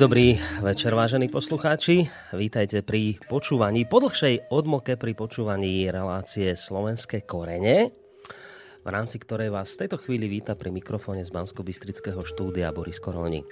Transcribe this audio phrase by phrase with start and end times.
[0.00, 2.08] Dobrý večer, vážení poslucháči.
[2.32, 7.92] Vítajte pri počúvaní, po dlhšej odmoke pri počúvaní relácie Slovenské korene,
[8.80, 11.60] v rámci ktorej vás v tejto chvíli víta pri mikrofóne z bansko
[12.24, 13.44] štúdia Boris Koroni.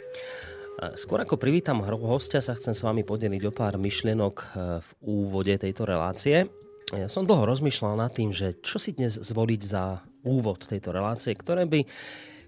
[0.97, 4.45] Skôr ako privítam hostia, sa chcem s vami podeliť o pár myšlienok e,
[4.81, 6.49] v úvode tejto relácie.
[6.97, 11.37] Ja som dlho rozmýšľal nad tým, že čo si dnes zvoliť za úvod tejto relácie,
[11.37, 11.85] ktoré by,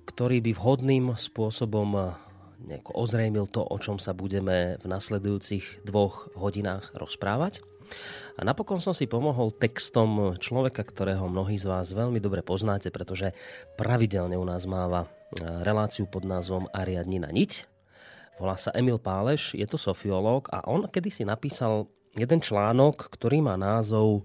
[0.08, 2.16] ktorý by vhodným spôsobom
[2.66, 7.64] nejako ozrejmil to, o čom sa budeme v nasledujúcich dvoch hodinách rozprávať.
[8.38, 13.34] A napokon som si pomohol textom človeka, ktorého mnohí z vás veľmi dobre poznáte, pretože
[13.74, 15.08] pravidelne u nás máva e,
[15.66, 17.66] reláciu pod názvom Ariadnina niť.
[18.38, 23.58] Volá sa Emil Páleš, je to sofiológ a on kedysi napísal jeden článok, ktorý má
[23.60, 24.24] názov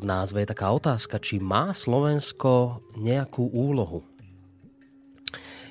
[0.00, 4.09] v názve je taká otázka, či má Slovensko nejakú úlohu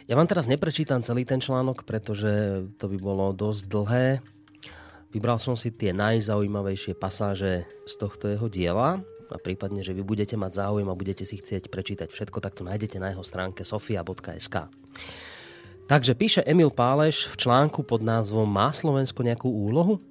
[0.10, 4.08] ja vám teraz neprečítam celý ten článok, pretože to by bolo dosť dlhé.
[5.14, 10.34] Vybral som si tie najzaujímavejšie pasáže z tohto jeho diela a prípadne, že vy budete
[10.34, 14.74] mať záujem a budete si chcieť prečítať všetko, tak to nájdete na jeho stránke sofia.sk.
[15.86, 20.02] Takže píše Emil Páleš v článku pod názvom Má Slovensko nejakú úlohu?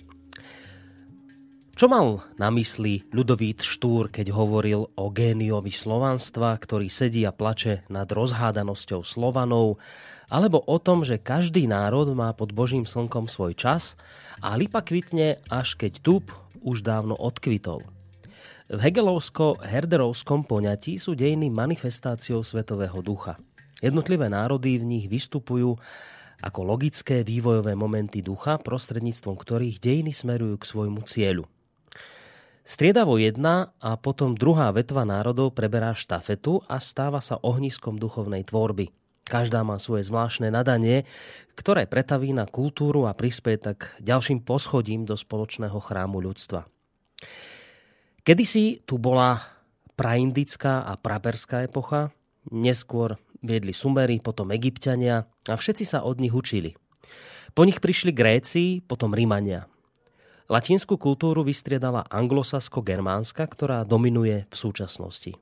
[1.78, 7.86] Čo mal na mysli Ľudovít Štúr, keď hovoril o géniovi slovanstva, ktorý sedí a plače
[7.86, 9.78] nad rozhádanosťou Slovanov,
[10.26, 13.94] alebo o tom, že každý národ má pod Božím slnkom svoj čas
[14.42, 16.34] a lipa kvitne, až keď tup
[16.66, 17.86] už dávno odkvitol.
[18.66, 23.38] V hegelovsko-herderovskom poňatí sú dejiny manifestáciou svetového ducha.
[23.78, 25.78] Jednotlivé národy v nich vystupujú
[26.42, 31.46] ako logické vývojové momenty ducha, prostredníctvom ktorých dejiny smerujú k svojmu cieľu–
[32.68, 38.92] Striedavo jedna a potom druhá vetva národov preberá štafetu a stáva sa ohniskom duchovnej tvorby.
[39.24, 41.08] Každá má svoje zvláštne nadanie,
[41.56, 46.68] ktoré pretaví na kultúru a prispie tak ďalším poschodím do spoločného chrámu ľudstva.
[48.20, 49.40] Kedysi tu bola
[49.96, 52.12] praindická a praperská epocha,
[52.52, 56.76] neskôr viedli Sumery, potom Egyptiania a všetci sa od nich učili.
[57.56, 59.64] Po nich prišli Gréci, potom Rímania.
[60.48, 65.36] Latinskú kultúru vystriedala anglosasko-germánska, ktorá dominuje v súčasnosti.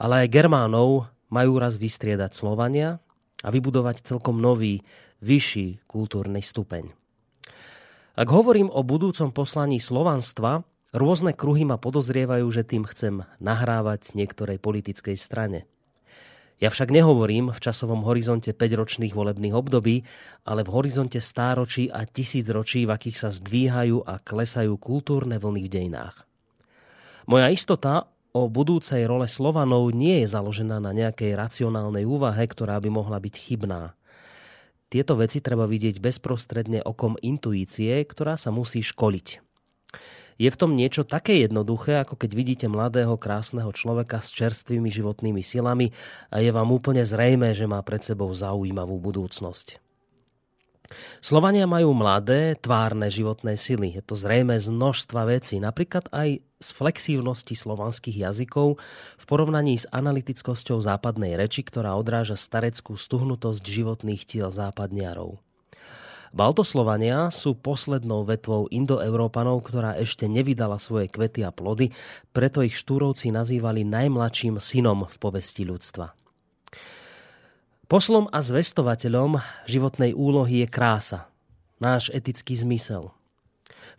[0.00, 3.04] Ale aj Germánov majú raz vystriedať Slovania
[3.44, 4.80] a vybudovať celkom nový,
[5.20, 6.88] vyšší kultúrny stupeň.
[8.16, 10.64] Ak hovorím o budúcom poslaní slovanstva,
[10.96, 15.68] rôzne kruhy ma podozrievajú, že tým chcem nahrávať niektorej politickej strane.
[16.62, 20.06] Ja však nehovorím v časovom horizonte 5-ročných volebných období,
[20.46, 25.72] ale v horizonte stáročí a tisícročí, v akých sa zdvíhajú a klesajú kultúrne vlny v
[25.74, 26.22] dejinách.
[27.26, 32.94] Moja istota o budúcej role Slovanov nie je založená na nejakej racionálnej úvahe, ktorá by
[32.94, 33.98] mohla byť chybná.
[34.86, 39.51] Tieto veci treba vidieť bezprostredne okom intuície, ktorá sa musí školiť.
[40.40, 45.44] Je v tom niečo také jednoduché, ako keď vidíte mladého, krásneho človeka s čerstvými životnými
[45.44, 45.92] silami
[46.32, 49.82] a je vám úplne zrejme, že má pred sebou zaujímavú budúcnosť.
[51.24, 53.96] Slovania majú mladé, tvárne životné sily.
[53.96, 58.78] Je to zrejme z množstva vecí, napríklad aj z flexívnosti slovanských jazykov
[59.18, 65.40] v porovnaní s analytickosťou západnej reči, ktorá odráža stareckú stuhnutosť životných tiel západniarov.
[66.32, 71.92] Baltoslovania sú poslednou vetvou indoeurópanov, ktorá ešte nevydala svoje kvety a plody,
[72.32, 76.16] preto ich štúrovci nazývali najmladším synom v povesti ľudstva.
[77.84, 81.28] Poslom a zvestovateľom životnej úlohy je krása,
[81.76, 83.12] náš etický zmysel.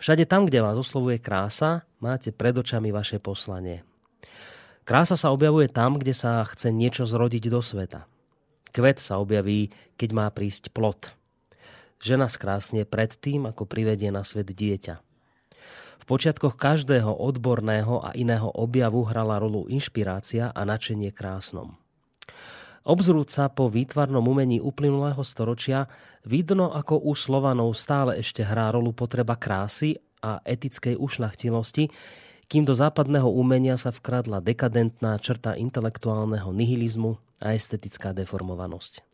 [0.02, 3.86] Všade tam, kde vás oslovuje krása, máte pred očami vaše poslanie.
[4.90, 8.10] Krása sa objavuje tam, kde sa chce niečo zrodiť do sveta.
[8.74, 9.70] Kvet sa objaví,
[10.02, 11.14] keď má prísť plot.
[12.04, 15.00] Žena skrásne pred tým, ako privedie na svet dieťa.
[16.04, 21.80] V počiatkoch každého odborného a iného objavu hrala rolu inšpirácia a načenie krásnom.
[22.84, 25.88] Obzrúca po výtvarnom umení uplynulého storočia
[26.28, 31.88] vidno, ako u Slovanov stále ešte hrá rolu potreba krásy a etickej ušlachtilosti,
[32.52, 39.13] kým do západného umenia sa vkradla dekadentná črta intelektuálneho nihilizmu a estetická deformovanosť.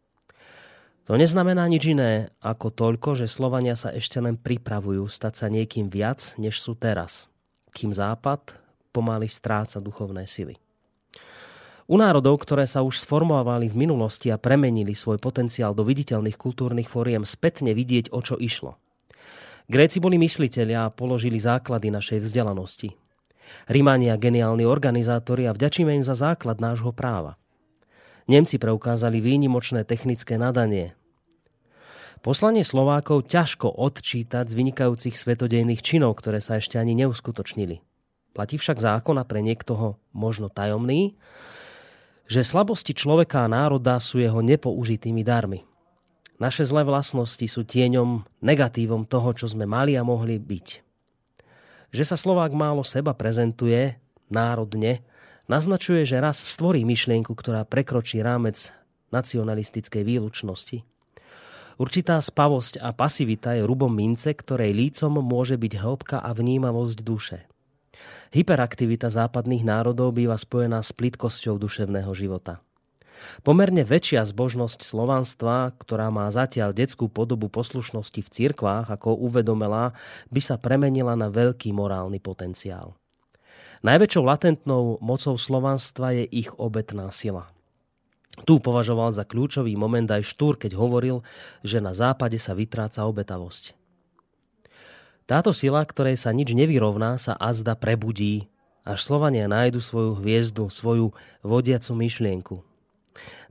[1.10, 5.90] To neznamená nič iné ako toľko, že Slovania sa ešte len pripravujú stať sa niekým
[5.90, 7.26] viac, než sú teraz,
[7.74, 8.54] kým Západ
[8.94, 10.54] pomaly stráca duchovné sily.
[11.90, 16.86] U národov, ktoré sa už sformovali v minulosti a premenili svoj potenciál do viditeľných kultúrnych
[16.86, 18.78] fóriem, spätne vidieť, o čo išlo.
[19.66, 22.94] Gréci boli mysliteľia a položili základy našej vzdelanosti.
[23.66, 27.42] Rimania geniálni organizátori a vďačíme im za základ nášho práva.
[28.30, 30.94] Nemci preukázali výnimočné technické nadanie,
[32.20, 37.80] Poslanie Slovákov ťažko odčítať z vynikajúcich svetodejných činov, ktoré sa ešte ani neuskutočnili.
[38.36, 41.16] Platí však zákon a pre niektoho možno tajomný,
[42.28, 45.64] že slabosti človeka a národa sú jeho nepoužitými darmi.
[46.44, 50.68] Naše zlé vlastnosti sú tieňom, negatívom toho, čo sme mali a mohli byť.
[51.96, 53.96] Že sa Slovák málo seba prezentuje,
[54.28, 55.08] národne,
[55.48, 58.76] naznačuje, že raz stvorí myšlienku, ktorá prekročí rámec
[59.10, 60.89] nacionalistickej výlučnosti.
[61.80, 67.48] Určitá spavosť a pasivita je rubom mince, ktorej lícom môže byť hĺbka a vnímavosť duše.
[68.36, 72.60] Hyperaktivita západných národov býva spojená s plitkosťou duševného života.
[73.44, 79.96] Pomerne väčšia zbožnosť slovanstva, ktorá má zatiaľ detskú podobu poslušnosti v cirkvách, ako uvedomela,
[80.32, 82.96] by sa premenila na veľký morálny potenciál.
[83.84, 87.48] Najväčšou latentnou mocou slovanstva je ich obetná sila.
[88.46, 91.26] Tu považoval za kľúčový moment aj Štúr, keď hovoril,
[91.66, 93.76] že na západe sa vytráca obetavosť.
[95.30, 98.50] Táto sila, ktorej sa nič nevyrovná, sa azda prebudí,
[98.82, 101.14] až Slovania nájdu svoju hviezdu, svoju
[101.46, 102.56] vodiacu myšlienku.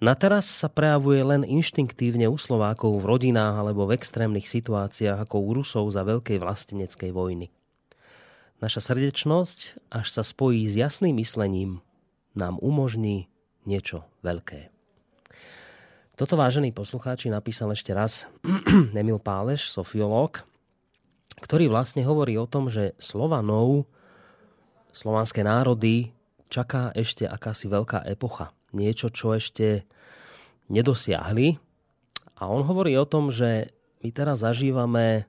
[0.02, 5.36] Na teraz sa prejavuje len inštinktívne u Slovákov v rodinách alebo v extrémnych situáciách ako
[5.38, 7.50] u Rusov za veľkej vlasteneckej vojny.
[8.58, 11.78] Naša srdečnosť, až sa spojí s jasným myslením,
[12.34, 13.30] nám umožní
[13.66, 14.70] niečo veľké.
[16.18, 18.26] Toto, vážení poslucháči, napísal ešte raz
[18.98, 20.42] Emil Páleš, sofiológ,
[21.38, 23.86] ktorý vlastne hovorí o tom, že Slovanov,
[24.90, 26.10] slovanské národy,
[26.50, 28.50] čaká ešte akási veľká epocha.
[28.74, 29.86] Niečo, čo ešte
[30.66, 31.56] nedosiahli.
[32.38, 33.70] A on hovorí o tom, že
[34.02, 35.22] my teraz zažívame e,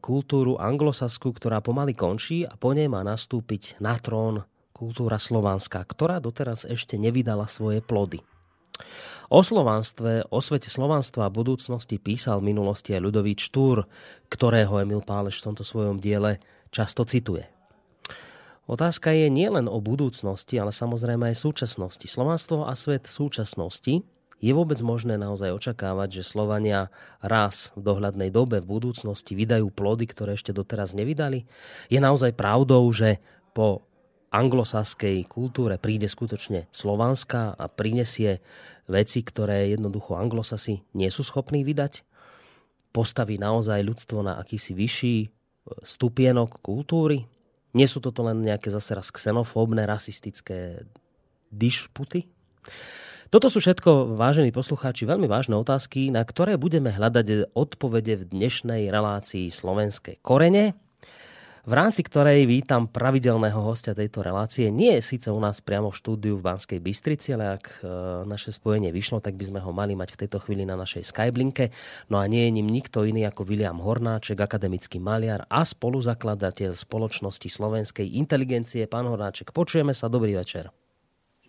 [0.00, 4.48] kultúru anglosaskú, ktorá pomaly končí a po nej má nastúpiť na trón
[4.80, 8.24] kultúra slovanská, ktorá doteraz ešte nevydala svoje plody.
[9.28, 13.84] O slovanstve, o svete slovanstva a budúcnosti písal v minulosti aj ľudový Štúr,
[14.32, 16.40] ktorého Emil Páleš v tomto svojom diele
[16.72, 17.44] často cituje.
[18.70, 22.06] Otázka je nielen o budúcnosti, ale samozrejme aj súčasnosti.
[22.06, 24.02] Slovanstvo a svet súčasnosti
[24.40, 26.88] je vôbec možné naozaj očakávať, že Slovania
[27.20, 31.44] raz v dohľadnej dobe v budúcnosti vydajú plody, ktoré ešte doteraz nevydali?
[31.92, 33.20] Je naozaj pravdou, že
[33.52, 33.89] po
[34.30, 38.38] anglosaskej kultúre príde skutočne slovanská a prinesie
[38.86, 42.06] veci, ktoré jednoducho anglosasi nie sú schopní vydať?
[42.90, 45.28] Postaví naozaj ľudstvo na akýsi vyšší e,
[45.82, 47.26] stupienok kultúry?
[47.70, 50.82] Nie sú toto len nejaké zase raz xenofóbne, rasistické
[51.54, 52.26] dišputy?
[53.30, 58.90] Toto sú všetko, vážení poslucháči, veľmi vážne otázky, na ktoré budeme hľadať odpovede v dnešnej
[58.90, 60.74] relácii Slovenské korene
[61.68, 64.72] v rámci ktorej vítam pravidelného hostia tejto relácie.
[64.72, 67.88] Nie je síce u nás priamo v štúdiu v Banskej Bystrici, ale ak e,
[68.24, 71.68] naše spojenie vyšlo, tak by sme ho mali mať v tejto chvíli na našej Skyblinke.
[72.08, 77.48] No a nie je ním nikto iný ako William Hornáček, akademický maliar a spoluzakladateľ spoločnosti
[77.52, 78.88] slovenskej inteligencie.
[78.88, 80.72] Pán Hornáček, počujeme sa, dobrý večer.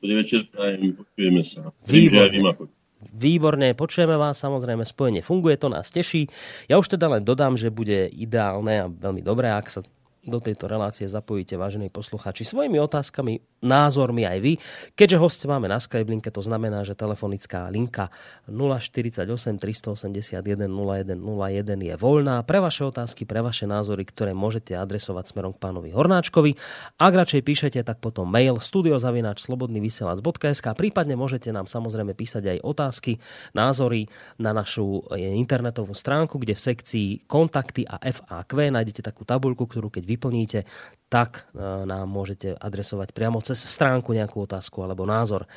[0.04, 1.72] Dobrý večer, prajem, počujeme sa.
[1.88, 2.68] Výborne.
[3.02, 6.30] Výborne, počujeme vás, samozrejme spojenie funguje, to nás teší.
[6.70, 9.82] Ja už teda len dodám, že bude ideálne a veľmi dobré, ak sa
[10.22, 14.62] do tejto relácie zapojíte, vážení poslucháči, svojimi otázkami, názormi aj vy.
[14.94, 18.14] Keďže host máme na Skyblinke, to znamená, že telefonická linka
[18.46, 19.26] 048
[19.58, 25.62] 381 0101 je voľná pre vaše otázky, pre vaše názory, ktoré môžete adresovať smerom k
[25.62, 26.54] pánovi Hornáčkovi.
[27.02, 33.18] Ak radšej píšete, tak potom mail studiozavináč.slobodnyvysielac.sk prípadne môžete nám samozrejme písať aj otázky,
[33.58, 34.06] názory
[34.38, 39.90] na našu eh, internetovú stránku, kde v sekcii kontakty a FAQ nájdete takú tabuľku, ktorú
[39.90, 40.68] keď vyplníte,
[41.12, 45.44] tak e, nám môžete adresovať priamo cez stránku nejakú otázku alebo názor.
[45.44, 45.48] E,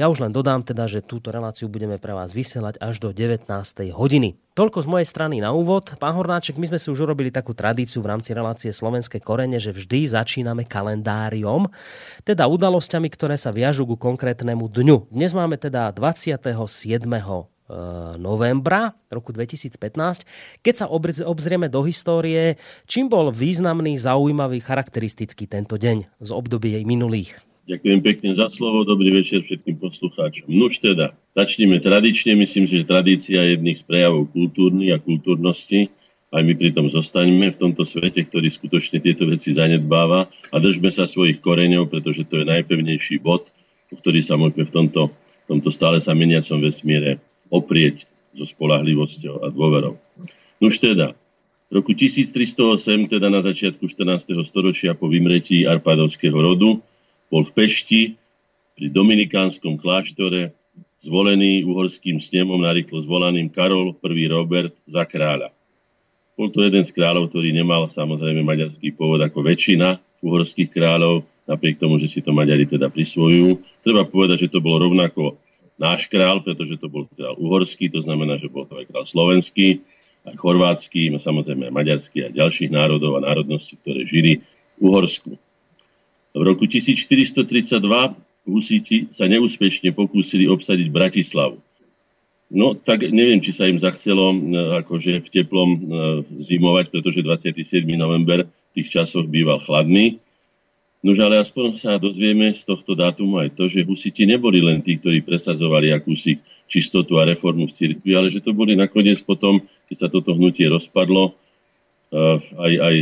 [0.00, 3.52] ja už len dodám teda, že túto reláciu budeme pre vás vysielať až do 19.
[3.92, 4.40] hodiny.
[4.56, 5.92] Toľko z mojej strany na úvod.
[6.00, 9.76] Pán Hornáček, my sme si už urobili takú tradíciu v rámci relácie Slovenské korene, že
[9.76, 11.68] vždy začíname kalendáriom,
[12.24, 15.12] teda udalosťami, ktoré sa viažú ku konkrétnemu dňu.
[15.12, 17.04] Dnes máme teda 27
[18.18, 20.26] novembra roku 2015.
[20.60, 20.86] Keď sa
[21.26, 22.58] obzrieme do histórie,
[22.90, 27.38] čím bol významný, zaujímavý, charakteristický tento deň z období jej minulých?
[27.70, 30.50] Ďakujem pekne za slovo, dobrý večer všetkým poslucháčom.
[30.50, 35.86] Nuž teda, začneme tradične, myslím, že tradícia je jedných z prejavov kultúrny a kultúrnosti.
[36.34, 40.90] Aj my pri tom zostaneme v tomto svete, ktorý skutočne tieto veci zanedbáva a držme
[40.90, 43.46] sa svojich koreňov, pretože to je najpevnejší bod,
[43.94, 49.50] ktorý sa môžeme v tomto, v tomto stále sa meniacom vesmíre oprieť so spolahlivosťou a
[49.50, 49.98] dôverou.
[50.62, 51.18] Nuž teda,
[51.70, 54.34] v roku 1308, teda na začiatku 14.
[54.46, 56.78] storočia po vymretí Arpádovského rodu,
[57.30, 58.02] bol v Pešti
[58.74, 60.50] pri Dominikánskom kláštore
[61.00, 64.26] zvolený uhorským snemom narýchlo zvolaným Karol I.
[64.28, 65.54] Robert za kráľa.
[66.34, 71.80] Bol to jeden z kráľov, ktorý nemal samozrejme maďarský pôvod ako väčšina uhorských kráľov, napriek
[71.80, 73.60] tomu, že si to Maďari teda prisvojujú.
[73.84, 75.40] Treba povedať, že to bol rovnako
[75.80, 79.80] náš král, pretože to bol král uhorský, to znamená, že bol to aj král slovenský,
[80.28, 84.44] aj chorvátsky, samozrejme aj maďarský a ďalších národov a národností, ktoré žili
[84.76, 85.40] v Uhorsku.
[86.36, 87.80] V roku 1432
[88.44, 91.58] husíti sa neúspešne pokúsili obsadiť Bratislavu.
[92.50, 94.34] No, tak neviem, či sa im zachcelo
[94.82, 95.70] akože v teplom
[96.42, 97.86] zimovať, pretože 27.
[97.94, 100.18] november v tých časoch býval chladný.
[101.00, 105.00] Nož ale aspoň sa dozvieme z tohto dátumu aj to, že husiti neboli len tí,
[105.00, 106.36] ktorí presazovali akúsi
[106.68, 110.68] čistotu a reformu v cirkvi, ale že to boli nakoniec potom, keď sa toto hnutie
[110.68, 111.32] rozpadlo,
[112.12, 112.96] eh, aj, aj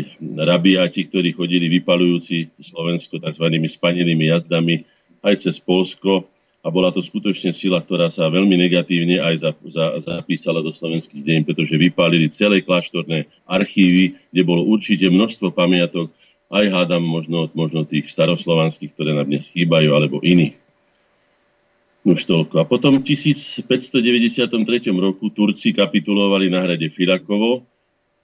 [0.46, 3.44] rabiati, ktorí chodili vypalujúci Slovensko tzv.
[3.66, 4.86] spanenými jazdami
[5.26, 6.30] aj cez Polsko
[6.62, 11.22] a bola to skutočne sila, ktorá sa veľmi negatívne aj za, za, zapísala do slovenských
[11.22, 16.14] deň, pretože vypálili celé kláštorné archívy, kde bolo určite množstvo pamiatok,
[16.48, 20.56] aj hádam možno, možno tých staroslovanských, ktoré nám dnes chýbajú, alebo iných.
[22.08, 22.54] Už toľko.
[22.60, 23.68] A potom v 1593
[24.96, 27.68] roku Turci kapitulovali na hrade Firakovo,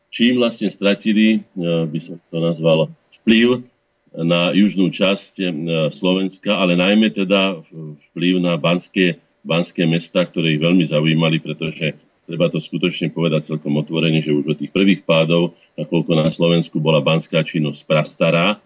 [0.09, 2.89] čím vlastne stratili, e, by som to nazval,
[3.21, 3.61] vplyv
[4.15, 5.45] na južnú časť e,
[5.93, 7.61] Slovenska, ale najmä teda
[8.15, 13.77] vplyv na banské, banské mesta, ktoré ich veľmi zaujímali, pretože treba to skutočne povedať celkom
[13.81, 18.59] otvorene, že už od tých prvých pádov, nakoľko na Slovensku bola banská činnosť prastará,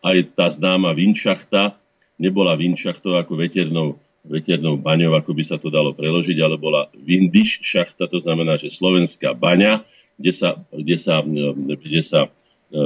[0.00, 1.76] aj tá známa Vinčachta
[2.20, 3.96] nebola Vinčachtou ako veternou,
[4.28, 8.68] veternou baňou, ako by sa to dalo preložiť, ale bola Vindiš šachta, to znamená, že
[8.68, 9.80] slovenská baňa,
[10.20, 11.24] kde sa, kde sa,
[11.56, 12.30] kde sa e,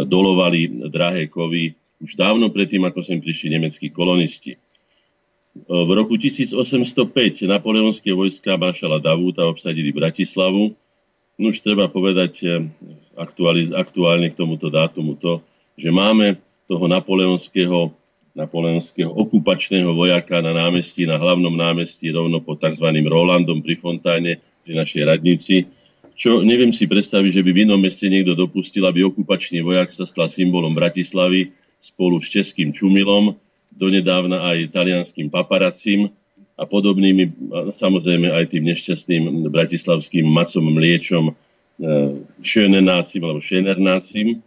[0.06, 4.54] dolovali drahé kovy už dávno predtým, ako sem prišli nemeckí kolonisti.
[5.55, 10.75] V roku 1805 napoleonské vojska maršala Davúta obsadili Bratislavu.
[11.39, 12.67] No už treba povedať eh,
[13.71, 15.39] aktuálne k tomuto dátumu to,
[15.79, 17.95] že máme toho napoleonského,
[18.35, 22.91] napoleonského okupačného vojaka na námestí, na hlavnom námestí, rovno pod tzv.
[23.07, 25.71] Rolandom pri Fontáne, pri našej radnici,
[26.19, 30.07] čo neviem si predstaviť, že by v inom meste niekto dopustil, aby okupačný vojak sa
[30.07, 33.39] stal symbolom Bratislavy spolu s českým Čumilom,
[33.75, 36.14] donedávna aj talianským paparacím
[36.54, 37.35] a podobnými,
[37.75, 41.33] samozrejme aj tým nešťastným bratislavským macom mliečom e,
[42.47, 44.38] šenenácim alebo šenernácim.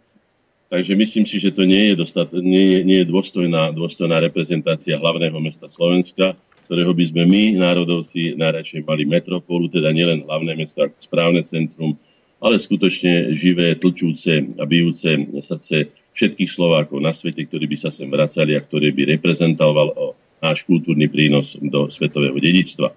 [0.68, 5.36] Takže myslím si, že to nie je, dostat, nie, nie je dôstojná, dôstojná reprezentácia hlavného
[5.40, 6.36] mesta Slovenska,
[6.68, 11.96] ktorého by sme my, národovci, najradšej mali metropolu, teda nielen hlavné mesto ako správne centrum,
[12.44, 15.08] ale skutočne živé, tlčúce a bijúce
[15.40, 20.62] srdce všetkých Slovákov na svete, ktorí by sa sem vracali a ktorý by reprezentoval náš
[20.66, 22.94] kultúrny prínos do svetového dedictva.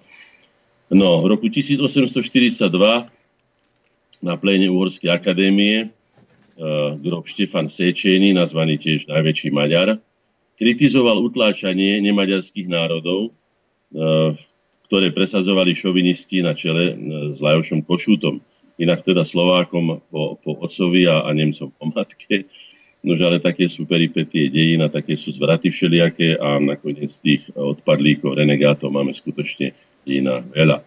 [0.92, 2.68] No, v roku 1842
[4.22, 9.98] na pléne Uhorskej akadémie uh, grof Štefan Sečení, nazvaný tiež najväčší Maďar,
[10.60, 14.36] kritizoval utláčanie nemaďarských národov, uh,
[14.86, 16.96] ktoré presadzovali šovinisti na čele uh,
[17.34, 18.38] s Lajošom Košútom.
[18.78, 22.46] Inak teda Slovákom po, po otcovi a, a Nemcom po matke
[23.02, 28.38] Nož ale také sú peripetie dejín a také sú zvraty všelijaké a nakoniec tých odpadlíkov,
[28.38, 29.74] renegátov máme skutočne
[30.06, 30.86] dejina veľa.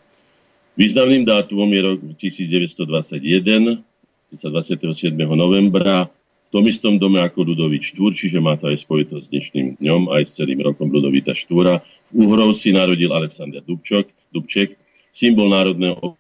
[0.79, 3.84] Významným dátumom je rok 1921,
[4.31, 5.15] 27.
[5.15, 9.67] novembra, v tom istom dome ako Ludovič Štúr, čiže má to aj spojitosť s dnešným
[9.84, 11.84] dňom, aj s celým rokom Ludovita Štúra.
[12.15, 14.79] V Uhrovci narodil Alexander Dubček,
[15.12, 16.15] symbol národného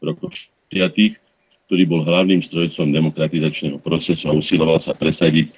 [0.00, 0.32] roku
[0.72, 1.27] 60
[1.68, 5.52] ktorý bol hlavným strojcom demokratizačného procesu a usiloval sa presadiť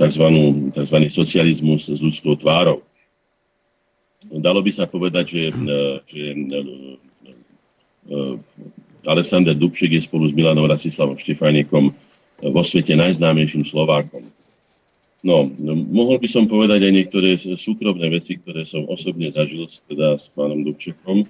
[0.00, 0.24] tzv.
[0.24, 0.96] E, tzv.
[1.12, 2.80] socializmus s ľudskou tvárou.
[4.32, 5.76] Dalo by sa povedať, že, e,
[6.08, 6.56] že e,
[9.04, 11.92] Alexander Dubček je spolu s Milanom Rasislavom Štefánikom
[12.42, 14.24] vo svete najznámejším Slovákom.
[15.22, 15.46] No,
[15.92, 20.66] mohol by som povedať aj niektoré súkromné veci, ktoré som osobne zažil teda s pánom
[20.66, 21.28] Dubčekom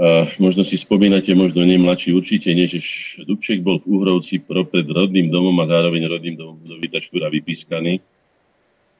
[0.00, 2.80] a možno si spomínate, možno nie mladší určite nie, že
[3.28, 8.00] Dubček bol v Uhrovci pred rodným domom a zároveň rodným domom Budovita Štúra vypískaný,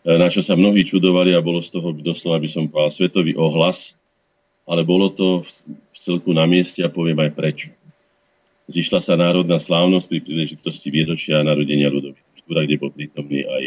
[0.04, 3.96] na čo sa mnohí čudovali a bolo z toho doslova, by som povedal, svetový ohlas,
[4.68, 7.68] ale bolo to v celku na mieste a poviem aj prečo.
[8.68, 13.64] Zišla sa národná slávnosť pri príležitosti výročia narodenia Ludovita Štúra, kde bol prítomný aj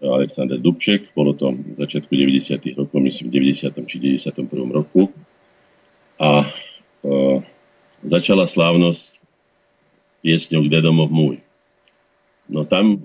[0.00, 1.12] Alexander Dubček.
[1.12, 2.56] Bolo to v začiatku 90.
[2.78, 3.74] rokov, myslím v 90.
[3.84, 4.48] či 91.
[4.72, 5.12] roku.
[6.20, 6.48] A
[8.10, 9.16] začala slávnosť
[10.20, 11.38] piesňou Kde domov môj.
[12.50, 12.98] No tam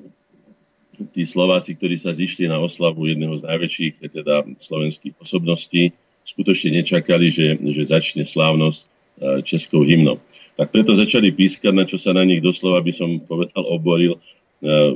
[1.13, 5.91] tí Slováci, ktorí sa zišli na oslavu jedného z najväčších teda slovenských osobností,
[6.25, 8.87] skutočne nečakali, že, že začne slávnosť e,
[9.45, 10.17] českou hymnou.
[10.55, 14.19] Tak preto začali pískať, na čo sa na nich doslova, by som povedal, oboril e,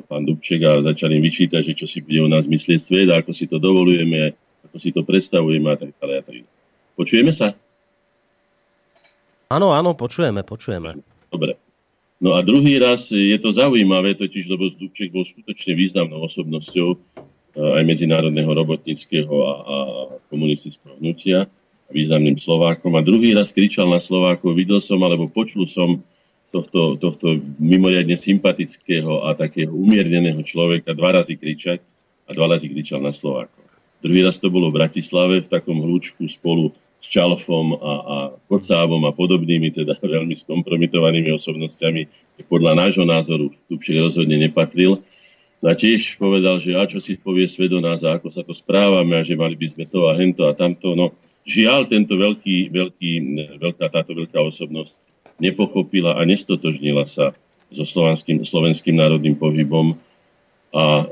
[0.07, 3.35] pán Dubček a začali vyčítať, že čo si bude u nás myslieť svet a ako
[3.35, 4.33] si to dovolujeme,
[4.65, 6.47] ako si to predstavujeme a tak ďalej.
[6.95, 7.53] Počujeme sa?
[9.49, 11.01] Áno, áno, počujeme, počujeme.
[11.33, 11.57] Dobre.
[12.21, 16.99] No a druhý raz je to zaujímavé, totiž lebo Dubček bol skutočne významnou osobnosťou eh,
[17.57, 19.77] aj medzinárodného robotníckého a, a
[20.29, 21.49] komunistického hnutia,
[21.89, 22.93] významným Slovákom.
[22.93, 26.05] A druhý raz kričal na Slovákov, videl som alebo počul som
[26.53, 31.81] tohto, tohto mimoriadne sympatického a takého umierneného človeka dva razy kričať
[32.29, 33.65] a dva razy kričal na Slovákov.
[34.05, 38.17] Druhý raz to bolo v Bratislave v takom hľúčku spolu s Čalfom a, a
[38.51, 42.01] Kocávom a podobnými, teda veľmi skompromitovanými osobnostiami,
[42.47, 45.03] podľa nášho názoru Tupšek rozhodne nepatril.
[45.59, 49.19] A tiež povedal, že a čo si povie svet nás a ako sa to správame
[49.19, 50.95] a že mali by sme to a hento a tamto.
[50.95, 51.11] No
[51.43, 53.11] žiaľ, tento veľký, veľký,
[53.59, 54.95] veľká, táto veľká osobnosť
[55.43, 57.35] nepochopila a nestotožnila sa
[57.75, 59.99] so slovenským, slovenským národným pohybom
[60.71, 61.05] a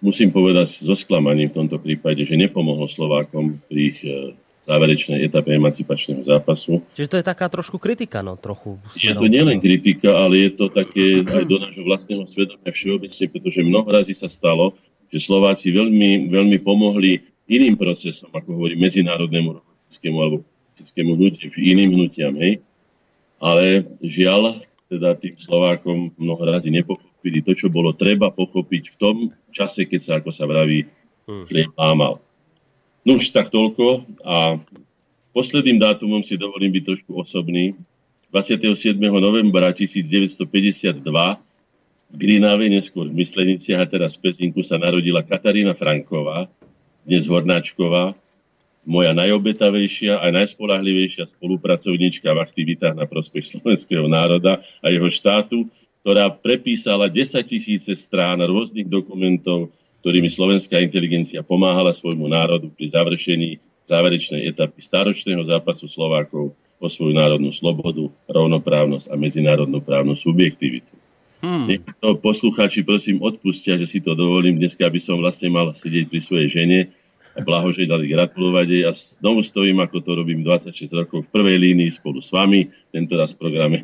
[0.00, 4.32] musím povedať so sklamaním v tomto prípade, že nepomohlo Slovákom pri ich eh,
[4.68, 6.84] záverečnej etape emancipačného zápasu.
[6.92, 8.76] Čiže to je taká trošku kritika, no trochu.
[8.96, 13.60] Je to nielen kritika, ale je to také aj do nášho vlastného svedomia všeobecne, pretože
[13.64, 14.76] mnoho razy sa stalo,
[15.10, 21.90] že Slováci veľmi, veľmi pomohli iným procesom, ako hovorí medzinárodnému robotickému alebo politickému hnutiu, iným
[21.98, 22.62] hnutiam, hej.
[23.42, 29.16] Ale žiaľ, teda tým Slovákom mnoho razy nepochopili to, čo bolo treba pochopiť v tom
[29.50, 30.86] čase, keď sa, ako sa vraví,
[31.26, 31.44] hm.
[31.50, 32.22] chlieb lámal.
[33.00, 34.60] No už tak toľko a
[35.32, 37.72] posledným dátumom si dovolím byť trošku osobný.
[38.28, 38.94] 27.
[39.00, 41.00] novembra 1952
[42.10, 46.46] v Grinave, neskôr v Mysleniciach a teraz v Pezinku sa narodila Katarína Franková,
[47.02, 48.14] dnes Hornáčková,
[48.84, 55.68] moja najobetavejšia a najspolahlivejšia spolupracovníčka v aktivitách na prospech slovenského národa a jeho štátu,
[56.04, 63.60] ktorá prepísala 10 tisíce strán rôznych dokumentov ktorými slovenská inteligencia pomáhala svojmu národu pri završení
[63.84, 70.88] záverečnej etapy staročného zápasu Slovákov o svoju národnú slobodu, rovnoprávnosť a medzinárodnú právnu subjektivitu.
[71.44, 71.68] Hmm.
[71.68, 76.20] Niekto poslucháči prosím odpustia, že si to dovolím dneska, aby som vlastne mal sedieť pri
[76.20, 76.78] svojej žene
[77.36, 81.90] a blahoželať, gratulovať jej a znovu stojím, ako to robím 26 rokov v prvej línii
[81.92, 83.78] spolu s vami, tento raz v programe,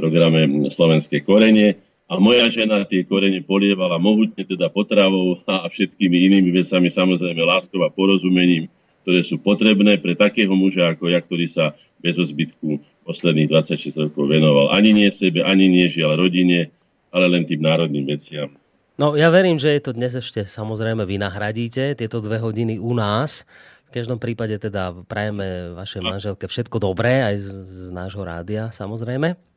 [0.00, 6.50] programe Slovenské korenie a moja žena tie korene polievala mohutne teda potravou a všetkými inými
[6.52, 8.68] vecami, samozrejme láskou a porozumením,
[9.04, 11.72] ktoré sú potrebné pre takého muža ako ja, ktorý sa
[12.04, 16.72] bez zbytku posledných 26 rokov venoval ani nie sebe, ani nie žiaľ rodine,
[17.08, 18.52] ale len tým národným veciam.
[19.00, 22.92] No ja verím, že je to dnes ešte samozrejme vy nahradíte tieto dve hodiny u
[22.94, 23.48] nás.
[23.88, 29.53] V každom prípade teda prajeme vašej manželke všetko dobré aj z, z nášho rádia samozrejme.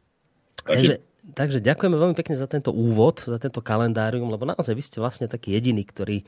[0.65, 0.93] Takže,
[1.35, 5.27] takže ďakujeme veľmi pekne za tento úvod, za tento kalendárium, lebo naozaj vy ste vlastne
[5.27, 6.23] taký jediný, ktorý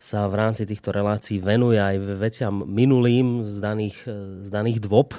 [0.00, 3.98] sa v rámci týchto relácií venuje aj veciam minulým z daných,
[4.44, 5.12] z daných dôb.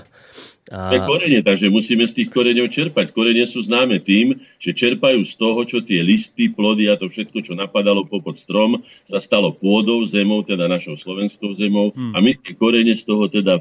[0.71, 0.89] A...
[0.89, 3.11] To je korene, takže musíme z tých koreňov čerpať.
[3.11, 7.43] Korene sú známe tým, že čerpajú z toho, čo tie listy, plody a to všetko,
[7.43, 11.91] čo napadalo popod strom, sa stalo pôdou, zemou, teda našou slovenskou zemou.
[11.91, 12.15] Hmm.
[12.15, 13.59] A my tie korene z toho teda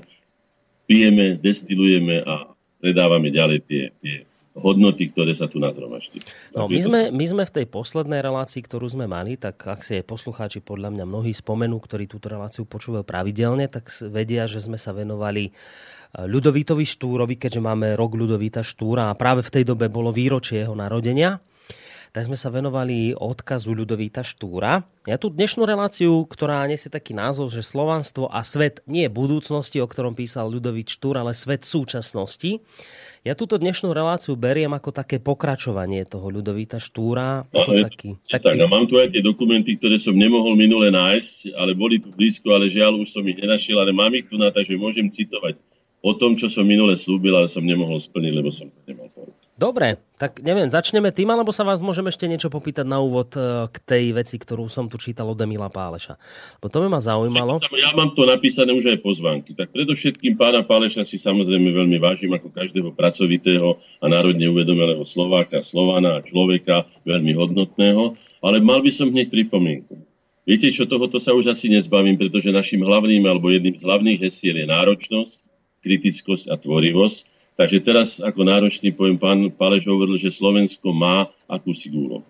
[0.87, 2.49] pijeme, destilujeme a
[2.79, 4.17] predávame ďalej tie, tie
[4.59, 6.27] hodnoty, ktoré sa tu nazromaštili.
[6.59, 10.03] No, my, sme, my sme v tej poslednej relácii, ktorú sme mali, tak ak si
[10.03, 14.91] poslucháči podľa mňa mnohí spomenú, ktorí túto reláciu počúvajú pravidelne, tak vedia, že sme sa
[14.91, 15.53] venovali e,
[16.27, 20.75] Ľudovítovi Štúrovi, keďže máme rok Ľudovíta Štúra a práve v tej dobe bolo výročie jeho
[20.75, 21.39] narodenia
[22.11, 24.83] tak sme sa venovali odkazu Ľudovíta Štúra.
[25.07, 29.87] Ja tú dnešnú reláciu, ktorá nesie taký názov, že Slovanstvo a svet nie budúcnosti, o
[29.87, 32.59] ktorom písal Ľudovít Štúr, ale svet súčasnosti.
[33.23, 37.47] Ja túto dnešnú reláciu beriem ako také pokračovanie toho Ľudovíta Štúra.
[37.55, 38.59] Ako no, taký, taký...
[38.59, 42.11] Tak, a mám tu aj tie dokumenty, ktoré som nemohol minule nájsť, ale boli tu
[42.11, 45.63] blízko, ale žiaľ už som ich nenašiel, ale mám ich tu na, takže môžem citovať
[46.03, 49.07] o tom, čo som minule slúbil, ale som nemohol splniť, lebo som to nemal.
[49.61, 53.69] Dobre, tak neviem, začneme tým, alebo sa vás môžem ešte niečo popýtať na úvod e,
[53.69, 56.17] k tej veci, ktorú som tu čítal od Emila Páleša.
[56.65, 57.61] Bo to by ma zaujímalo.
[57.77, 59.53] Ja mám to napísané už aj pozvánky.
[59.53, 65.61] Tak predovšetkým pána Páleša si samozrejme veľmi vážim ako každého pracovitého a národne uvedomelého Slováka,
[65.61, 69.93] Slovana a človeka veľmi hodnotného, ale mal by som hneď pripomienku.
[70.49, 74.57] Viete čo, tohoto sa už asi nezbavím, pretože našim hlavným alebo jedným z hlavných hesiel
[74.57, 75.37] je náročnosť,
[75.85, 81.93] kritickosť a tvorivosť Takže teraz ako náročný pojem pán Paleš hovoril, že Slovensko má akúsi
[81.93, 82.25] úlohu.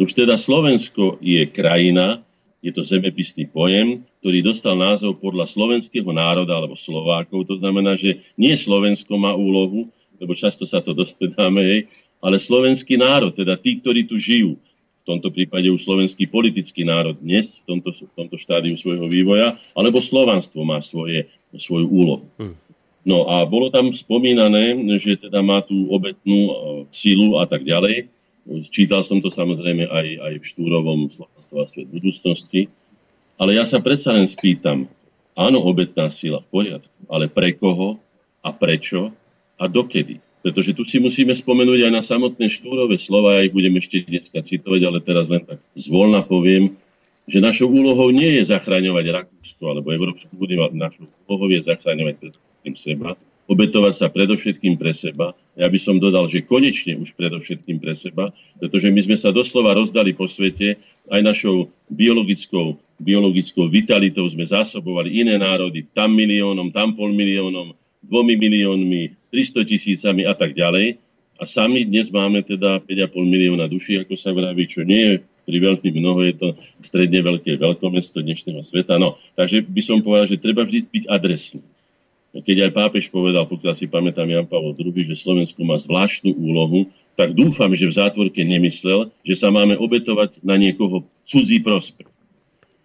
[0.00, 2.24] Už teda Slovensko je krajina,
[2.64, 7.52] je to zemepisný pojem, ktorý dostal názov podľa slovenského národa alebo Slovákov.
[7.52, 11.80] To znamená, že nie Slovensko má úlohu, lebo často sa to dospedáme, hej,
[12.24, 14.56] ale slovenský národ, teda tí, ktorí tu žijú.
[15.02, 19.60] V tomto prípade už slovenský politický národ dnes, v tomto, v tomto štádiu svojho vývoja,
[19.76, 21.28] alebo slovanstvo má svoje,
[21.60, 22.24] svoju úlohu.
[22.40, 22.71] Hm.
[23.02, 26.54] No a bolo tam spomínané, že teda má tú obetnú e,
[26.94, 28.06] silu a tak ďalej.
[28.70, 32.70] Čítal som to samozrejme aj, aj v Štúrovom Slovenstvo a svet budúcnosti.
[33.42, 34.86] Ale ja sa predsa len spýtam,
[35.34, 37.98] áno, obetná sila v poriadku, ale pre koho
[38.38, 39.10] a prečo
[39.58, 40.22] a dokedy?
[40.42, 44.42] Pretože tu si musíme spomenúť aj na samotné štúrové slova, ja ich budem ešte dneska
[44.42, 46.78] citovať, ale teraz len tak zvolna poviem,
[47.30, 52.76] že našou úlohou nie je zachraňovať Rakúsko alebo Európsku úniu, našou úlohou je zachraňovať predovšetkým
[52.78, 53.18] seba,
[53.50, 55.34] obetovať sa predovšetkým pre seba.
[55.58, 58.30] Ja by som dodal, že konečne už predovšetkým pre seba,
[58.62, 60.78] pretože my sme sa doslova rozdali po svete,
[61.10, 67.74] aj našou biologickou, biologickou vitalitou sme zásobovali iné národy, tam miliónom, tam pol miliónom,
[68.06, 71.02] dvomi miliónmi, 300 tisícami a tak ďalej.
[71.42, 75.58] A sami dnes máme teda 5,5 milióna duší, ako sa vraví, čo nie je pri
[75.58, 76.48] veľmi mnoho, je to
[76.86, 78.94] stredne veľké veľkomesto dnešného sveta.
[79.02, 81.66] No, takže by som povedal, že treba vždy byť adresný.
[82.32, 86.88] Keď aj pápež povedal, pokiaľ si pamätám Jan Pavel II, že Slovensko má zvláštnu úlohu,
[87.12, 92.08] tak dúfam, že v zátvorke nemyslel, že sa máme obetovať na niekoho cudzí prospech.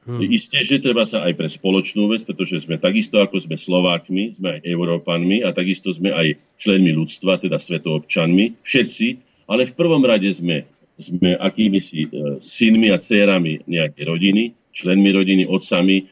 [0.08, 0.24] Hmm.
[0.24, 4.60] Isté, že treba sa aj pre spoločnú vec, pretože sme takisto ako sme Slovákmi, sme
[4.60, 9.08] aj Európanmi a takisto sme aj členmi ľudstva, teda svetoobčanmi, všetci,
[9.52, 10.64] ale v prvom rade sme,
[10.96, 16.06] sme akými si e, synmi a dcerami nejaké rodiny, členmi rodiny, otcami, e,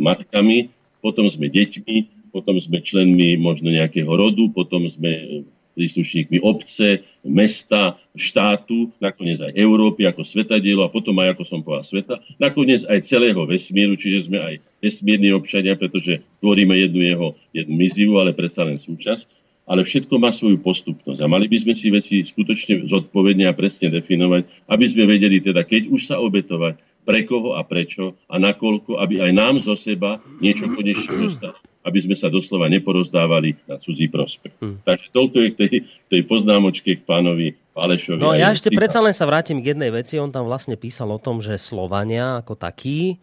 [0.00, 0.72] matkami,
[1.04, 8.92] potom sme deťmi, potom sme členmi možno nejakého rodu, potom sme príslušníkmi obce, mesta, štátu,
[9.00, 13.40] nakoniec aj Európy ako svetadielo a potom aj, ako som povedal, sveta, nakoniec aj celého
[13.48, 18.76] vesmíru, čiže sme aj vesmírni občania, pretože tvoríme jednu jeho jednu mizivu, ale predsa len
[18.76, 19.40] súčasť.
[19.62, 23.94] Ale všetko má svoju postupnosť a mali by sme si veci skutočne zodpovedne a presne
[23.94, 28.98] definovať, aby sme vedeli teda, keď už sa obetovať, pre koho a prečo a nakoľko,
[28.98, 34.06] aby aj nám zo seba niečo konečne dostalo aby sme sa doslova neporozdávali na cudzí
[34.06, 34.54] prospech.
[34.62, 34.78] Hmm.
[34.86, 35.70] Takže toľko je k tej,
[36.10, 38.22] tej poznámočke k pánovi Palešovi.
[38.22, 40.20] No ja ešte predsa len sa vrátim k jednej veci.
[40.22, 43.18] On tam vlastne písal o tom, že Slovania ako takí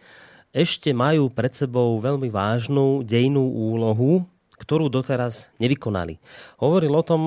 [0.49, 4.25] ešte majú pred sebou veľmi vážnu dejnú úlohu,
[4.57, 6.17] ktorú doteraz nevykonali.
[6.57, 7.21] Hovoril o tom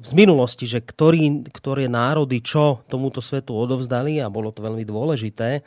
[0.00, 5.60] z minulosti, že ktorý, ktoré národy čo tomuto svetu odovzdali a bolo to veľmi dôležité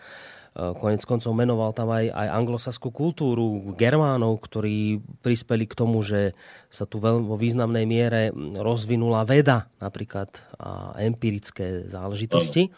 [0.57, 6.33] konec koncov menoval tam aj, aj anglosaskú kultúru Germánov, ktorí prispeli k tomu, že
[6.73, 12.73] sa tu veľmi vo významnej miere rozvinula veda napríklad a empirické záležitosti.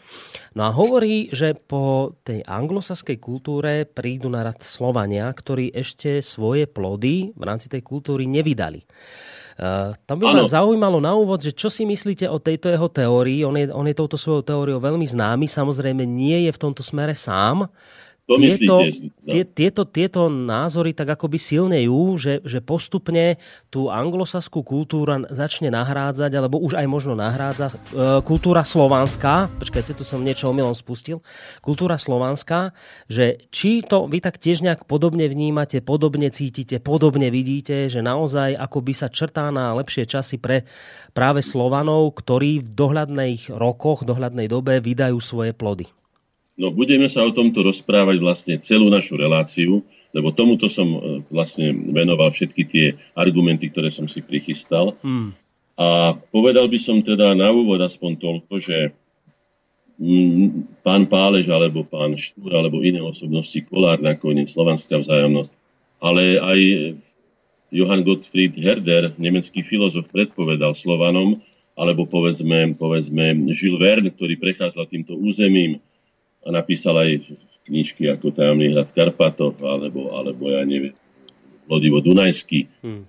[0.52, 6.68] No a hovorí, že po tej anglosaskej kultúre prídu na rad Slovania, ktorí ešte svoje
[6.68, 8.84] plody v rámci tej kultúry nevydali.
[9.60, 13.44] Uh, tam by ma zaujímalo na úvod, že čo si myslíte o tejto jeho teórii.
[13.44, 17.12] On je, on je touto svojou teóriou veľmi známy, samozrejme nie je v tomto smere
[17.12, 17.68] sám.
[18.30, 18.86] To tieto,
[19.26, 23.42] tie, tieto, tieto názory tak akoby silnejú, že, že postupne
[23.74, 30.06] tú anglosaskú kultúru začne nahrádzať, alebo už aj možno nahrádza e, kultúra slovanská, počkajte, tu
[30.06, 31.26] som niečo omylom spustil,
[31.58, 32.70] kultúra slovanská,
[33.10, 38.54] že či to vy tak tiež nejak podobne vnímate, podobne cítite, podobne vidíte, že naozaj
[38.54, 40.62] akoby sa črtá na lepšie časy pre
[41.10, 45.90] práve Slovanov, ktorí v dohľadných rokoch, dohľadnej dobe vydajú svoje plody.
[46.60, 49.80] No budeme sa o tomto rozprávať vlastne celú našu reláciu,
[50.12, 50.98] lebo tomuto som e,
[51.32, 54.92] vlastne venoval všetky tie argumenty, ktoré som si prichystal.
[55.00, 55.32] Hmm.
[55.80, 58.92] A povedal by som teda na úvod aspoň toľko, že
[59.96, 65.52] mm, pán Pálež alebo pán Štúr alebo iné osobnosti, Kolár nakoniec, slovanská vzájomnosť,
[66.04, 66.60] ale aj
[67.72, 71.40] Johann Gottfried Herder, nemecký filozof, predpovedal Slovanom,
[71.72, 75.80] alebo povedzme, povedzme Jules Verne, ktorý prechádzal týmto územím,
[76.44, 77.36] a napísal aj
[77.68, 80.96] knižky ako Tajomný hrad Karpatov, alebo, alebo ja neviem,
[81.70, 82.66] Lodivo Dunajský.
[82.82, 83.06] Hmm.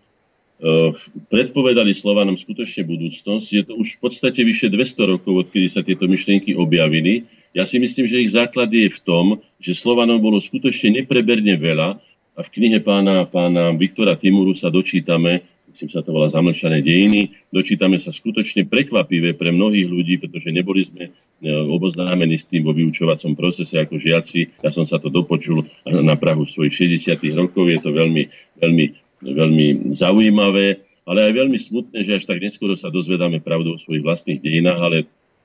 [0.61, 0.93] Uh,
[1.33, 3.47] predpovedali Slovanom skutočne budúcnosť.
[3.49, 7.25] Je to už v podstate vyše 200 rokov, odkedy sa tieto myšlienky objavili.
[7.57, 11.97] Ja si myslím, že ich základ je v tom, že Slovanom bolo skutočne nepreberne veľa
[12.37, 17.31] a v knihe pána, pána Viktora Timuru sa dočítame, myslím sa to volá Zamlčané dejiny.
[17.47, 21.11] Dočítame sa skutočne prekvapivé pre mnohých ľudí, pretože neboli sme e,
[21.47, 24.59] oboznámení s tým vo vyučovacom procese ako žiaci.
[24.59, 27.71] Ja som sa to dopočul na Prahu svojich 60 rokov.
[27.71, 28.27] Je to veľmi,
[28.59, 28.85] veľmi,
[29.23, 34.03] veľmi zaujímavé, ale aj veľmi smutné, že až tak neskoro sa dozvedáme pravdu o svojich
[34.03, 34.97] vlastných dejinách, ale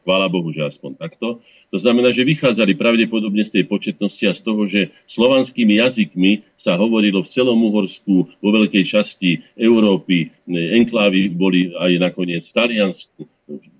[0.06, 1.42] Chvála Bohu, že aspoň takto.
[1.74, 6.78] To znamená, že vychádzali pravdepodobne z tej početnosti a z toho, že slovanskými jazykmi sa
[6.78, 13.26] hovorilo v celom Uhorsku, vo veľkej časti Európy, enklávy boli aj nakoniec v Taliansku,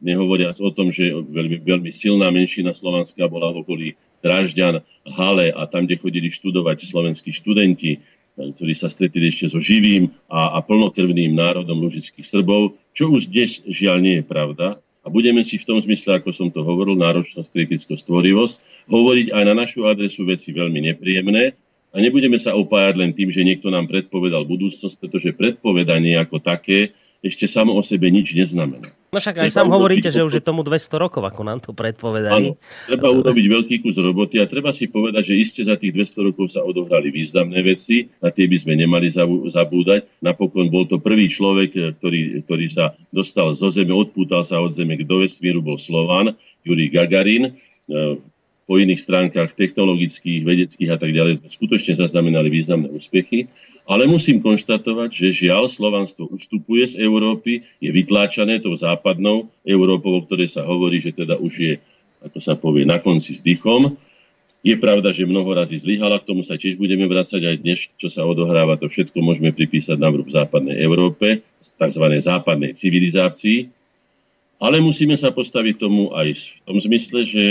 [0.03, 5.63] nehovoriac o tom, že veľmi, veľmi silná menšina slovanská bola v okolí Drážďan, Hale a
[5.71, 8.03] tam, kde chodili študovať slovenskí študenti,
[8.35, 13.63] ktorí sa stretli ešte so živým a, a plnokrvným národom lužických Srbov, čo už dnes
[13.63, 17.55] žiaľ nie je pravda a budeme si v tom zmysle, ako som to hovoril, náročnosť,
[17.55, 18.57] kritickosť, stvorivosť,
[18.91, 21.55] hovoriť aj na našu adresu veci veľmi nepríjemné
[21.95, 26.91] a nebudeme sa opájať len tým, že niekto nám predpovedal budúcnosť, pretože predpovedanie ako také
[27.25, 28.93] ešte samo o sebe nič neznamená.
[29.15, 32.53] No však aj sám hovoríte, že už je tomu 200 rokov, ako nám to predpovedali.
[32.53, 36.27] Áno, treba urobiť veľký kus roboty a treba si povedať, že iste za tých 200
[36.29, 39.09] rokov sa odohrali významné veci, na tie by sme nemali
[39.49, 40.21] zabúdať.
[40.21, 44.99] Napokon bol to prvý človek, ktorý, ktorý sa dostal zo zeme, odpútal sa od zeme
[45.01, 47.57] k do vesmíru, bol Slován, Jurij Gagarin.
[47.89, 48.21] E,
[48.67, 53.47] po iných stránkach technologických, vedeckých a tak ďalej sme skutočne zaznamenali významné úspechy.
[53.87, 60.25] Ale musím konštatovať, že žiaľ Slovanstvo ustupuje z Európy, je vytláčané tou západnou Európou, o
[60.27, 61.75] ktorej sa hovorí, že teda už je,
[62.27, 63.95] ako sa povie, na konci s dychom.
[64.67, 68.11] Je pravda, že mnoho razy zlyhala, k tomu sa tiež budeme vrácať aj dnes, čo
[68.11, 72.05] sa odohráva, to všetko môžeme pripísať na vrúb západnej Európe, tzv.
[72.19, 73.71] západnej civilizácii.
[74.59, 77.45] Ale musíme sa postaviť tomu aj v tom zmysle, že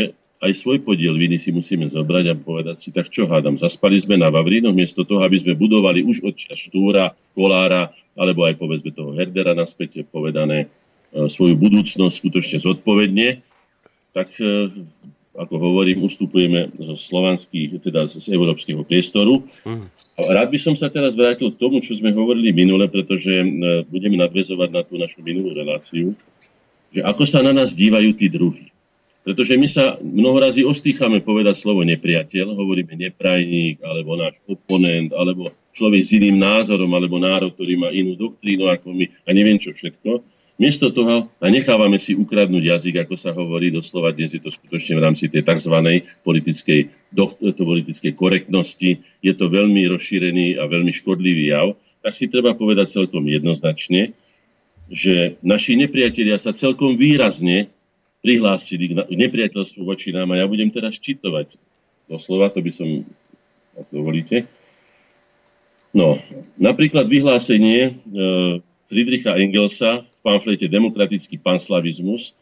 [0.45, 4.21] aj svoj podiel viny si musíme zobrať a povedať si, tak čo hádam, zaspali sme
[4.21, 9.17] na Vavrínoch, miesto toho, aby sme budovali už od Štúra, Kolára, alebo aj povedzme toho
[9.17, 10.69] Herdera naspäť povedané
[11.11, 13.41] e, svoju budúcnosť skutočne zodpovedne,
[14.13, 14.71] tak e,
[15.35, 19.43] ako hovorím, ustupujeme zo slovanských, teda z európskeho priestoru.
[19.67, 19.91] Mm.
[20.15, 23.45] Rád by som sa teraz vrátil k tomu, čo sme hovorili minule, pretože e,
[23.89, 26.15] budeme nadvezovať na tú našu minulú reláciu,
[26.95, 28.74] že ako sa na nás dívajú tí druhí.
[29.25, 36.05] Pretože my sa mnohorazí ostýchame povedať slovo nepriateľ, hovoríme neprajník, alebo náš oponent, alebo človek
[36.05, 40.21] s iným názorom, alebo národ, ktorý má inú doktrínu ako my a neviem čo všetko.
[40.55, 44.95] Miesto toho a nechávame si ukradnúť jazyk, ako sa hovorí doslova, dnes je to skutočne
[44.95, 45.75] v rámci tej tzv.
[46.23, 52.55] politickej, do, politickej korektnosti, je to veľmi rozšírený a veľmi škodlivý jav, tak si treba
[52.55, 54.15] povedať celkom jednoznačne,
[54.87, 57.74] že naši nepriatelia sa celkom výrazne
[58.25, 60.33] prihlásili k nepriateľstvu voči nám.
[60.33, 61.53] A ja budem teraz čitovať
[62.09, 63.05] doslova, to by som,
[63.77, 64.49] ak dovolíte.
[65.93, 66.17] No,
[66.57, 67.91] napríklad vyhlásenie e,
[68.89, 72.33] Friedricha Engelsa v pamflete Demokratický panslavizmus,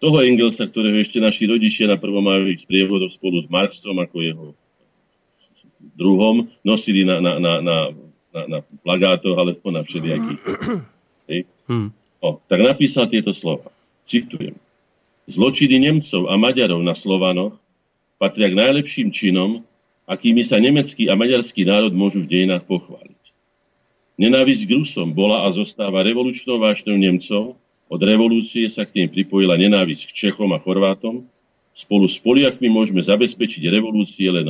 [0.00, 4.46] toho Engelsa, ktorého ešte naši rodičia na prvomajových sprievodoch spolu s Marxom ako jeho
[5.98, 7.76] druhom nosili na, na, na, na,
[8.34, 10.40] na, na plagátoch alebo na všelijakých.
[11.68, 11.92] Hmm.
[12.24, 13.68] No, tak napísal tieto slova.
[14.08, 14.56] Citujem.
[15.28, 17.60] Zločiny Nemcov a Maďarov na Slovanoch
[18.16, 19.60] patria k najlepším činom,
[20.08, 23.22] akými sa nemecký a maďarský národ môžu v dejinách pochváliť.
[24.16, 27.60] Nenávisť k Rusom bola a zostáva revolučnou vášňou Nemcov,
[27.92, 31.28] od revolúcie sa k nej pripojila nenávisť k Čechom a Chorvátom,
[31.76, 34.48] spolu s Poliakmi môžeme zabezpečiť revolúcie len,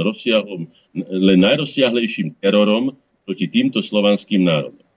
[0.95, 2.95] len najrozsiahlejším terorom
[3.27, 4.88] proti týmto slovanským národom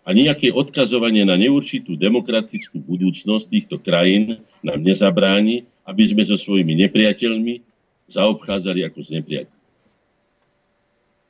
[0.00, 6.72] a nejaké odkazovanie na neurčitú demokratickú budúcnosť týchto krajín nám nezabráni, aby sme so svojimi
[6.86, 7.60] nepriateľmi
[8.08, 9.66] zaobchádzali ako s nepriateľmi.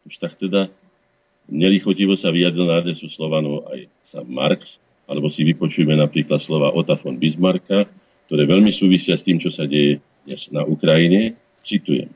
[0.06, 0.70] Už tak teda
[1.50, 4.78] nelichotivo sa vyjadril na adresu Slovanov aj sa Marx,
[5.10, 7.90] alebo si vypočujeme napríklad slova Ota von Bismarcka,
[8.30, 11.34] ktoré veľmi súvisia s tým, čo sa deje dnes na Ukrajine.
[11.60, 12.14] Citujem.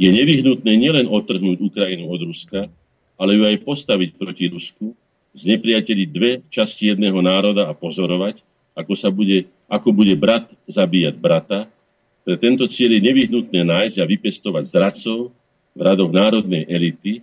[0.00, 2.72] Je nevyhnutné nielen odtrhnúť Ukrajinu od Ruska,
[3.20, 4.96] ale ju aj postaviť proti Rusku
[5.34, 8.42] znepriateliť dve časti jedného národa a pozorovať,
[8.74, 11.70] ako, sa bude, ako bude brat zabíjať brata.
[12.26, 15.30] Pre tento cieľ je nevyhnutné nájsť a vypestovať zradcov
[15.74, 17.22] v radoch národnej elity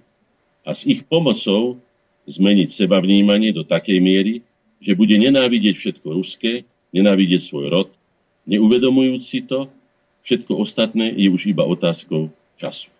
[0.63, 1.79] a s ich pomocou
[2.27, 4.43] zmeniť seba vnímanie do takej miery,
[4.83, 7.89] že bude nenávidieť všetko ruské, nenávidieť svoj rod,
[8.47, 9.71] neuvedomujúci to,
[10.27, 12.91] všetko ostatné je už iba otázkou času.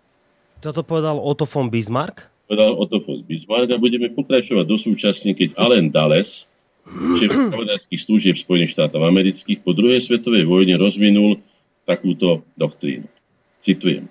[0.58, 2.26] Toto povedal Otto von Bismarck?
[2.48, 6.48] Povedal Otto von Bismarck a budeme pokračovať do súčasne, keď Allen Dulles,
[6.88, 11.44] šéf spravodajských služieb Spojených štátov amerických, po druhej svetovej vojne rozvinul
[11.84, 13.04] takúto doktrínu.
[13.60, 14.08] Citujem.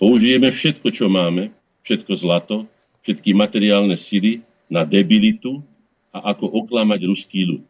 [0.00, 1.52] Použijeme všetko, čo máme,
[1.84, 2.64] všetko zlato,
[3.04, 4.40] všetky materiálne sily
[4.72, 5.60] na debilitu
[6.08, 7.62] a ako oklamať ruský ľud.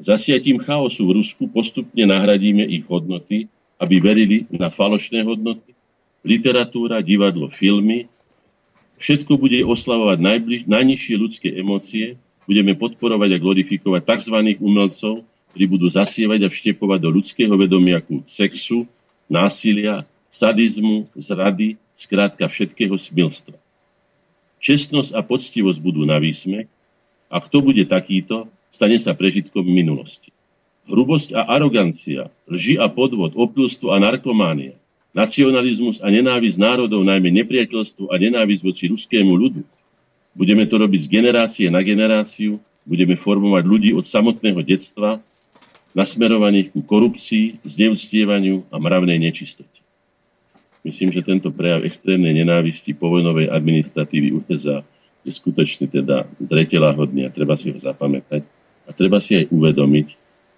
[0.00, 5.76] Zasiatím chaosu v Rusku postupne nahradíme ich hodnoty, aby verili na falošné hodnoty,
[6.24, 8.08] literatúra, divadlo, filmy,
[9.02, 14.36] Všetko bude oslavovať najbliž, najnižšie ľudské emócie, budeme podporovať a glorifikovať tzv.
[14.62, 18.86] umelcov, ktorí budú zasievať a vštepovať do ľudského vedomia kult sexu,
[19.26, 23.58] násilia, sadizmu, zrady, skrátka všetkého smilstva.
[24.62, 26.70] Čestnosť a poctivosť budú na výsmech
[27.26, 30.30] a kto bude takýto, stane sa prežitkom minulosti.
[30.86, 34.78] Hrubosť a arogancia, lži a podvod, opilstvo a narkománia,
[35.12, 39.62] nacionalizmus a nenávisť národov, najmä nepriateľstvo a nenávisť voči ruskému ľudu.
[40.32, 42.56] Budeme to robiť z generácie na generáciu,
[42.88, 45.20] budeme formovať ľudí od samotného detstva,
[45.92, 49.84] nasmerovaných ku korupcii, zneúctievaniu a mravnej nečistote.
[50.82, 54.82] Myslím, že tento prejav extrémnej nenávisti povojnovej administratívy USA
[55.22, 58.42] je skutočne teda zreteláhodný a treba si ho zapamätať.
[58.82, 60.08] A treba si aj uvedomiť,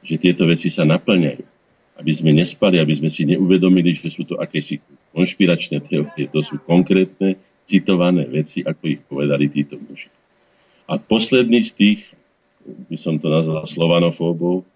[0.01, 1.54] že tieto veci sa naplňajú.
[1.95, 4.83] Aby sme nespali, aby sme si neuvedomili, že sú to akési
[5.15, 10.13] konšpiračné teórie, to sú konkrétne, citované veci, ako ich povedali títo muži.
[10.85, 12.01] A posledný z tých,
[12.93, 14.69] by som to nazval slovanofóbov,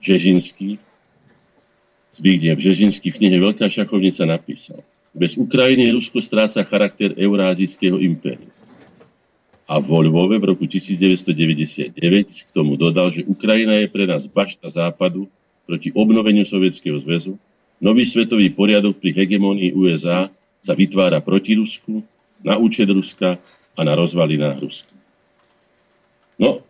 [0.00, 0.80] Žežinský,
[2.10, 4.80] Zbigniew Žežinský v knihe Veľká šachovnica napísal.
[5.12, 8.50] Bez Ukrajiny Rusko stráca charakter eurázijského impéria.
[9.70, 11.94] A vo Lvove v roku 1999
[12.26, 15.30] k tomu dodal, že Ukrajina je pre nás bašta západu
[15.70, 17.38] proti obnoveniu Sovietskeho zväzu.
[17.78, 20.26] Nový svetový poriadok pri hegemónii USA
[20.58, 22.02] sa vytvára proti Rusku,
[22.42, 23.38] na účet Ruska
[23.78, 24.92] a na rozvalinách Ruska.
[26.40, 26.64] No,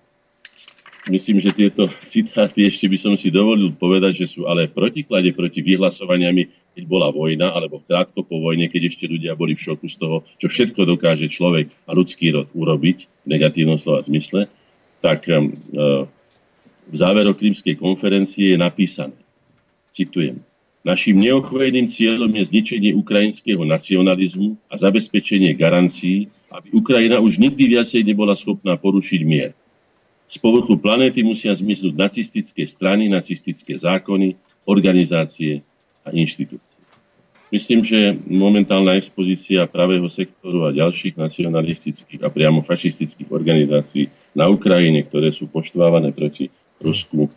[1.08, 5.64] myslím, že tieto citáty ešte by som si dovolil povedať, že sú ale protiklade proti
[5.64, 9.96] vyhlasovaniami, keď bola vojna, alebo krátko po vojne, keď ešte ľudia boli v šoku z
[9.96, 14.46] toho, čo všetko dokáže človek a ľudský rod urobiť v negatívnom slova zmysle,
[15.02, 15.40] tak uh,
[16.90, 19.16] v záveroch krímskej konferencie je napísané,
[19.94, 20.42] citujem,
[20.80, 28.00] Naším neochvejným cieľom je zničenie ukrajinského nacionalizmu a zabezpečenie garancií, aby Ukrajina už nikdy viacej
[28.00, 29.52] nebola schopná porušiť mier.
[30.24, 35.60] Z povrchu planéty musia zmiznúť nacistické strany, nacistické zákony, organizácie
[36.00, 36.64] a inštitúcie.
[37.52, 45.04] Myslím, že momentálna expozícia pravého sektoru a ďalších nacionalistických a priamo fašistických organizácií na Ukrajine,
[45.04, 46.48] ktoré sú poštvávané proti
[46.80, 47.28] Rusku,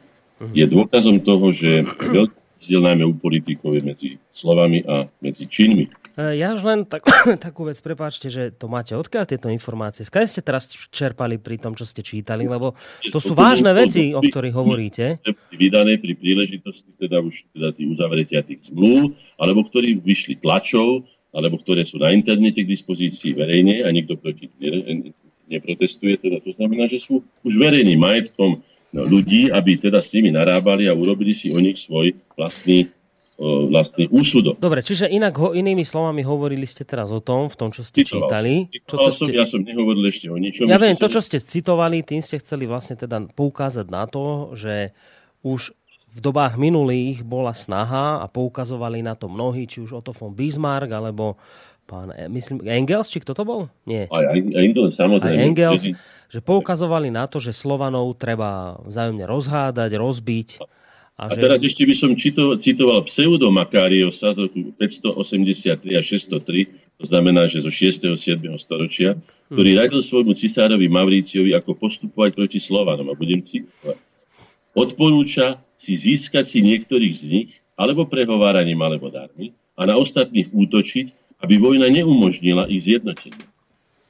[0.51, 5.91] je dôkazom toho, že veľký rozdiel najmä u politikov je medzi slovami a medzi činmi.
[6.15, 7.03] E, ja už len tak,
[7.51, 10.07] takú vec, prepáčte, že to máte odkiaľ tieto informácie.
[10.07, 12.79] Skade ste teraz čerpali pri tom, čo ste čítali, lebo
[13.11, 15.19] to sú vážne veci, o ktorých hovoríte.
[15.51, 21.03] Vydané pri príležitosti teda už teda tých uzavretia tých zmluv, alebo ktorí vyšli tlačov,
[21.35, 24.47] alebo ktoré sú na internete k dispozícii verejne a nikto proti
[25.51, 26.15] neprotestuje.
[26.15, 30.93] Teda to znamená, že sú už verejným majetkom ľudí, aby teda s nimi narábali a
[30.93, 32.93] urobili si o nich svoj vlastný
[33.43, 34.61] vlastný úsudok.
[34.61, 38.05] Dobre, čiže inak ho, inými slovami hovorili ste teraz o tom, v tom, čo ste
[38.05, 38.53] Citoval čítali.
[38.85, 39.33] Čo, to som, ste...
[39.33, 40.69] Ja som nehovoril ešte o ničom.
[40.69, 44.93] Ja viem, to, čo ste citovali, tým ste chceli vlastne teda poukázať na to, že
[45.41, 45.73] už
[46.13, 50.93] v dobách minulých bola snaha a poukazovali na to mnohí, či už Otto von Bismarck,
[50.93, 51.41] alebo
[51.89, 53.65] pán, e, myslím, Engels, či kto to bol?
[53.89, 54.05] Nie.
[54.13, 55.41] Aj, aj Engels, samozrejme.
[55.41, 55.83] Aj Engels,
[56.33, 60.49] že poukazovali na to, že Slovanov treba vzájomne rozhádať, rozbiť.
[61.13, 61.45] A, a že...
[61.45, 67.45] teraz ešte by som cito, citoval pseudo Makáriosa z roku 583 a 603, to znamená,
[67.45, 68.09] že zo 6.
[68.09, 68.49] a 7.
[68.57, 69.13] storočia,
[69.53, 69.79] ktorý hmm.
[69.85, 73.13] radil svojmu cisárovi Mauríciovi, ako postupovať proti Slovanom.
[73.13, 74.01] A budem citovať.
[74.73, 81.37] Odporúča si získať si niektorých z nich, alebo prehováraním, alebo darmi, a na ostatných útočiť,
[81.45, 83.45] aby vojna neumožnila ich zjednotenie.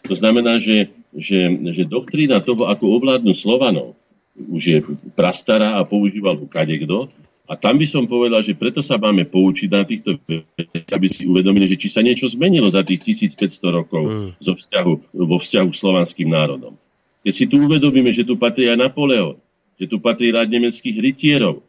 [0.07, 3.97] To znamená, že, že, že doktrína toho, ako ovládnu Slovanov,
[4.33, 4.77] už je
[5.13, 7.09] prastará a používal ho kadekto.
[7.43, 11.27] A tam by som povedal, že preto sa máme poučiť na týchto veciach, aby si
[11.27, 14.29] uvedomili, že či sa niečo zmenilo za tých 1500 rokov mm.
[14.39, 16.73] zo vzťahu, vo vzťahu k slovanským národom.
[17.21, 19.35] Keď si tu uvedomíme, že tu patrí aj Napoleon,
[19.75, 21.61] že tu patrí rád nemeckých rytierov,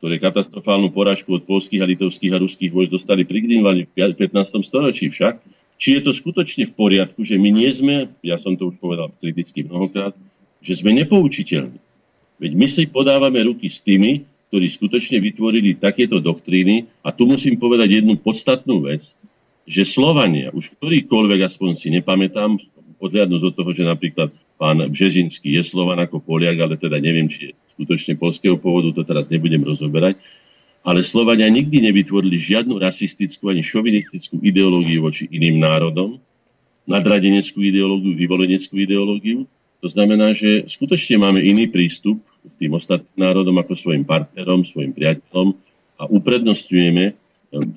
[0.00, 4.62] ktoré katastrofálnu porážku od polských a litovských a ruských vojsk dostali pri Greenwalde v 15.
[4.64, 5.42] storočí však,
[5.78, 9.14] či je to skutočne v poriadku, že my nie sme, ja som to už povedal
[9.22, 10.12] kriticky mnohokrát,
[10.58, 11.78] že sme nepoučiteľní.
[12.38, 17.54] Veď my si podávame ruky s tými, ktorí skutočne vytvorili takéto doktríny a tu musím
[17.56, 19.14] povedať jednu podstatnú vec,
[19.68, 22.58] že Slovania, už ktorýkoľvek, aspoň si nepamätám,
[22.98, 27.52] odhľadnúť od toho, že napríklad pán Bžezinský je Slovan ako Poliak, ale teda neviem, či
[27.52, 30.18] je skutočne polského pôvodu, to teraz nebudem rozoberať,
[30.88, 36.16] ale Slovania nikdy nevytvorili žiadnu rasistickú ani šovinistickú ideológiu voči iným národom,
[36.88, 39.44] nadradeneckú ideológiu, vyvoleneckú ideológiu,
[39.84, 44.96] to znamená, že skutočne máme iný prístup k tým ostatným národom ako svojim partnerom, svojim
[44.96, 45.52] priateľom
[46.00, 47.14] a uprednostňujeme eh,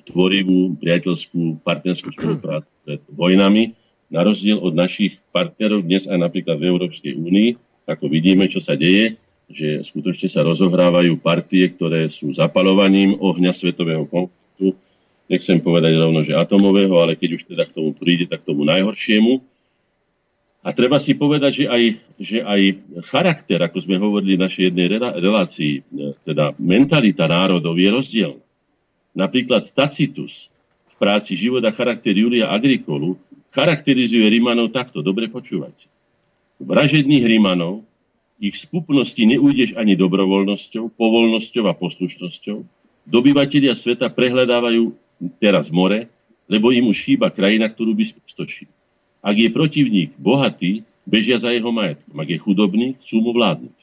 [0.08, 3.76] tvorivú priateľskú partnerskú spoluprácu pred vojnami,
[4.12, 7.48] na rozdiel od našich partnerov dnes aj napríklad v Európskej únii,
[7.88, 9.16] ako vidíme, čo sa deje,
[9.52, 14.74] že skutočne sa rozohrávajú partie, ktoré sú zapalovaním ohňa svetového konfliktu.
[15.28, 19.44] Nechcem povedať rovno, že atomového, ale keď už teda k tomu príde, tak tomu najhoršiemu.
[20.62, 21.82] A treba si povedať, že aj,
[22.22, 22.60] že aj
[23.10, 25.82] charakter, ako sme hovorili v našej jednej relácii,
[26.22, 28.44] teda mentalita národov je rozdielna.
[29.12, 30.48] Napríklad Tacitus
[30.88, 33.18] v práci Život a charakter Julia Agrikolu
[33.52, 35.74] charakterizuje Rimanov takto, dobre počúvať.
[36.62, 37.84] Vražedných Rimanov
[38.42, 42.58] ich skupnosti neújdeš ani dobrovoľnosťou, povolnosťou a poslušnosťou.
[43.06, 44.90] Dobyvatelia sveta prehľadávajú
[45.38, 46.10] teraz more,
[46.50, 48.70] lebo im už chýba krajina, ktorú by spustočili.
[49.22, 52.18] Ak je protivník bohatý, bežia za jeho majetkom.
[52.18, 53.76] Ak je chudobný, chcú mu vládnuť.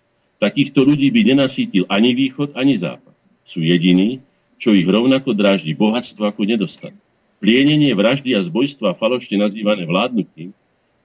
[0.44, 3.16] Takýchto ľudí by nenasítil ani východ, ani západ.
[3.48, 4.20] Sú jediní,
[4.60, 7.00] čo ich rovnako dráždi bohatstvo ako nedostatok.
[7.40, 10.52] Plienenie, vraždy a zbojstva falošne nazývané vládnutím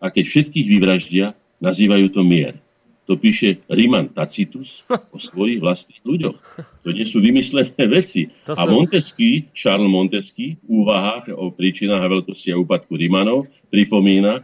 [0.02, 1.26] a keď všetkých vyvraždia,
[1.62, 2.58] nazývajú to mier.
[3.04, 6.38] To píše Riman Tacitus o svojich vlastných ľuďoch.
[6.84, 8.32] To nie sú vymyslené veci.
[8.48, 14.40] To a Montesquieu, Charles Montesquieu v úvahách o príčinách a veľkosti a úpadku Rimanov pripomína,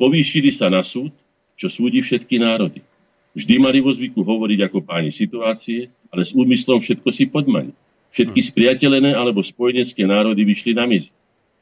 [0.00, 1.12] povýšili sa na súd,
[1.52, 2.80] čo súdi všetky národy.
[3.36, 7.76] Vždy mali vo zvyku hovoriť ako páni situácie, ale s úmyslom všetko si podmaniť.
[8.12, 8.46] Všetky hm.
[8.48, 11.12] spriateľené alebo spojenecké národy vyšli na mizi.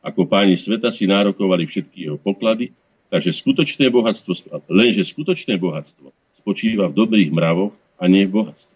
[0.01, 2.71] Ako páni sveta si nárokovali všetky jeho poklady
[3.11, 8.75] Takže skutočné bohatstvo, lenže skutočné bohatstvo spočíva v dobrých mravoch a nie v bohatstve.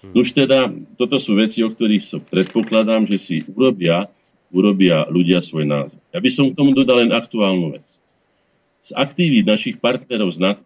[0.00, 0.14] Hmm.
[0.16, 4.08] Už teda, toto sú veci, o ktorých som predpokladám, že si urobia,
[4.48, 6.00] urobia ľudia svoj názor.
[6.14, 7.84] Ja by som k tomu dodal len aktuálnu vec.
[8.80, 10.64] Z aktivít našich partnerov z NATO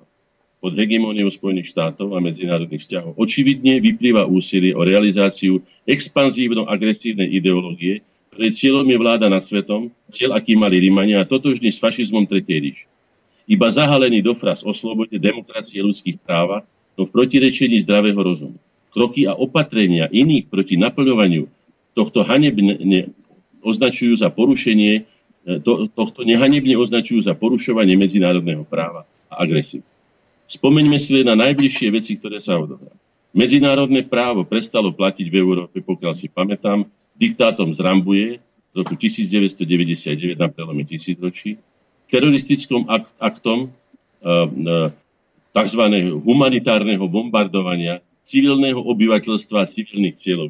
[0.62, 8.54] pod hegemóniou Spojených štátov a medzinárodných vzťahov očividne vyplýva úsilie o realizáciu expanzívno-agresívnej ideológie, ktorej
[8.54, 12.86] cieľom je vláda nad svetom, cieľ, aký mali Rímania a totožný s fašizmom Tretej ríše
[13.44, 16.64] iba zahalený do fraz o slobode, demokracie ľudských práva,
[16.96, 18.58] no v protirečení zdravého rozumu.
[18.94, 21.50] Kroky a opatrenia iných proti naplňovaniu
[21.92, 23.10] tohto hanebne
[23.60, 25.02] označujú za porušenie, e,
[25.60, 29.82] to, tohto nehanebne označujú za porušovanie medzinárodného práva a agresiu.
[30.46, 32.94] Spomeňme si len na najbližšie veci, ktoré sa odohrali.
[33.34, 36.86] Medzinárodné právo prestalo platiť v Európe, pokiaľ si pamätám,
[37.18, 38.28] diktátom z Rambuje
[38.70, 41.58] z roku 1999 na prelome tisícročí
[42.14, 42.86] teroristickom
[43.18, 44.88] aktom eh, eh,
[45.50, 45.82] tzv.
[46.22, 50.48] humanitárneho bombardovania civilného obyvateľstva a civilných cieľov.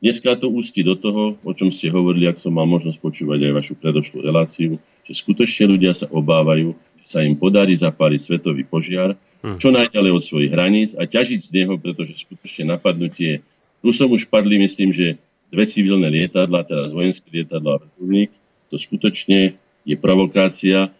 [0.00, 3.52] Dneska to ústi do toho, o čom ste hovorili, ak som mal možnosť počúvať aj
[3.52, 6.72] vašu predošlú reláciu, že skutočne ľudia sa obávajú,
[7.04, 9.60] že sa im podarí zapáliť svetový požiar, hm.
[9.60, 13.44] čo najďalej od svojich hraníc a ťažiť z neho, pretože skutočne napadnutie,
[13.80, 18.30] tu som už padli, myslím, že dve civilné lietadla, teraz vojenské lietadla a vrtulník,
[18.70, 19.58] to skutočne
[19.90, 20.94] je provokácia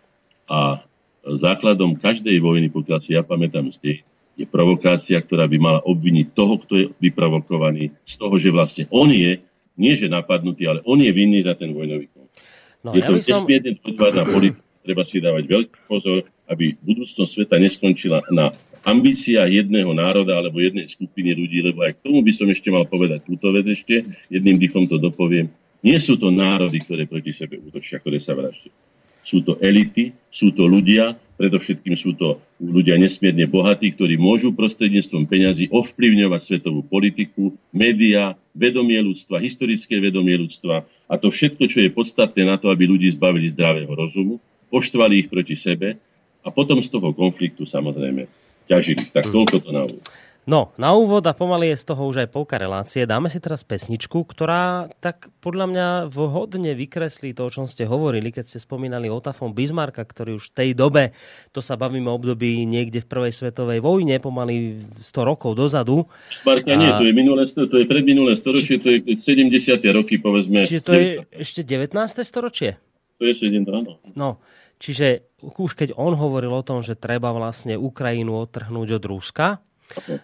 [0.50, 0.82] a
[1.22, 4.02] základom každej vojny, pokiaľ si ja pamätám z
[4.40, 9.12] je provokácia, ktorá by mala obviniť toho, kto je vyprovokovaný, z toho, že vlastne on
[9.12, 9.44] je,
[9.76, 12.40] nie že napadnutý, ale on je vinný za ten vojnový konflikt.
[12.80, 13.44] No, je ja to som...
[13.44, 13.76] nesmierne
[14.16, 14.64] na politika.
[14.80, 18.48] Treba si dávať veľký pozor, aby budúcnosť sveta neskončila na
[18.80, 22.88] ambícia jedného národa alebo jednej skupiny ľudí, lebo aj k tomu by som ešte mal
[22.88, 25.52] povedať túto vec ešte, jedným dýchom to dopoviem.
[25.80, 28.72] Nie sú to národy, ktoré proti sebe útočia, ktoré sa vraždia.
[29.20, 35.28] Sú to elity, sú to ľudia, predovšetkým sú to ľudia nesmierne bohatí, ktorí môžu prostredníctvom
[35.28, 41.92] peňazí ovplyvňovať svetovú politiku, médiá, vedomie ľudstva, historické vedomie ľudstva a to všetko, čo je
[41.92, 44.40] podstatné na to, aby ľudí zbavili zdravého rozumu,
[44.72, 46.00] poštvali ich proti sebe
[46.40, 48.24] a potom z toho konfliktu samozrejme
[48.68, 49.12] ťažili.
[49.12, 50.04] Tak toľko to na úvod.
[50.48, 53.04] No, na úvod a pomaly je z toho už aj polka relácie.
[53.04, 58.32] Dáme si teraz pesničku, ktorá tak podľa mňa vhodne vykreslí to, o čom ste hovorili,
[58.32, 61.12] keď ste spomínali Otafom Bismarcka, ktorý už v tej dobe,
[61.52, 66.08] to sa bavíme o období niekde v prvej svetovej vojne, pomaly 100 rokov dozadu.
[66.32, 66.80] Bismarcka a...
[66.80, 69.52] nie, to je, minulé, to je predminulé storočie, to je 70.
[69.92, 70.64] roky, povedzme.
[70.64, 71.04] Čiže to je
[71.36, 71.92] ešte 19.
[72.24, 72.80] storočie?
[73.20, 74.00] To je 7, áno.
[74.16, 74.40] No,
[74.80, 79.60] čiže už keď on hovoril o tom, že treba vlastne Ukrajinu odtrhnúť od Ruska,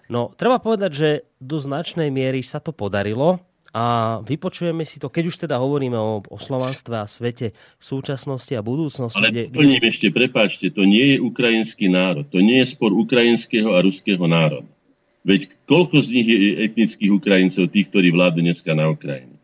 [0.07, 1.09] No, treba povedať, že
[1.43, 3.43] do značnej miery sa to podarilo
[3.77, 8.65] a vypočujeme si to, keď už teda hovoríme o, o slovanstve a svete súčasnosti a
[8.65, 9.21] budúcnosti.
[9.21, 9.85] Ale kde, kde...
[9.85, 14.71] ešte, prepáčte, to nie je ukrajinský národ, to nie je spor ukrajinského a ruského národa.
[15.27, 16.39] Veď koľko z nich je
[16.71, 19.35] etnických Ukrajincov, tých, ktorí vládnu dneska na Ukrajine?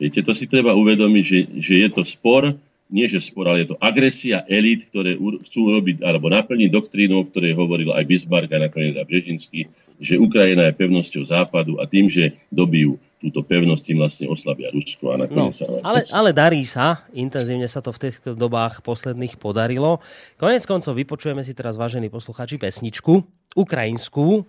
[0.00, 2.56] Viete, to si treba uvedomiť, že, že je to spor
[2.92, 5.16] nie že spor, ale je to agresia elít, ktoré
[5.48, 9.66] chcú robiť alebo naplniť doktrínu, o ktorej hovoril aj Bismarck a nakoniec aj Brežinský,
[9.96, 15.14] že Ukrajina je pevnosťou západu a tým, že dobijú túto pevnosť tým vlastne oslabia Rusko
[15.14, 15.64] a nakoniec no, sa...
[15.86, 20.02] Ale, ale darí sa, intenzívne sa to v týchto dobách posledných podarilo.
[20.36, 23.22] Konec koncov vypočujeme si teraz, vážení poslucháči, pesničku,
[23.54, 24.42] ukrajinskú.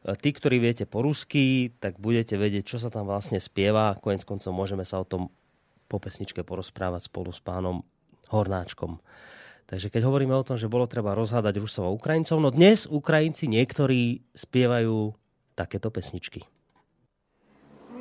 [0.00, 3.94] Tí, ktorí viete po rusky, tak budete vedieť, čo sa tam vlastne spieva.
[4.02, 5.30] Konec koncov môžeme sa o tom
[5.89, 7.85] po pesničke porozprávať spolu s pánom
[8.33, 8.97] Hornáčkom.
[9.65, 13.49] Takže keď hovoríme o tom, že bolo treba rozhádať Rusov a Ukrajincov, no dnes Ukrajinci
[13.49, 15.13] niektorí spievajú
[15.57, 16.45] takéto pesničky.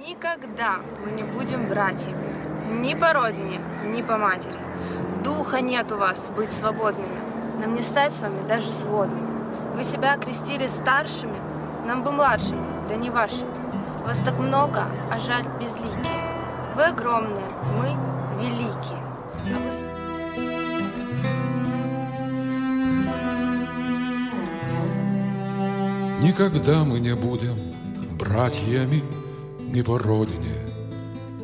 [0.05, 2.28] Никогда мы не будем братьями.
[2.85, 4.61] Ни по родине, ни по матери.
[5.22, 7.16] Духа нет у вас быть свободными.
[7.61, 9.32] Нам не стать с вами даже сводными.
[9.74, 11.39] Вы себя окрестили старшими,
[11.87, 13.49] нам бы младшими, да не вашими.
[14.05, 16.18] Вас так много, а жаль безликие.
[16.80, 17.43] Вы огромные,
[17.75, 17.89] мы
[18.41, 19.03] великие.
[26.21, 27.57] Никогда мы не будем
[28.17, 29.03] братьями
[29.59, 30.55] ни по родине,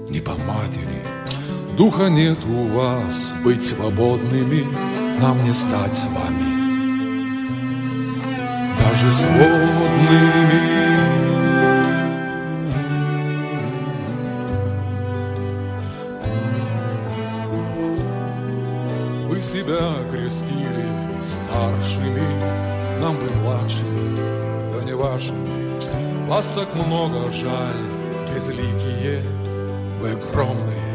[0.10, 1.04] ни по матери.
[1.76, 4.64] Духа нет у вас быть свободными,
[5.20, 6.46] нам не стать с вами.
[8.80, 10.95] Даже свободными.
[19.56, 20.86] Себя крестили
[21.22, 24.16] старшими, нам бы младшими
[24.94, 26.28] вашими.
[26.28, 27.86] Вас так много жаль,
[28.34, 29.22] безликие,
[30.02, 30.95] вы огромные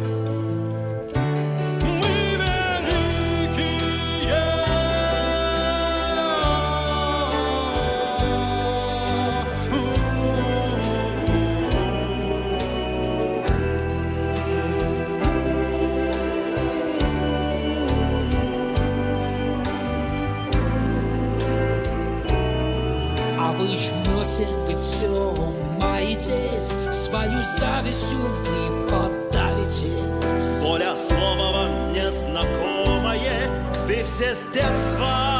[24.41, 25.35] хотите вы все
[25.81, 30.63] маетесь, свою завистью вы подавитесь.
[30.63, 33.51] Поля слова вам незнакомое,
[33.87, 35.40] вы все с детства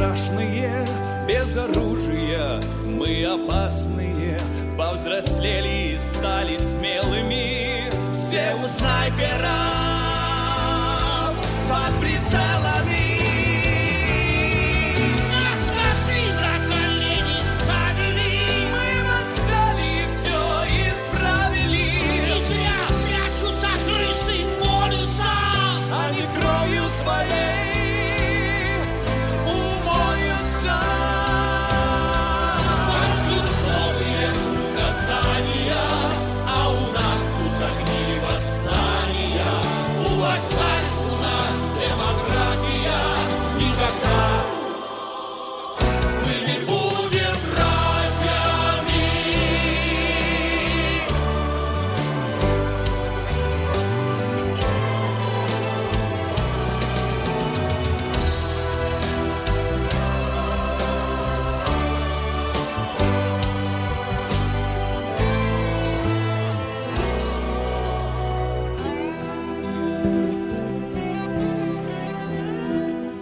[0.00, 0.86] страшные,
[1.28, 4.38] без оружия мы опасные,
[4.78, 5.69] повзрослели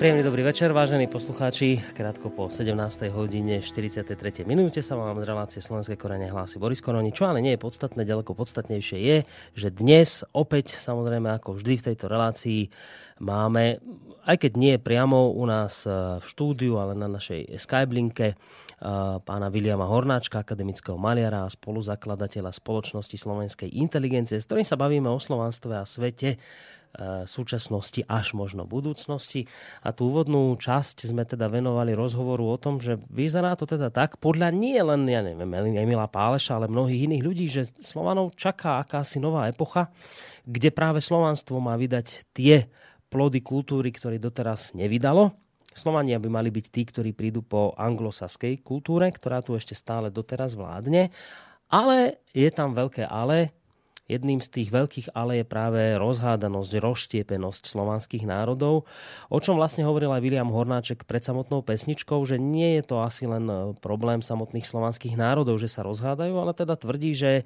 [0.09, 1.85] Príjemný dobrý večer, vážení poslucháči.
[1.93, 3.13] Krátko po 17.
[3.13, 4.17] hodine 43.
[4.49, 7.13] minúte sa vám z relácie Slovenské korene hlási Boris Koroni.
[7.13, 9.17] Čo ale nie je podstatné, ďaleko podstatnejšie je,
[9.53, 12.73] že dnes opäť, samozrejme ako vždy v tejto relácii,
[13.21, 13.85] máme,
[14.25, 18.37] aj keď nie priamo u nás e, v štúdiu, ale na našej Skyblinke, e,
[19.21, 25.21] pána Viliama Hornáčka, akademického maliara a spoluzakladateľa spoločnosti slovenskej inteligencie, s ktorým sa bavíme o
[25.21, 26.41] slovanstve a svete
[27.25, 29.47] súčasnosti až možno budúcnosti.
[29.85, 34.19] A tú úvodnú časť sme teda venovali rozhovoru o tom, že vyzerá to teda tak,
[34.19, 39.21] podľa nie len, ja neviem, Emila Páleša, ale mnohých iných ľudí, že Slovanov čaká akási
[39.21, 39.93] nová epocha,
[40.49, 42.67] kde práve slovanstvo má vydať tie
[43.09, 45.33] plody kultúry, ktoré doteraz nevydalo.
[45.73, 50.59] Slovania by mali byť tí, ktorí prídu po anglosaskej kultúre, ktorá tu ešte stále doteraz
[50.59, 51.15] vládne.
[51.69, 53.53] Ale je tam veľké ale,
[54.09, 58.89] Jedným z tých veľkých ale je práve rozhádanosť, rozštiepenosť slovanských národov,
[59.29, 63.29] o čom vlastne hovoril aj William Hornáček pred samotnou pesničkou, že nie je to asi
[63.29, 67.45] len problém samotných slovanských národov, že sa rozhádajú, ale teda tvrdí, že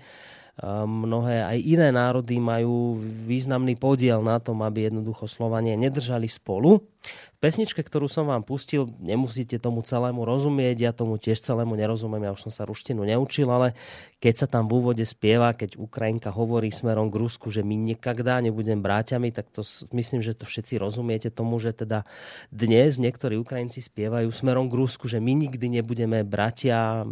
[0.84, 6.84] mnohé aj iné národy majú významný podiel na tom, aby jednoducho Slovanie nedržali spolu.
[7.02, 12.28] V pesničke, ktorú som vám pustil, nemusíte tomu celému rozumieť, ja tomu tiež celému nerozumiem,
[12.28, 13.74] ja už som sa ruštinu neučil, ale
[14.22, 18.38] keď sa tam v úvode spieva, keď Ukrajinka hovorí smerom k Rusku, že my nikada
[18.38, 22.06] nebudem bráťami, tak to myslím, že to všetci rozumiete tomu, že teda
[22.54, 27.02] dnes niektorí Ukrajinci spievajú smerom k Rusku, že my nikdy nebudeme bratia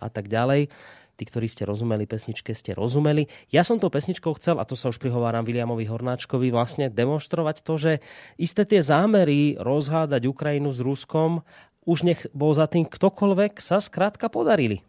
[0.00, 0.72] a tak ďalej
[1.14, 3.30] tí, ktorí ste rozumeli pesničke, ste rozumeli.
[3.54, 7.74] Ja som tou pesničkou chcel, a to sa už prihováram Williamovi Hornáčkovi, vlastne demonstrovať to,
[7.78, 7.92] že
[8.36, 11.46] isté tie zámery rozhádať Ukrajinu s Ruskom,
[11.86, 14.82] už nech bol za tým ktokoľvek, sa skrátka podarili.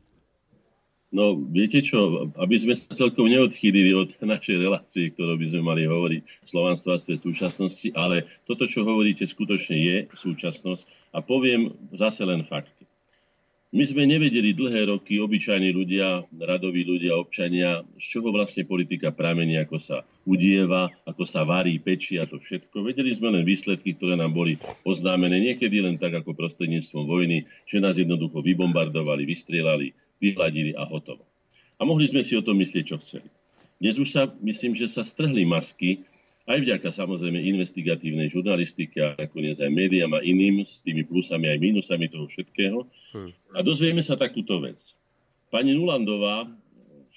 [1.15, 5.87] No, viete čo, aby sme sa celkom neodchýlili od našej relácie, ktorú by sme mali
[5.87, 10.83] hovoriť v slovanstve súčasnosti, ale toto, čo hovoríte, skutočne je súčasnosť
[11.15, 12.74] a poviem zase len fakty.
[13.73, 19.57] My sme nevedeli dlhé roky, obyčajní ľudia, radoví ľudia, občania, z čoho vlastne politika pramení,
[19.57, 22.85] ako sa udieva, ako sa varí, pečí a to všetko.
[22.85, 27.81] Vedeli sme len výsledky, ktoré nám boli oznámené niekedy len tak ako prostredníctvom vojny, že
[27.81, 29.91] nás jednoducho vybombardovali, vystrielali,
[30.21, 31.25] vyhladili a hotovo.
[31.75, 33.27] A mohli sme si o tom myslieť, čo chceli.
[33.75, 36.07] Dnes už sa, myslím, že sa strhli masky
[36.45, 41.57] aj vďaka samozrejme investigatívnej žurnalistike a nakoniec aj médiám a iným s tými plusami aj
[41.57, 42.85] mínusami toho všetkého.
[43.17, 43.33] Hmm.
[43.57, 44.93] A dozvieme sa takúto vec.
[45.49, 46.45] Pani Nulandová,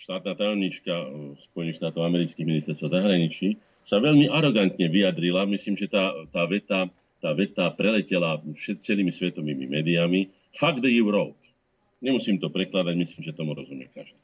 [0.01, 1.13] štátna tajomnička
[1.53, 5.49] Spojených štátov amerických ministerstva zahraničí, sa veľmi arogantne vyjadrila.
[5.49, 6.89] Myslím, že tá, tá, veta,
[7.21, 10.33] tá veta preletela všet, celými svetovými médiami.
[10.57, 11.37] Fuck the Europe.
[12.01, 14.17] Nemusím to prekladať, myslím, že tomu rozumie každý.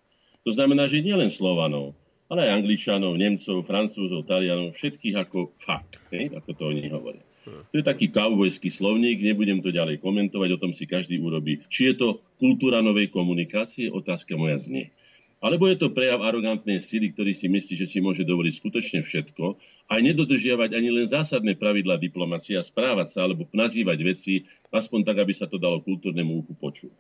[0.45, 1.97] To znamená, že nielen Slovanov,
[2.33, 7.25] ale aj Angličanov, Nemcov, Francúzov, Talianov, všetkých ako fakt, hej, ako to oni hovoria.
[7.45, 11.61] To je taký kaubojský slovník, nebudem to ďalej komentovať, o tom si každý urobí.
[11.69, 12.09] Či je to
[12.41, 14.89] kultúra novej komunikácie, otázka moja znie.
[15.45, 19.61] Alebo je to prejav arogantnej sily, ktorý si myslí, že si môže dovoliť skutočne všetko,
[19.93, 25.21] aj nedodržiavať ani len zásadné pravidla diplomacie a správať sa alebo nazývať veci, aspoň tak,
[25.21, 26.93] aby sa to dalo kultúrnemu uchu počuť.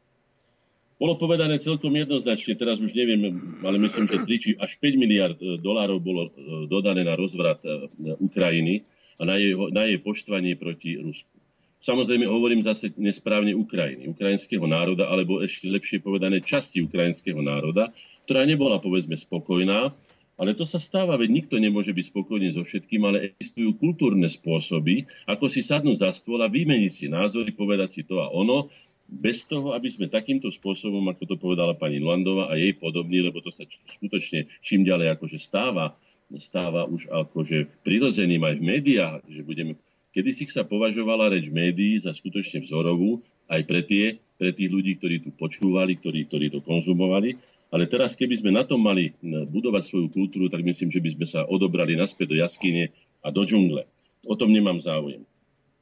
[0.95, 3.34] Bolo povedané celkom jednoznačne, teraz už neviem,
[3.66, 6.30] ale myslím, že 3 či až 5 miliard e, dolárov bolo e,
[6.70, 7.90] dodané na rozvrat e,
[8.22, 8.86] Ukrajiny
[9.18, 11.34] a na jej, na jej poštvanie proti Rusku.
[11.82, 17.92] Samozrejme hovorím zase nesprávne Ukrajiny, ukrajinského národa, alebo ešte lepšie povedané časti ukrajinského národa,
[18.24, 19.92] ktorá nebola povedzme spokojná,
[20.34, 25.07] ale to sa stáva, veď nikto nemôže byť spokojný so všetkým, ale existujú kultúrne spôsoby,
[25.30, 28.72] ako si sadnúť za stôl a vymeniť si názory, povedať si to a ono,
[29.14, 33.38] bez toho, aby sme takýmto spôsobom, ako to povedala pani Landová a jej podobní, lebo
[33.38, 35.94] to sa skutočne čím ďalej akože stáva,
[36.42, 39.78] stáva už akože prirodzeným aj v médiách, že budeme...
[40.14, 43.18] Kedy si sa považovala reč médií za skutočne vzorovú
[43.50, 47.34] aj pre, tie, pre tých ľudí, ktorí tu počúvali, ktorí, ktorí to konzumovali.
[47.74, 51.26] Ale teraz, keby sme na tom mali budovať svoju kultúru, tak myslím, že by sme
[51.26, 52.94] sa odobrali naspäť do jaskyne
[53.26, 53.90] a do džungle.
[54.22, 55.26] O tom nemám záujem.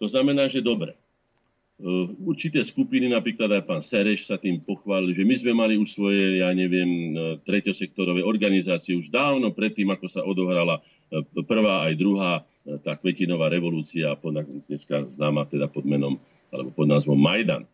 [0.00, 0.96] To znamená, že dobre,
[2.22, 6.38] určité skupiny, napríklad aj pán Sereš sa tým pochválil, že my sme mali už svoje,
[6.38, 10.78] ja neviem, eh, treťosektorové organizácie už dávno predtým, ako sa odohrala
[11.10, 14.14] eh, prvá aj druhá tá kvetinová revolúcia,
[14.70, 16.22] dneska známa teda pod menom
[16.54, 17.66] alebo pod názvom Majdan.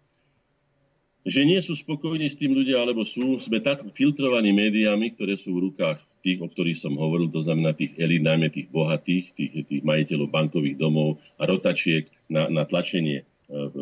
[1.28, 5.60] Že nie sú spokojní s tým ľudia, alebo sú, sme tak filtrovaní médiami, ktoré sú
[5.60, 9.52] v rukách tých, o ktorých som hovoril, to znamená tých elít, najmä tých bohatých, tých,
[9.68, 13.27] tých majiteľov bankových domov a rotačiek na, na tlačenie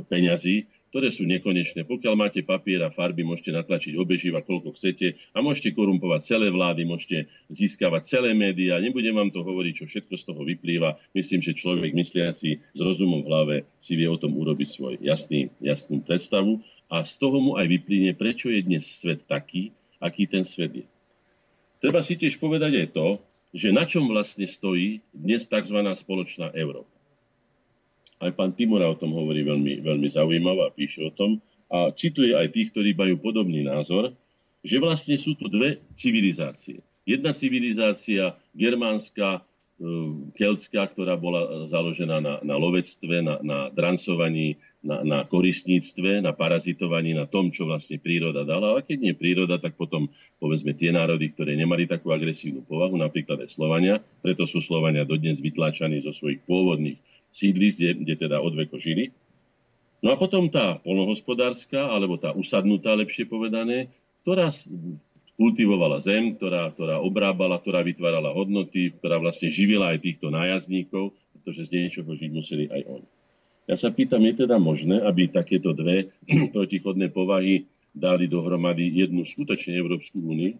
[0.06, 1.84] peňazí, ktoré sú nekonečné.
[1.84, 6.88] Pokiaľ máte papier a farby, môžete natlačiť obeživa, koľko chcete a môžete korumpovať celé vlády,
[6.88, 8.80] môžete získavať celé médiá.
[8.80, 10.96] Nebudem vám to hovoriť, čo všetko z toho vyplýva.
[11.12, 15.52] Myslím, že človek mysliaci s rozumom v hlave si vie o tom urobiť svoj jasný,
[15.60, 20.48] jasnú predstavu a z toho mu aj vyplynie, prečo je dnes svet taký, aký ten
[20.48, 20.86] svet je.
[21.84, 23.08] Treba si tiež povedať aj to,
[23.52, 25.76] že na čom vlastne stojí dnes tzv.
[25.76, 26.95] spoločná Európa.
[28.16, 31.38] Aj pán Timura o tom hovorí veľmi, veľmi zaujímaво a píše o tom.
[31.68, 34.14] A cituje aj tých, ktorí majú podobný názor,
[34.64, 36.80] že vlastne sú tu dve civilizácie.
[37.06, 39.90] Jedna civilizácia germánska, e,
[40.34, 47.14] keltská, ktorá bola založená na, na lovectve, na, na drancovaní, na, na koristníctve, na parazitovaní,
[47.14, 48.78] na tom, čo vlastne príroda dala.
[48.78, 53.42] A keď nie príroda, tak potom povedzme tie národy, ktoré nemali takú agresívnu povahu, napríklad
[53.42, 56.98] aj Slovania, preto sú Slovania dodnes vytláčaní zo svojich pôvodných
[57.36, 59.12] sídlisk, kde, kde teda odveko žili.
[60.00, 63.92] No a potom tá polnohospodárska, alebo tá usadnutá, lepšie povedané,
[64.24, 64.48] ktorá
[65.36, 71.68] kultivovala zem, ktorá, ktorá obrábala, ktorá vytvárala hodnoty, ktorá vlastne živila aj týchto nájazdníkov, pretože
[71.68, 73.08] z niečoho žiť museli aj oni.
[73.66, 76.08] Ja sa pýtam, je teda možné, aby takéto dve
[76.56, 80.56] protichodné povahy dali dohromady jednu skutočne Európsku úniu?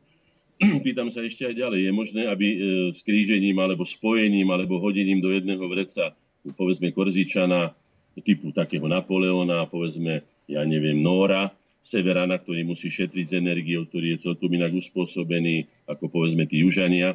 [0.85, 2.59] Pýtam sa ešte aj ďalej, je možné, aby e,
[2.97, 6.16] skrížením alebo spojením alebo hodením do jedného vreca
[6.55, 7.74] povedzme Korzičana
[8.22, 11.53] typu takého Napoleona, povedzme, ja neviem, Nóra,
[11.86, 17.14] Severana, ktorý musí šetriť z energiou, ktorý je celkom inak uspôsobený, ako povedzme tí južania,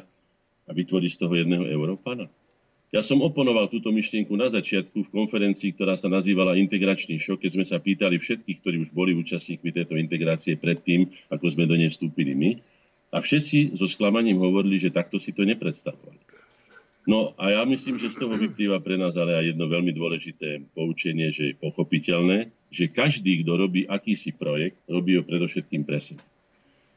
[0.62, 2.30] a vytvorí z toho jedného Európana.
[2.92, 7.50] Ja som oponoval túto myšlienku na začiatku v konferencii, ktorá sa nazývala Integračný šok, keď
[7.56, 11.88] sme sa pýtali všetkých, ktorí už boli účastníkmi tejto integrácie predtým, ako sme do nej
[11.88, 12.50] vstúpili my.
[13.12, 16.31] A všetci so sklamaním hovorili, že takto si to nepredstavovali.
[17.02, 20.62] No a ja myslím, že z toho vyplýva pre nás ale aj jedno veľmi dôležité
[20.70, 26.22] poučenie, že je pochopiteľné, že každý, kto robí akýsi projekt, robí ho predovšetkým pre seba.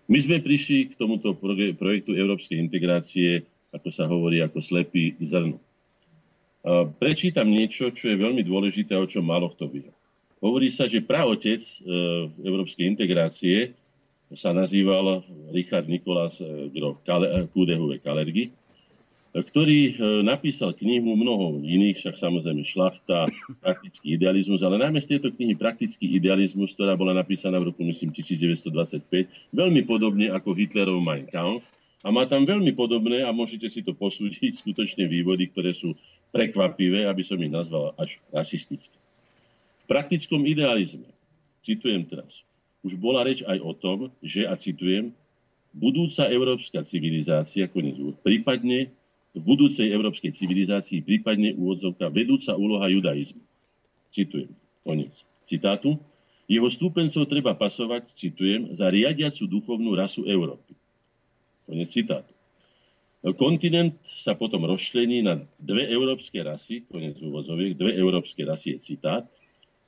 [0.05, 1.33] My sme prišli k tomuto
[1.73, 5.57] projektu európskej integrácie, ako sa hovorí, ako slepý zrno.
[7.01, 9.89] Prečítam niečo, čo je veľmi dôležité, o čom málo kto vie.
[10.37, 11.73] Hovorí sa, že praotec e,
[12.45, 13.73] európskej integrácie
[14.29, 16.69] sa nazýval Richard Nikolás e,
[17.49, 18.53] Kudehuve Kalergi
[19.43, 23.27] ktorý e, napísal knihu mnoho iných, však samozrejme šlachta,
[23.65, 28.15] praktický idealizmus, ale najmä z tejto knihy praktický idealizmus, ktorá bola napísaná v roku, myslím,
[28.15, 31.67] 1925, veľmi podobne ako Hitlerov Mein Kampf.
[32.05, 35.99] A má tam veľmi podobné, a môžete si to posúdiť, skutočne vývody, ktoré sú
[36.31, 38.95] prekvapivé, aby som ich nazval až rasistické.
[39.83, 41.11] V praktickom idealizme,
[41.59, 42.47] citujem teraz,
[42.88, 45.11] už bola reč aj o tom, že, a citujem,
[45.75, 48.95] budúca európska civilizácia, konec prípadne
[49.36, 53.43] v budúcej európskej civilizácii prípadne úvodzovka vedúca úloha judaizmu.
[54.15, 54.55] Citujem,
[54.88, 55.11] koniec
[55.51, 55.99] citátu.
[56.47, 60.77] Jeho stúpencov treba pasovať, citujem, za riadiacu duchovnú rasu Európy.
[61.65, 62.31] Konec citátu.
[63.33, 69.25] Kontinent sa potom rozšlení na dve európske rasy, konec úvozoviek, dve európske rasy je citát.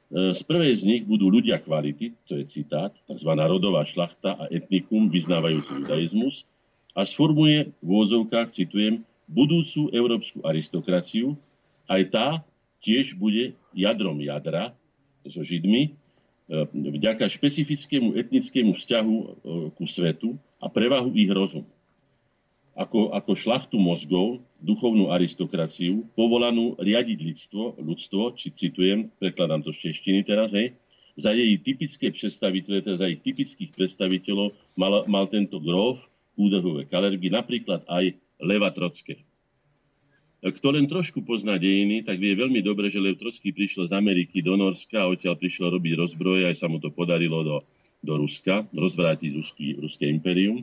[0.09, 3.29] E, z prvej z nich budú ľudia kvality, to je citát, tzv.
[3.37, 6.49] rodová šlachta a etnikum vyznávajúci judaizmus
[6.97, 11.35] a sformuje v úvozovkách, citujem, budúcu európsku aristokraciu,
[11.87, 12.27] aj tá
[12.81, 14.71] tiež bude jadrom jadra
[15.27, 15.91] so Židmi, e,
[16.71, 19.25] vďaka špecifickému etnickému vzťahu e,
[19.75, 21.67] ku svetu a prevahu ich rozumu.
[22.77, 29.91] Ako, ako šlachtu mozgov, duchovnú aristokraciu, povolanú riadiť ľudstvo, ľudstvo či citujem, prekladám to z
[29.91, 30.77] češtiny teraz, hej,
[31.17, 35.97] za jej typické predstaviteľe, teda za jej typických predstaviteľov mal, mal tento gróf
[36.37, 39.23] Údehové kalergy, napríklad aj Leva Trockého.
[40.37, 44.45] Kto len trošku pozná dejiny, tak vie veľmi dobre, že Lev Trocký prišiel z Ameriky
[44.45, 47.57] do Norska a odtiaľ prišiel robiť rozbroje, aj sa mu to podarilo do,
[48.05, 50.61] do Ruska, rozvrátiť ruský, ruské impérium.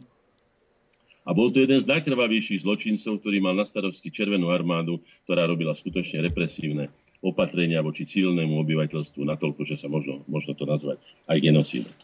[1.26, 5.74] A bol to jeden z najkrvavejších zločincov, ktorý mal na starosti Červenú armádu, ktorá robila
[5.74, 6.92] skutočne represívne
[7.24, 11.94] opatrenia voči civilnému obyvateľstvu, natoľko, že sa možno, možno to nazvať aj genocídom.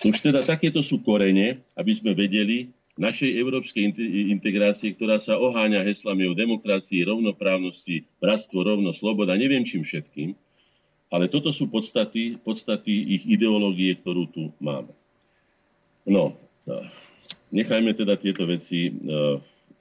[0.00, 3.90] Už teda takéto sú korene, aby sme vedeli, našej európskej
[4.30, 10.38] integrácie, ktorá sa oháňa heslami o demokracii, rovnoprávnosti, bratstvo, rovno, sloboda, neviem čím všetkým,
[11.10, 14.94] ale toto sú podstaty, podstaty ich ideológie, ktorú tu máme.
[16.06, 16.38] No,
[17.50, 18.94] nechajme teda tieto veci,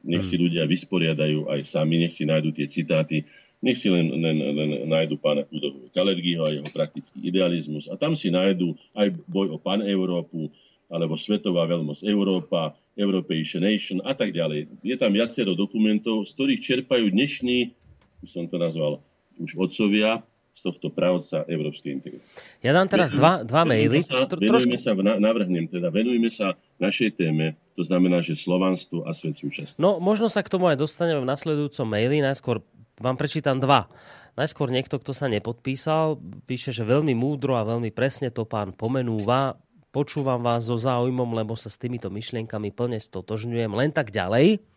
[0.03, 0.43] nech si hmm.
[0.49, 3.23] ľudia vysporiadajú aj sami, nech si nájdu tie citáty,
[3.63, 8.17] nech si len, len, len nájdu pána Kudovu Kalergiho a jeho praktický idealizmus a tam
[8.17, 10.51] si nájdu aj boj o pan Európu,
[10.91, 14.69] alebo Svetová veľmoc Európa, European Nation a tak ďalej.
[14.85, 17.73] Je tam viacero dokumentov, z ktorých čerpajú dnešní,
[18.21, 19.01] by som to nazval,
[19.41, 20.21] už odcovia
[20.53, 22.29] z tohto pravca Európskej integrácie.
[22.61, 24.05] Ja dám teraz dva, dva maily.
[24.05, 29.33] Sa, venujme sa, navrhnem teda, venujme sa našej téme, to znamená, že slovanstvo a svet
[29.33, 29.81] súčasnosti.
[29.81, 32.21] No, možno sa k tomu aj dostaneme v nasledujúcom maili.
[32.21, 32.61] Najskôr
[33.01, 33.89] vám prečítam dva.
[34.37, 39.57] Najskôr niekto, kto sa nepodpísal, píše, že veľmi múdro a veľmi presne to pán pomenúva.
[39.93, 43.69] Počúvam vás so záujmom, lebo sa s týmito myšlienkami plne stotožňujem.
[43.77, 44.72] Len tak ďalej.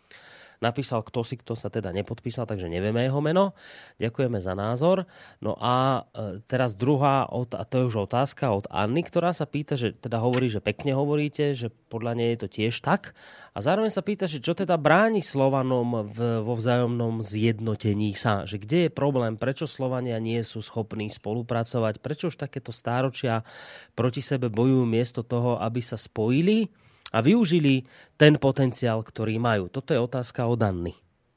[0.61, 3.53] Napísal kto si, kto sa teda nepodpísal, takže nevieme jeho meno.
[4.01, 5.05] Ďakujeme za názor.
[5.45, 9.77] No a e, teraz druhá, a to je už otázka od Anny, ktorá sa pýta,
[9.77, 13.13] že teda hovorí, že pekne hovoríte, že podľa nej je to tiež tak.
[13.57, 18.61] A zároveň sa pýta, že čo teda bráni Slovanom v, vo vzájomnom zjednotení sa, že
[18.61, 23.49] kde je problém, prečo Slovania nie sú schopní spolupracovať, prečo už takéto stáročia
[23.97, 26.69] proti sebe bojujú miesto toho, aby sa spojili
[27.11, 27.87] a využili
[28.19, 29.71] ten potenciál, ktorý majú.
[29.71, 30.95] Toto je otázka od Anny.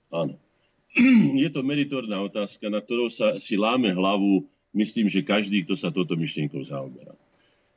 [0.09, 0.38] Áno.
[1.43, 5.93] Je to meritorná otázka, na ktorou sa si láme hlavu, myslím, že každý, kto sa
[5.93, 7.13] toto myšlienkou zaoberá.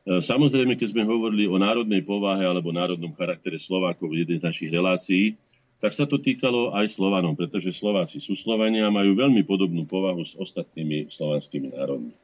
[0.02, 4.70] Samozrejme, keď sme hovorili o národnej povahe alebo národnom charaktere Slovákov v jednej z našich
[4.74, 5.38] relácií,
[5.78, 10.22] tak sa to týkalo aj Slovanom, pretože Slováci sú Slovania a majú veľmi podobnú povahu
[10.26, 12.14] s ostatnými slovanskými národmi.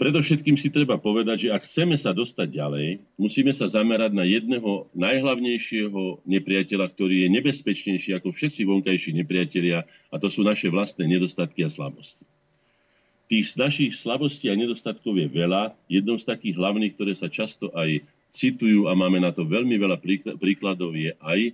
[0.00, 4.88] Predovšetkým si treba povedať, že ak chceme sa dostať ďalej, musíme sa zamerať na jedného
[4.96, 11.68] najhlavnejšieho nepriateľa, ktorý je nebezpečnejší ako všetci vonkajší nepriatelia, a to sú naše vlastné nedostatky
[11.68, 12.24] a slabosti.
[13.28, 15.76] Tých našich slabostí a nedostatkov je veľa.
[15.84, 18.00] Jednou z takých hlavných, ktoré sa často aj
[18.32, 20.00] citujú a máme na to veľmi veľa
[20.40, 21.52] príkladov, je aj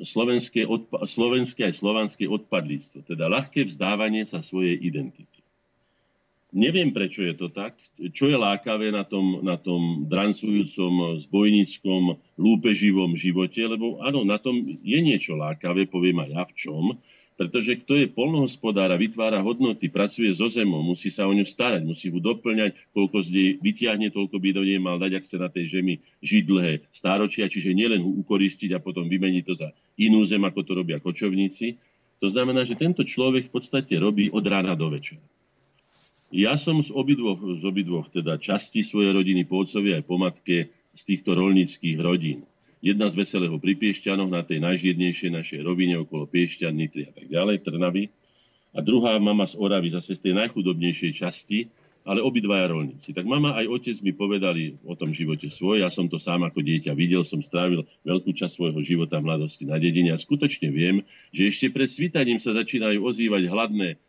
[0.00, 5.33] slovenské, odpa- slovenské aj slovanské odpadlíctvo, teda ľahké vzdávanie sa svojej identity.
[6.54, 7.74] Neviem, prečo je to tak.
[8.14, 14.62] Čo je lákavé na tom, na tom drancujúcom, zbojníckom, lúpeživom živote, lebo áno, na tom
[14.62, 16.84] je niečo lákavé, poviem aj ja v čom,
[17.34, 21.82] pretože kto je polnohospodár a vytvára hodnoty, pracuje so zemou, musí sa o ňu starať,
[21.82, 25.36] musí ju doplňať, koľko z nej vyťahne, toľko by do nej mal dať, ak chce
[25.42, 29.74] na tej žemi žiť dlhé stáročia, čiže nielen ho ukoristiť a potom vymeniť to za
[29.98, 31.82] inú zem, ako to robia kočovníci.
[32.22, 35.18] To znamená, že tento človek v podstate robí od rána do večera.
[36.34, 40.66] Ja som z obidvoch, z obidvoch teda častí svojej rodiny, po otcovi aj po matke,
[40.90, 42.42] z týchto rolnických rodín.
[42.82, 47.30] Jedna z Veselého pri Piešťanoch na tej najžiednejšej našej rovine okolo Piešťan, Nitry a tak
[47.30, 48.10] ďalej, Trnavy.
[48.74, 51.70] A druhá mama z Oravy zase z tej najchudobnejšej časti,
[52.02, 53.14] ale obidvaja rolníci.
[53.14, 55.86] Tak mama aj otec mi povedali o tom živote svoj.
[55.86, 59.70] Ja som to sám ako dieťa videl, som strávil veľkú časť svojho života v mladosti
[59.70, 64.02] na dedine a skutočne viem, že ešte pred svitaním sa začínajú ozývať hladné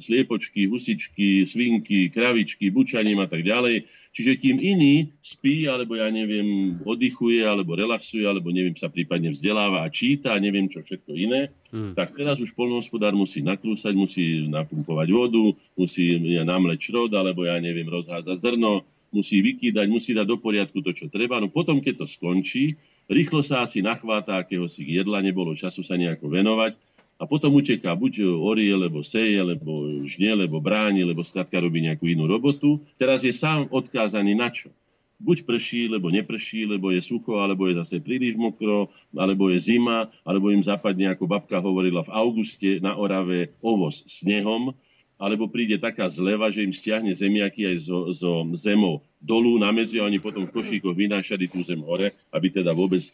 [0.00, 3.84] sliepočky, husičky, svinky, kravičky, bučaním a tak ďalej.
[4.10, 9.86] Čiže kým iný spí, alebo ja neviem, oddychuje, alebo relaxuje, alebo neviem, sa prípadne vzdeláva
[9.86, 11.94] a číta, a neviem čo všetko iné, hmm.
[11.94, 17.86] tak teraz už polnohospodár musí naklúsať, musí napumpovať vodu, musí namleť šrod, alebo ja neviem,
[17.86, 18.82] rozházať zrno,
[19.14, 21.38] musí vykýdať, musí dať do poriadku to, čo treba.
[21.38, 26.34] No potom, keď to skončí, rýchlo sa asi nachváta akéhosi jedla, nebolo času sa nejako
[26.34, 26.74] venovať
[27.20, 32.08] a potom uteká buď orie, lebo seje, lebo žne, lebo bráni, lebo skladka robí nejakú
[32.08, 32.80] inú robotu.
[32.96, 34.72] Teraz je sám odkázaný na čo?
[35.20, 40.08] Buď prší, lebo neprší, lebo je sucho, alebo je zase príliš mokro, alebo je zima,
[40.24, 44.72] alebo im zapadne, ako babka hovorila v auguste na Orave, ovoz snehom,
[45.20, 50.00] alebo príde taká zleva, že im stiahne zemiaky aj zo, zo zemou dolu na medzi
[50.00, 53.04] a oni potom v košíkoch vynášali tú zem hore, aby teda vôbec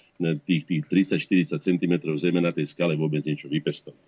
[0.47, 3.99] tých, tých 30-40 cm zeme na tej skale vôbec niečo vypestovali.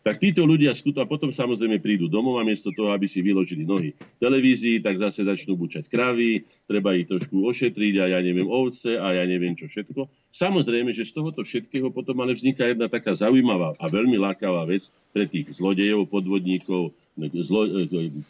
[0.00, 3.92] Tak títo ľudia skuto potom samozrejme prídu domov a miesto toho, aby si vyložili nohy
[3.92, 8.96] v televízii, tak zase začnú bučať kravy, treba ich trošku ošetriť a ja neviem ovce
[8.96, 10.08] a ja neviem čo všetko.
[10.32, 14.88] Samozrejme, že z tohoto všetkého potom ale vzniká jedna taká zaujímavá a veľmi lákavá vec
[15.12, 17.66] pre tých zlodejov, podvodníkov, zlo,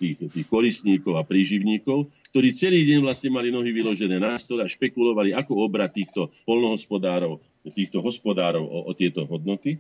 [0.01, 4.71] tých, tých koristníkov a príživníkov, ktorí celý deň vlastne mali nohy vyložené na stole a
[4.71, 7.43] špekulovali, ako obrať týchto polnohospodárov,
[7.75, 9.79] týchto hospodárov o, o tieto hodnoty.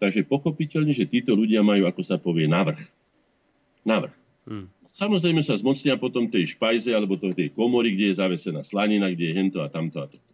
[0.00, 2.80] Takže pochopiteľne, že títo ľudia majú, ako sa povie, navrh.
[3.84, 4.14] Navrh.
[4.48, 4.66] Hmm.
[4.90, 9.36] Samozrejme sa zmocnia potom tej špajze alebo tej komory, kde je zavesená slanina, kde je
[9.36, 10.29] hento a tamto a toto.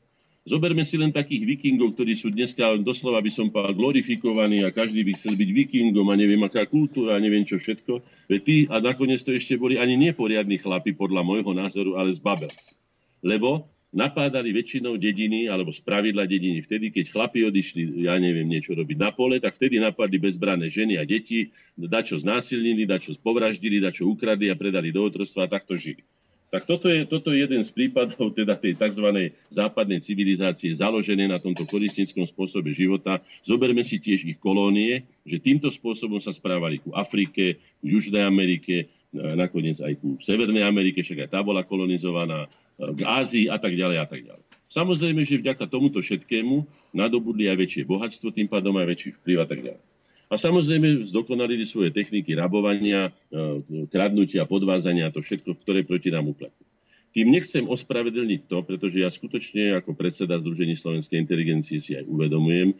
[0.46, 5.02] Zoberme si len takých vikingov, ktorí sú dneska doslova by som povedal glorifikovaní a každý
[5.02, 7.98] by chcel byť vikingom a neviem aká kultúra a neviem čo všetko.
[8.30, 12.22] Veď tí, a nakoniec to ešte boli ani neporiadni chlapi podľa môjho názoru, ale z
[12.22, 12.78] babelci.
[13.26, 18.78] Lebo napádali väčšinou dediny, alebo z pravidla dediny vtedy, keď chlapi odišli, ja neviem, niečo
[18.78, 24.06] robiť na pole, tak vtedy napadli bezbrané ženy a deti, dačo znásilnili, dačo povraždili, dačo
[24.06, 26.06] ukradli a predali do otrostva a takto žili.
[26.46, 29.34] Tak toto je, toto je jeden z prípadov teda tej tzv.
[29.50, 33.18] západnej civilizácie založené na tomto koristnickom spôsobe života.
[33.42, 38.86] Zoberme si tiež ich kolónie, že týmto spôsobom sa správali ku Afrike, ku Južnej Amerike,
[39.10, 42.46] nakoniec aj ku Severnej Amerike, však aj tá bola kolonizovaná,
[42.78, 44.44] k Ázii a tak ďalej a tak ďalej.
[44.70, 46.62] Samozrejme, že vďaka tomuto všetkému
[46.94, 49.82] nadobudli aj väčšie bohatstvo, tým pádom aj väčší vplyv a tak ďalej.
[50.26, 56.66] A samozrejme zdokonalili svoje techniky rabovania, e, kradnutia, podvázania, to všetko, ktoré proti nám uplatňujú.
[57.14, 62.74] Tým nechcem ospravedlniť to, pretože ja skutočne ako predseda Združení slovenskej inteligencie si aj uvedomujem,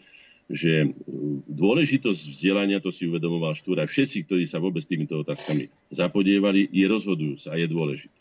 [0.51, 0.89] že e,
[1.47, 7.55] dôležitosť vzdelania, to si uvedomoval Štúra, všetci, ktorí sa vôbec týmito otázkami zapodievali, je rozhodujúca
[7.55, 8.19] a je dôležitý.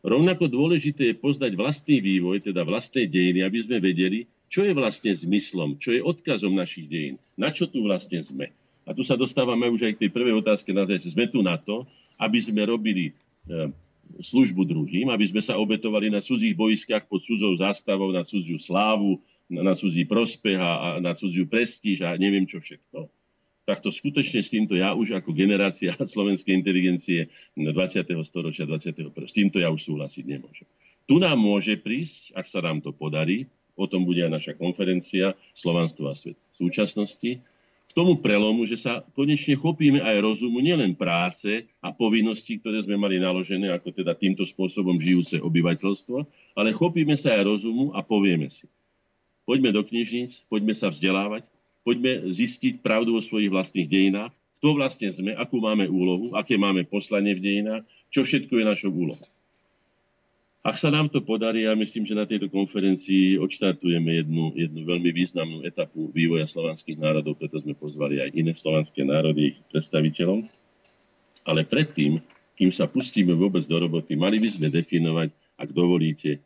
[0.00, 5.10] Rovnako dôležité je poznať vlastný vývoj, teda vlastné dejiny, aby sme vedeli, čo je vlastne
[5.10, 8.54] zmyslom, čo je odkazom našich dejín, na čo tu vlastne sme.
[8.90, 11.54] A tu sa dostávame už aj k tej prvej otázke na že sme tu na
[11.54, 11.86] to,
[12.18, 13.14] aby sme robili
[13.46, 13.70] e,
[14.18, 19.22] službu druhým, aby sme sa obetovali na cudzích boiskách pod cudzou zástavou, na cudziu slávu,
[19.46, 23.06] na, cudzí prospech a, na cudziu prestíž a neviem čo všetko
[23.70, 27.70] tak to skutočne s týmto ja už ako generácia slovenskej inteligencie 20.
[28.26, 29.14] storočia, 21.
[29.14, 30.66] S týmto ja už súhlasiť nemôžem.
[31.06, 33.46] tu nám môže prísť, ak sa nám to podarí,
[33.78, 37.38] o tom bude aj naša konferencia Slovanstvo a svet v súčasnosti,
[37.90, 42.94] k tomu prelomu, že sa konečne chopíme aj rozumu nielen práce a povinností, ktoré sme
[42.94, 46.22] mali naložené ako teda týmto spôsobom žijúce obyvateľstvo,
[46.54, 48.70] ale chopíme sa aj rozumu a povieme si.
[49.42, 51.42] Poďme do knižníc, poďme sa vzdelávať,
[51.82, 54.30] poďme zistiť pravdu o svojich vlastných dejinách,
[54.62, 57.82] kto vlastne sme, akú máme úlohu, aké máme poslanie v dejinách,
[58.14, 59.26] čo všetko je našou úlohou.
[60.60, 65.08] Ak sa nám to podarí, ja myslím, že na tejto konferencii odštartujeme jednu, jednu veľmi
[65.08, 70.44] významnú etapu vývoja slovanských národov, preto sme pozvali aj iné slovanské národy, ich predstaviteľom.
[71.48, 72.20] Ale predtým,
[72.60, 76.44] kým sa pustíme vôbec do roboty, mali by sme definovať, ak dovolíte,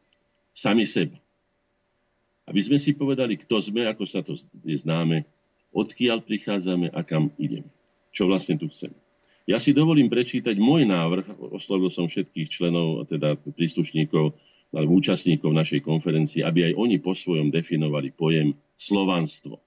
[0.54, 1.18] sami seba.
[2.46, 5.26] Aby sme si povedali, kto sme, ako sa to je známe,
[5.74, 7.66] odkiaľ prichádzame a kam ideme.
[8.14, 8.94] Čo vlastne tu chceme.
[9.44, 14.32] Ja si dovolím prečítať môj návrh, oslovil som všetkých členov, teda príslušníkov
[14.74, 19.60] alebo účastníkov našej konferencie, aby aj oni po svojom definovali pojem slovanstvo.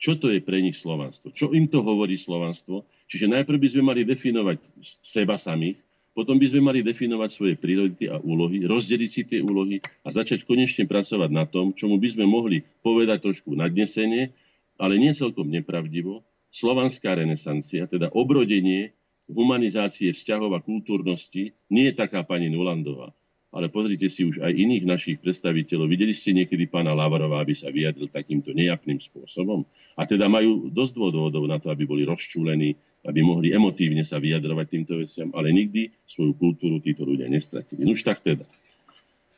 [0.00, 1.30] Čo to je pre nich slovanstvo?
[1.30, 2.88] Čo im to hovorí slovanstvo?
[3.06, 4.58] Čiže najprv by sme mali definovať
[5.04, 5.78] seba samých,
[6.10, 10.42] potom by sme mali definovať svoje priority a úlohy, rozdeliť si tie úlohy a začať
[10.42, 14.34] konečne pracovať na tom, čomu by sme mohli povedať trošku nadnesenie,
[14.80, 18.90] ale nie celkom nepravdivo, slovanská renesancia, teda obrodenie
[19.32, 23.14] humanizácie vzťahov a kultúrnosti nie je taká pani Nulandová.
[23.50, 25.90] Ale pozrite si už aj iných našich predstaviteľov.
[25.90, 29.66] Videli ste niekedy pána Lavarova, aby sa vyjadril takýmto nejapným spôsobom?
[29.98, 34.66] A teda majú dosť dôvodov na to, aby boli rozčúlení, aby mohli emotívne sa vyjadrovať
[34.70, 37.82] týmto veciam, ale nikdy svoju kultúru títo ľudia nestratili.
[37.90, 38.46] Už tak teda.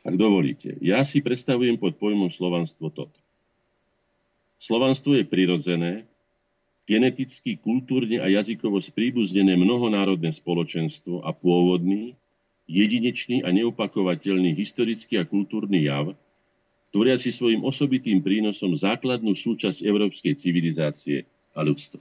[0.05, 3.17] Ak dovolíte, ja si predstavujem pod pojmom slovanstvo toto.
[4.61, 6.05] Slovanstvo je prirodzené,
[6.83, 12.15] geneticky, kultúrne a jazykovo spríbuznené mnohonárodné spoločenstvo a pôvodný,
[12.67, 16.11] jedinečný a neopakovateľný historický a kultúrny jav,
[16.91, 21.25] tvoriaci svojim osobitým prínosom základnú súčasť európskej civilizácie
[21.55, 21.99] a ľudstva.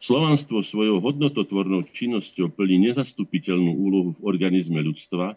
[0.00, 5.36] Slovanstvo svojou hodnototvornou činnosťou plní nezastupiteľnú úlohu v organizme ľudstva,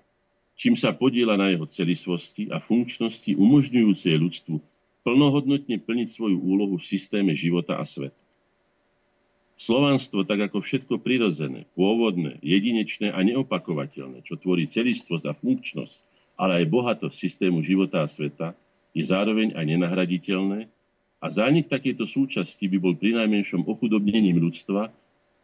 [0.55, 4.72] čím sa podiela na jeho celistvosti a funkčnosti umožňujúcej ľudstvu
[5.03, 8.17] plnohodnotne plniť svoju úlohu v systéme života a sveta.
[9.53, 15.97] Slovanstvo, tak ako všetko prirodzené, pôvodné, jedinečné a neopakovateľné, čo tvorí celistvosť a funkčnosť,
[16.35, 18.57] ale aj bohatosť systému života a sveta,
[18.97, 20.67] je zároveň aj nenahraditeľné
[21.21, 24.89] a zánik takejto súčasti by bol prinajmenšom ochudobnením ľudstva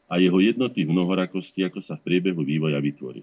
[0.10, 3.22] a jeho jednoty v mnohorakosti, ako sa v priebehu vývoja vytvorí.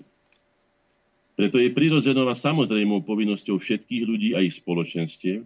[1.37, 5.45] Preto je prirodzenou a samozrejmou povinnosťou všetkých ľudí a ich spoločenstiev,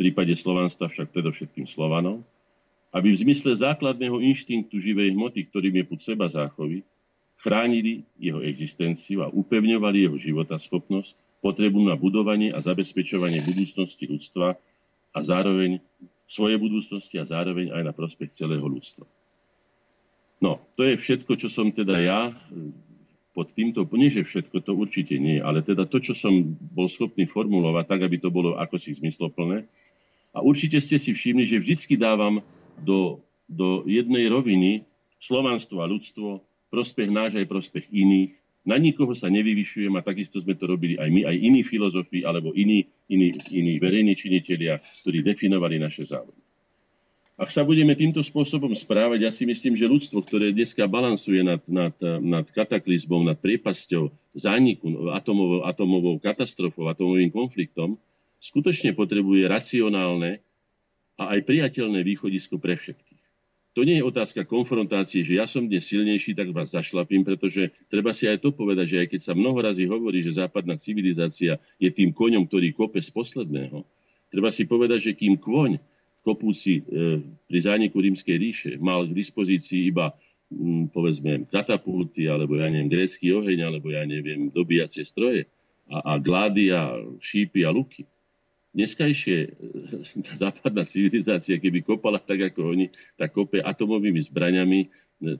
[0.00, 2.24] prípade slovanstva však predovšetkým Slovanov,
[2.96, 6.80] aby v zmysle základného inštinktu živej hmoty, ktorým je put seba záchovy,
[7.36, 10.16] chránili jeho existenciu a upevňovali jeho
[10.56, 11.12] schopnosť,
[11.44, 14.56] potrebu na budovanie a zabezpečovanie budúcnosti ľudstva
[15.12, 15.80] a zároveň
[16.28, 19.04] svoje budúcnosti a zároveň aj na prospech celého ľudstva.
[20.40, 22.32] No, to je všetko, čo som teda ja
[23.36, 26.32] pod týmto, nie že všetko, to určite nie, ale teda to, čo som
[26.74, 29.64] bol schopný formulovať tak, aby to bolo ako si zmysloplné,
[30.30, 32.42] a určite ste si všimli, že vždycky dávam
[32.80, 33.18] do,
[33.50, 34.86] do jednej roviny
[35.20, 38.32] slovanstvo a ľudstvo, prospech náš aj prospech iných.
[38.60, 42.52] Na nikoho sa nevyvyšujem a takisto sme to robili aj my, aj iní filozofi alebo
[42.52, 46.40] iní, iní, iní verejní činitelia, ktorí definovali naše záujmy.
[47.40, 51.64] Ak sa budeme týmto spôsobom správať, ja si myslím, že ľudstvo, ktoré dneska balansuje nad,
[51.64, 57.96] nad, nad kataklizmom, nad priepasťou zániku, atomovou, atomovou katastrofou, atomovým konfliktom,
[58.40, 60.40] skutočne potrebuje racionálne
[61.20, 63.20] a aj priateľné východisko pre všetkých.
[63.78, 68.10] To nie je otázka konfrontácie, že ja som dnes silnejší, tak vás zašlapím, pretože treba
[68.10, 71.90] si aj to povedať, že aj keď sa mnoho razy hovorí, že západná civilizácia je
[71.94, 73.86] tým koňom, ktorý kope z posledného,
[74.34, 75.78] treba si povedať, že kým kôň
[76.26, 80.18] kopúci e, pri zániku rímskej ríše mal k dispozícii iba
[80.50, 85.46] m, povedzme katapulty, alebo ja neviem, grécky oheň, alebo ja neviem, dobíjacie stroje
[85.86, 88.02] a, a glády a šípy a luky,
[88.74, 89.48] dneskajšie e,
[90.38, 92.86] západná civilizácia, keby kopala tak ako oni,
[93.18, 94.88] tak kope atomovými zbraňami e,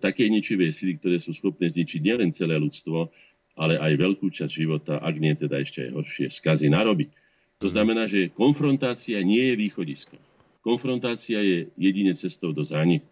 [0.02, 3.10] také ničivé sily, ktoré sú schopné zničiť nielen celé ľudstvo,
[3.54, 7.10] ale aj veľkú časť života, ak nie teda ešte aj horšie, skazy narobiť.
[7.60, 7.72] To mhm.
[7.76, 10.16] znamená, že konfrontácia nie je východisko.
[10.60, 13.08] Konfrontácia je jedine cestou do zániku.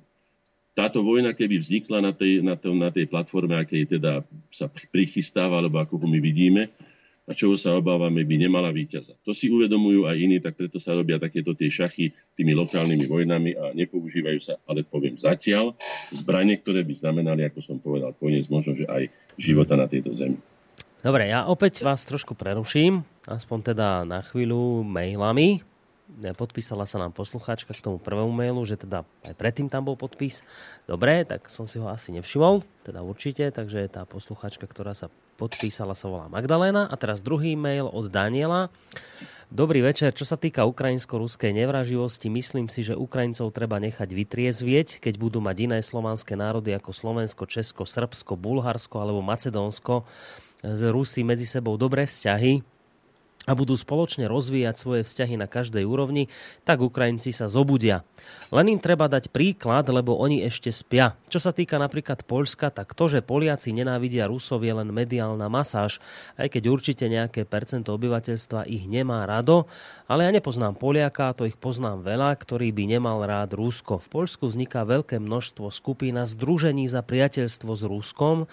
[0.76, 4.22] Táto vojna, keby vznikla na tej, na, tom, na tej platforme, akej teda
[4.54, 6.70] sa prichystáva, alebo ako ho my vidíme,
[7.28, 9.12] a čoho sa obávame, by nemala víťaza.
[9.28, 13.50] To si uvedomujú aj iní, tak preto sa robia takéto tie šachy tými lokálnymi vojnami
[13.52, 15.76] a nepoužívajú sa, ale poviem zatiaľ,
[16.16, 20.40] zbranie, ktoré by znamenali, ako som povedal, koniec možno, že aj života na tejto zemi.
[21.04, 25.62] Dobre, ja opäť vás trošku preruším, aspoň teda na chvíľu mailami.
[26.08, 30.40] Podpísala sa nám poslucháčka k tomu prvému mailu, že teda aj predtým tam bol podpis.
[30.88, 35.94] Dobre, tak som si ho asi nevšimol, teda určite, takže tá poslucháčka, ktorá sa podpísala,
[35.94, 36.90] sa volá Magdalena.
[36.90, 38.74] A teraz druhý mail od Daniela.
[39.48, 40.12] Dobrý večer.
[40.12, 45.56] Čo sa týka ukrajinsko-ruskej nevraživosti, myslím si, že Ukrajincov treba nechať vytriezvieť, keď budú mať
[45.64, 50.04] iné slovanské národy ako Slovensko, Česko, Srbsko, Bulharsko alebo Macedónsko
[50.60, 52.60] z Rusy medzi sebou dobré vzťahy,
[53.48, 56.28] a budú spoločne rozvíjať svoje vzťahy na každej úrovni,
[56.68, 58.04] tak Ukrajinci sa zobudia.
[58.52, 61.16] Len im treba dať príklad, lebo oni ešte spia.
[61.32, 65.96] Čo sa týka napríklad Poľska, tak to, že Poliaci nenávidia Rusov je len mediálna masáž,
[66.36, 69.64] aj keď určite nejaké percento obyvateľstva ich nemá rado,
[70.08, 74.00] ale ja nepoznám Poliaka, to ich poznám veľa, ktorý by nemal rád Rusko.
[74.00, 78.48] V Poľsku vzniká veľké množstvo skupín a združení za priateľstvo s Ruskom,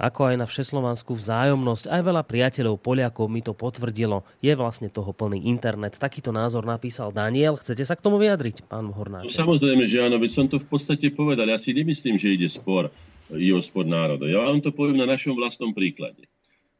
[0.00, 1.92] ako aj na všeslovanskú vzájomnosť.
[1.92, 4.24] Aj veľa priateľov Poliakov mi to potvrdilo.
[4.40, 6.00] Je vlastne toho plný internet.
[6.00, 7.60] Takýto názor napísal Daniel.
[7.60, 9.28] Chcete sa k tomu vyjadriť, pán Hornáč?
[9.28, 11.44] No, samozrejme, že áno, veď som to v podstate povedal.
[11.44, 12.88] Ja si nemyslím, že ide spor,
[13.36, 14.24] i o spor národa.
[14.24, 16.24] Ja vám to poviem na našom vlastnom príklade.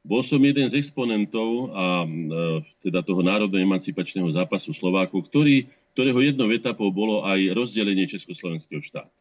[0.00, 2.08] Bol som jeden z exponentov a e,
[2.88, 9.19] teda toho národno-emancipačného zápasu Slovákov, ktorý, ktorého jednou etapou bolo aj rozdelenie Československého štátu.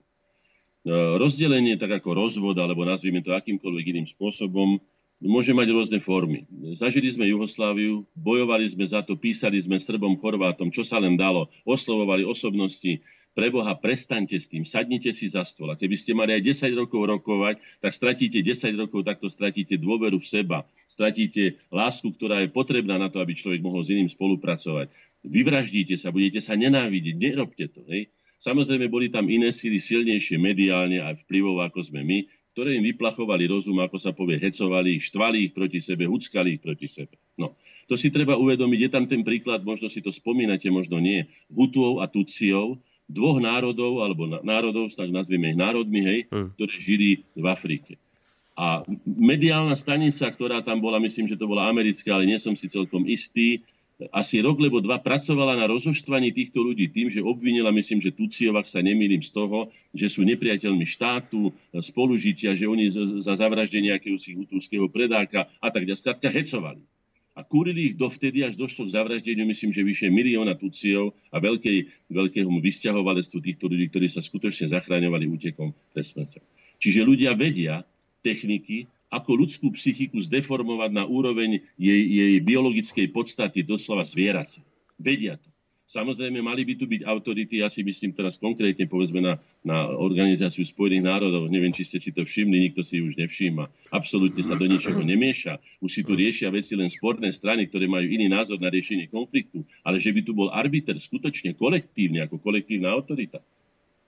[0.89, 4.81] E, rozdelenie, tak ako rozvod, alebo nazvime to akýmkoľvek iným spôsobom,
[5.21, 6.49] môže mať rôzne formy.
[6.73, 11.53] Zažili sme Jugosláviu, bojovali sme za to, písali sme Srbom, Chorvátom, čo sa len dalo,
[11.61, 12.97] oslovovali osobnosti,
[13.37, 15.69] Preboha, prestaňte s tým, sadnite si za stôl.
[15.69, 20.17] A keby ste mali aj 10 rokov rokovať, tak stratíte 10 rokov, takto stratíte dôveru
[20.17, 20.65] v seba.
[20.89, 24.89] Stratíte lásku, ktorá je potrebná na to, aby človek mohol s iným spolupracovať.
[25.21, 27.85] Vyvraždíte sa, budete sa nenávidieť, nerobte to.
[27.87, 28.09] Hej?
[28.39, 32.23] Samozrejme, boli tam iné síly silnejšie mediálne aj vplyvov, ako sme my,
[32.55, 36.61] ktoré im vyplachovali rozum, ako sa povie, hecovali ich, štvali ich proti sebe, huckali ich
[36.63, 37.19] proti sebe.
[37.35, 37.59] No,
[37.91, 38.79] to si treba uvedomiť.
[38.79, 42.79] Je tam ten príklad, možno si to spomínate, možno nie, Hutuov a Tuciov,
[43.09, 46.53] dvoch národov, alebo národov, tak nazvieme ich národmi, hej, hmm.
[46.55, 47.97] ktoré žili v Afrike.
[48.59, 52.67] A mediálna stanica, ktorá tam bola, myslím, že to bola americká, ale nie som si
[52.67, 53.63] celkom istý,
[54.15, 58.55] asi rok, lebo dva pracovala na rozoštvaní týchto ľudí tým, že obvinila, myslím, že Tuciov,
[58.55, 62.87] ak sa nemýlim z toho, že sú nepriateľmi štátu, spolužitia, že oni
[63.19, 65.99] za zavraždenie akéhosi hutúského predáka a tak ďalej.
[65.99, 66.79] Skladka hecovali.
[67.35, 72.11] A kúrili ich dovtedy, až došlo k zavraždeniu, myslím, že vyše milióna Tuciov a veľkej,
[72.11, 76.43] veľkého vysťahovalectvu týchto ľudí, ktorí sa skutočne zachráňovali útekom pre smrťou.
[76.79, 77.83] Čiže ľudia vedia
[78.23, 84.61] techniky, ako ľudskú psychiku zdeformovať na úroveň jej, jej biologickej podstaty, doslova zvierace.
[85.01, 85.49] Vedia to.
[85.89, 90.61] Samozrejme, mali by tu byť autority, ja si myslím teraz konkrétne, povedzme, na, na Organizáciu
[90.61, 93.89] Spojených národov, neviem, či ste si to všimli, nikto si už nevšíma.
[93.89, 95.57] Absolútne sa do ničoho nemieša.
[95.81, 99.65] Už si tu riešia veci len sporné strany, ktoré majú iný názor na riešenie konfliktu.
[99.81, 103.41] Ale že by tu bol arbiter skutočne kolektívny, ako kolektívna autorita,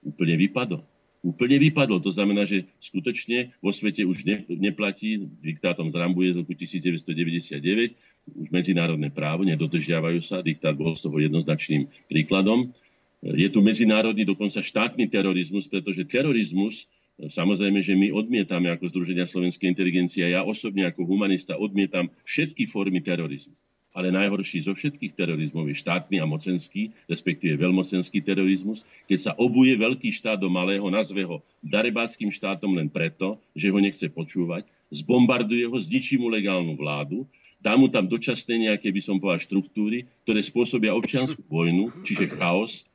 [0.05, 0.85] úplne vypadol
[1.21, 2.01] úplne vypadlo.
[2.01, 7.93] To znamená, že skutočne vo svete už ne, neplatí, diktátom z Rambuje z roku 1999,
[8.37, 12.73] už medzinárodné právo, nedodržiavajú sa, diktát bol z toho jednoznačným príkladom.
[13.21, 16.89] Je tu medzinárodný, dokonca štátny terorizmus, pretože terorizmus,
[17.21, 23.01] samozrejme, že my odmietame ako Združenia slovenskej inteligencie, ja osobne ako humanista odmietam všetky formy
[23.01, 23.53] terorizmu
[23.91, 29.75] ale najhorší zo všetkých terorizmov je štátny a mocenský, respektíve veľmocenský terorizmus, keď sa obuje
[29.75, 35.67] veľký štát do malého, nazve ho darebáckým štátom len preto, že ho nechce počúvať, zbombarduje
[35.67, 37.27] ho, zničí mu legálnu vládu,
[37.59, 42.87] dá mu tam dočasné nejaké, by som povedal, štruktúry, ktoré spôsobia občianskú vojnu, čiže chaos.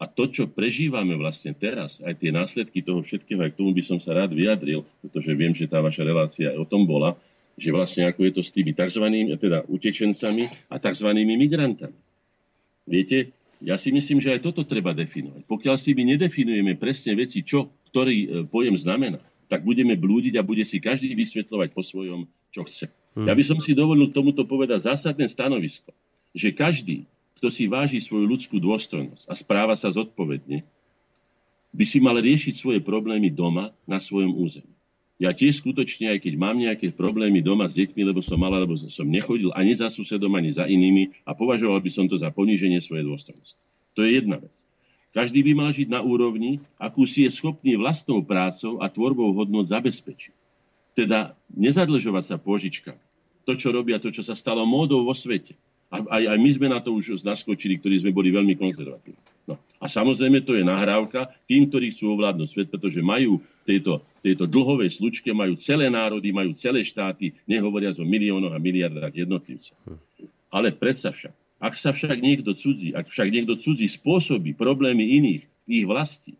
[0.00, 3.84] A to, čo prežívame vlastne teraz, aj tie následky toho všetkého, aj k tomu by
[3.84, 7.20] som sa rád vyjadril, pretože viem, že tá vaša relácia o tom bola,
[7.58, 9.04] že vlastne ako je to s tými tzv.
[9.38, 11.08] teda utečencami a tzv.
[11.14, 11.98] migrantami.
[12.86, 15.44] Viete, ja si myslím, že aj toto treba definovať.
[15.44, 19.20] Pokiaľ si my nedefinujeme presne veci, čo ktorý e, pojem znamená,
[19.50, 22.24] tak budeme blúdiť a bude si každý vysvetľovať po svojom,
[22.54, 22.86] čo chce.
[23.18, 23.26] Hmm.
[23.26, 25.90] Ja by som si dovolil tomuto povedať zásadné stanovisko,
[26.32, 27.04] že každý,
[27.42, 30.62] kto si váži svoju ľudskú dôstojnosť a správa sa zodpovedne,
[31.70, 34.70] by si mal riešiť svoje problémy doma na svojom území.
[35.20, 38.72] Ja tiež skutočne, aj keď mám nejaké problémy doma s deťmi, lebo som mal, alebo
[38.88, 42.80] som nechodil ani za susedom, ani za inými a považoval by som to za poníženie
[42.80, 43.60] svojej dôstojnosti.
[43.94, 44.54] To je jedna vec.
[45.12, 49.68] Každý by mal žiť na úrovni, akú si je schopný vlastnou prácou a tvorbou hodnot
[49.68, 50.32] zabezpečiť.
[50.96, 52.96] Teda nezadlžovať sa požička.
[53.44, 55.52] To, čo robia, to, čo sa stalo módou vo svete.
[55.90, 59.18] A aj, aj my sme na to už naskočili, ktorí sme boli veľmi konzervatívni.
[59.50, 59.58] No.
[59.82, 64.94] A samozrejme to je nahrávka tým, ktorí chcú ovládnuť svet, pretože majú tejto, tejto dlhovej
[64.94, 69.74] slučke, majú celé národy, majú celé štáty, nehovoriac o miliónoch a miliardách jednotlivcov.
[70.54, 75.42] Ale predsa však, ak sa však niekto cudzí, ak však niekto cudzí spôsobí problémy iných
[75.66, 76.38] ich vlasti,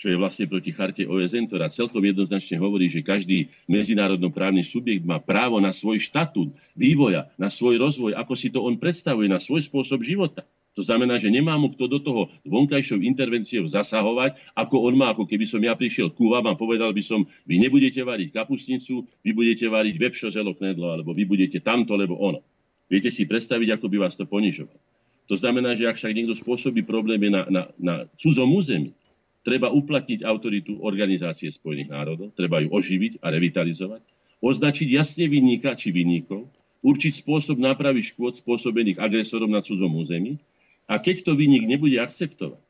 [0.00, 5.20] čo je vlastne proti charte OSN, ktorá celkom jednoznačne hovorí, že každý medzinárodnoprávny subjekt má
[5.20, 9.60] právo na svoj štatút vývoja, na svoj rozvoj, ako si to on predstavuje, na svoj
[9.60, 10.48] spôsob života.
[10.72, 15.28] To znamená, že nemá mu kto do toho vonkajšou intervenciou zasahovať, ako on má, ako
[15.28, 19.30] keby som ja prišiel ku vám a povedal by som, vy nebudete variť kapustnicu, vy
[19.36, 22.40] budete variť vepšo želoknedlo, alebo vy budete tamto, lebo ono.
[22.88, 24.80] Viete si predstaviť, ako by vás to ponižovalo.
[25.28, 28.96] To znamená, že ak však niekto spôsobí problémy na, na, na cudzom území,
[29.40, 34.02] treba uplatniť autoritu Organizácie spojených národov, treba ju oživiť a revitalizovať,
[34.40, 36.48] označiť jasne vinníka či vinníkov,
[36.80, 40.40] určiť spôsob nápravy škôd spôsobených agresorom na cudzom území
[40.88, 42.60] a keď to vinník nebude akceptovať,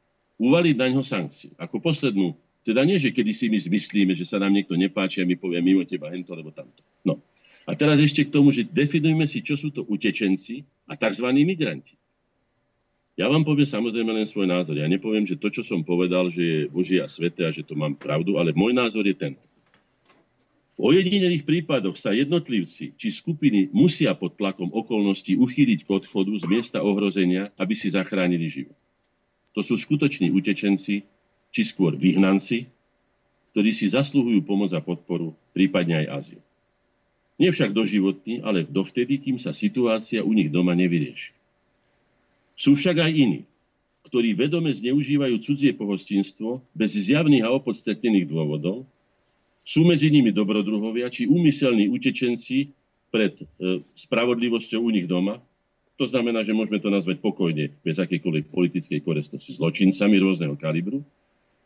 [0.41, 1.55] uvaliť na ňo sankciu.
[1.61, 2.35] Ako poslednú,
[2.67, 5.77] teda nie, že kedy si my zmyslíme, že sa nám niekto nepáči a my povieme
[5.77, 6.83] mimo teba hento, alebo tamto.
[7.07, 7.21] No.
[7.69, 11.29] A teraz ešte k tomu, že definujme si, čo sú to utečenci a tzv.
[11.31, 12.00] migranti.
[13.19, 14.79] Ja vám poviem samozrejme len svoj názor.
[14.79, 17.75] Ja nepoviem, že to, čo som povedal, že je Božie a sveté a že to
[17.75, 19.35] mám pravdu, ale môj názor je ten.
[20.81, 26.45] V ojedinelých prípadoch sa jednotlivci či skupiny musia pod tlakom okolností uchýliť k odchodu z
[26.49, 28.79] miesta ohrozenia, aby si zachránili život.
[29.53, 31.05] To sú skutoční utečenci,
[31.51, 32.71] či skôr vyhnanci,
[33.51, 36.41] ktorí si zasluhujú pomoc a podporu, prípadne aj azyl.
[37.41, 41.40] Nie však doživotní, ale dovtedy, kým sa situácia u nich doma nevyrieši.
[42.61, 43.41] Sú však aj iní,
[44.05, 48.85] ktorí vedome zneužívajú cudzie pohostinstvo bez zjavných a opodstatnených dôvodov.
[49.65, 52.77] Sú medzi nimi dobrodruhovia či úmyselní utečenci
[53.09, 55.41] pred e, spravodlivosťou u nich doma.
[55.97, 61.01] To znamená, že môžeme to nazvať pokojne, bez akékoľvek politickej korestnosti, zločincami rôzneho kalibru.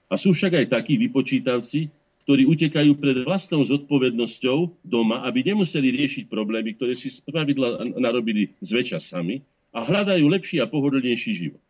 [0.07, 1.91] A sú však aj takí vypočítavci,
[2.23, 8.99] ktorí utekajú pred vlastnou zodpovednosťou doma, aby nemuseli riešiť problémy, ktoré si spravidla narobili zväčša
[9.03, 9.43] sami,
[9.75, 11.63] a hľadajú lepší a pohodlnejší život.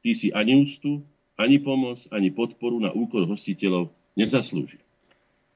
[0.00, 1.04] Tí si ani úctu,
[1.36, 4.80] ani pomoc, ani podporu na úkor hostiteľov nezaslúžia.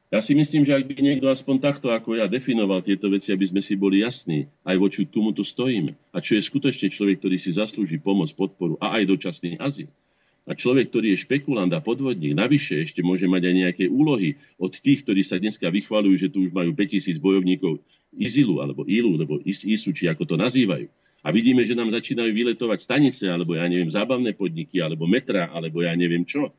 [0.06, 3.42] Ja si myslím, že ak by niekto aspoň takto ako ja definoval tieto veci, aby
[3.42, 7.42] sme si boli jasní, aj voči komu tu stojíme a čo je skutočne človek, ktorý
[7.42, 9.90] si zaslúži pomoc, podporu a aj dočasný azyl.
[10.46, 14.78] A človek, ktorý je špekulant a podvodník, navyše ešte môže mať aj nejaké úlohy od
[14.78, 17.82] tých, ktorí sa dneska vychvalujú, že tu už majú 5000 bojovníkov
[18.14, 20.86] Izilu, alebo Ilu, alebo ISU, či ako to nazývajú
[21.26, 25.82] a vidíme, že nám začínajú vyletovať stanice, alebo ja neviem, zábavné podniky, alebo metra, alebo
[25.82, 26.54] ja neviem čo,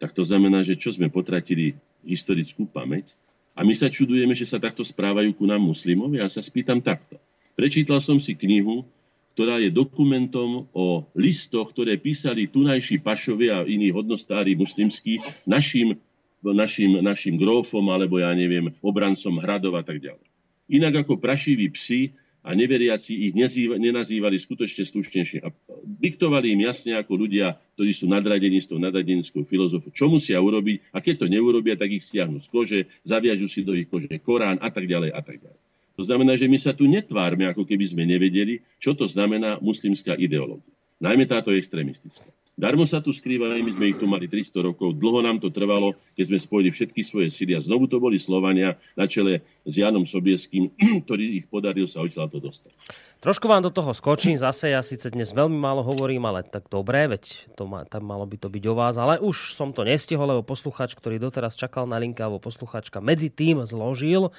[0.00, 3.12] tak to znamená, že čo sme potratili historickú pamäť
[3.52, 6.16] a my sa čudujeme, že sa takto správajú ku nám muslimov.
[6.16, 7.20] Ja sa spýtam takto.
[7.54, 8.88] Prečítal som si knihu,
[9.36, 16.00] ktorá je dokumentom o listoch, ktoré písali tunajší pašovia a iní hodnostári muslimskí našim,
[16.40, 20.26] našim, našim grófom, alebo ja neviem, obrancom hradov a tak ďalej.
[20.72, 25.40] Inak ako prašiví psi a neveriaci ich nenazývali skutočne slušnejšie.
[25.40, 25.48] A
[25.82, 30.92] diktovali im jasne ako ľudia, ktorí sú nadradení s tou nadradenickou filozofiou, čo musia urobiť
[30.92, 34.60] a keď to neurobia, tak ich stiahnu z kože, zaviažu si do ich kože Korán
[34.60, 35.60] a tak ďalej a tak ďalej.
[35.94, 40.18] To znamená, že my sa tu netvárme, ako keby sme nevedeli, čo to znamená muslimská
[40.18, 40.68] ideológia.
[41.00, 42.28] Najmä táto extrémistická.
[42.54, 45.98] Darmo sa tu skrývajú, my sme ich tu mali 300 rokov, dlho nám to trvalo,
[46.14, 50.06] keď sme spojili všetky svoje síly a znovu to boli Slovania na čele s Janom
[50.06, 50.70] Sobieským,
[51.04, 52.70] ktorý ich podaril sa odtiaľ to dostať.
[53.18, 57.10] Trošku vám do toho skočím, zase ja síce dnes veľmi málo hovorím, ale tak dobre,
[57.10, 60.30] veď to ma, tam malo by to byť o vás, ale už som to nestihol,
[60.30, 64.30] lebo posluchač, ktorý doteraz čakal na linka, alebo posluchačka medzi tým zložil,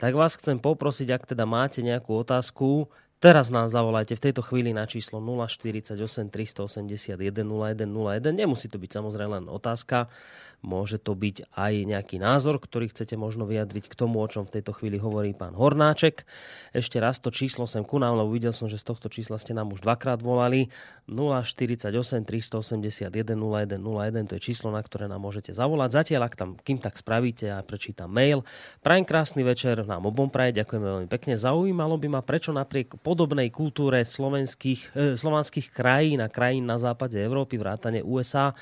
[0.00, 2.88] tak vás chcem poprosiť, ak teda máte nejakú otázku,
[3.20, 5.92] Teraz nám zavolajte v tejto chvíli na číslo 048
[6.32, 8.32] 381 0101.
[8.32, 10.08] Nemusí to byť samozrejme len otázka.
[10.60, 14.60] Môže to byť aj nejaký názor, ktorý chcete možno vyjadriť k tomu, o čom v
[14.60, 16.28] tejto chvíli hovorí pán Hornáček.
[16.76, 19.56] Ešte raz to číslo sem ku nám, lebo videl som, že z tohto čísla ste
[19.56, 20.68] nám už dvakrát volali.
[21.08, 21.88] 048
[22.28, 25.96] 381 0101, to je číslo, na ktoré nám môžete zavolať.
[25.96, 28.44] Zatiaľ, ak tam, kým tak spravíte, ja prečítam mail.
[28.84, 31.40] Prajem krásny večer, nám obom praje, ďakujeme veľmi pekne.
[31.40, 37.16] Zaujímalo by ma, prečo napriek podobnej kultúre slovenských, eh, slovanských krajín a krajín na západe
[37.16, 38.52] Európy, vrátane USA,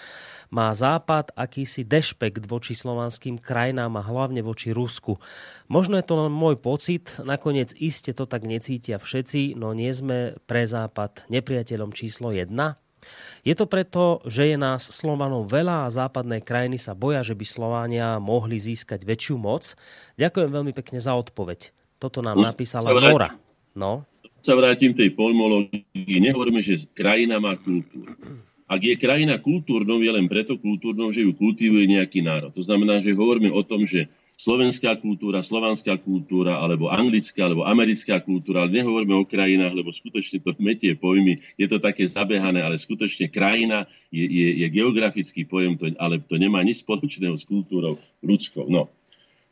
[0.48, 5.20] má Západ akýsi dešpekt voči slovanským krajinám a hlavne voči Rusku.
[5.68, 10.40] Možno je to len môj pocit, nakoniec iste to tak necítia všetci, no nie sme
[10.48, 12.48] pre Západ nepriateľom číslo 1.
[13.46, 17.44] Je to preto, že je nás Slovanov veľa a západné krajiny sa boja, že by
[17.46, 19.72] Slovánia mohli získať väčšiu moc.
[20.20, 21.72] Ďakujem veľmi pekne za odpoveď.
[21.96, 23.32] Toto nám napísala Nora.
[23.72, 24.04] No.
[24.44, 26.20] Sa vrátim tej pojmológii.
[26.20, 28.14] Nehovoríme, že krajina má kultúru
[28.68, 32.52] Ak je krajina kultúrnou, je len preto kultúrnou, že ju kultivuje nejaký národ.
[32.52, 38.22] To znamená, že hovoríme o tom, že slovenská kultúra, slovanská kultúra, alebo anglická, alebo americká
[38.22, 42.78] kultúra, ale nehovoríme o krajinách, lebo skutočne to metie pojmy, je to také zabehané, ale
[42.78, 47.98] skutočne krajina je, je, je geografický pojem, to, ale to nemá nič spoločného s kultúrou
[48.22, 48.70] ľudskou.
[48.70, 48.86] No.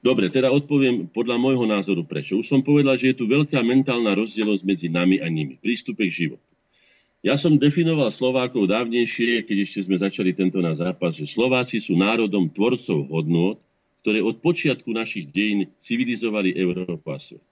[0.07, 2.39] Dobre, teda odpoviem podľa môjho názoru prečo.
[2.39, 5.59] Už som povedal, že je tu veľká mentálna rozdielnosť medzi nami a nimi.
[5.59, 6.47] Prístupe k životu.
[7.27, 11.99] Ja som definoval Slovákov dávnejšie, keď ešte sme začali tento náš zápas, že Slováci sú
[11.99, 13.59] národom tvorcov hodnot,
[14.07, 17.43] ktoré od počiatku našich dejín civilizovali Európu a svet.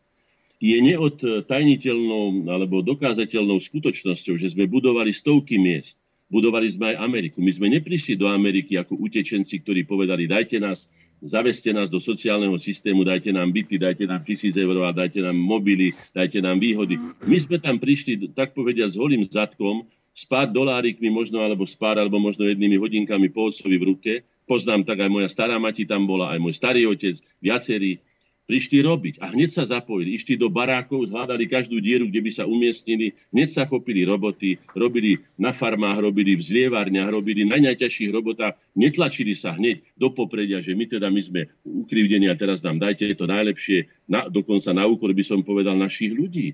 [0.63, 5.99] Je neodtajniteľnou alebo dokázateľnou skutočnosťou, že sme budovali stovky miest.
[6.31, 7.43] Budovali sme aj Ameriku.
[7.43, 10.87] My sme neprišli do Ameriky ako utečenci, ktorí povedali, dajte nás,
[11.25, 15.35] zaveste nás do sociálneho systému, dajte nám byty, dajte nám tisíc eur a dajte nám
[15.35, 17.01] mobily, dajte nám výhody.
[17.25, 21.75] My sme tam prišli, tak povedia, s holým zadkom, s pár dolárikmi možno, alebo s
[21.75, 24.13] pár, alebo možno jednými hodinkami po otcovi v ruke
[24.45, 28.01] poznám tak aj moja stará mati tam bola, aj môj starý otec, viacerí,
[28.45, 30.17] prišli robiť a hneď sa zapojili.
[30.21, 35.21] Išli do barákov, hľadali každú dieru, kde by sa umiestnili, hneď sa chopili roboty, robili
[35.41, 40.77] na farmách, robili v zlievárniach, robili na najťažších robotách, netlačili sa hneď do popredia, že
[40.77, 45.09] my teda my sme ukrivdení a teraz nám dajte to najlepšie, na, dokonca na úkor
[45.17, 46.53] by som povedal našich ľudí.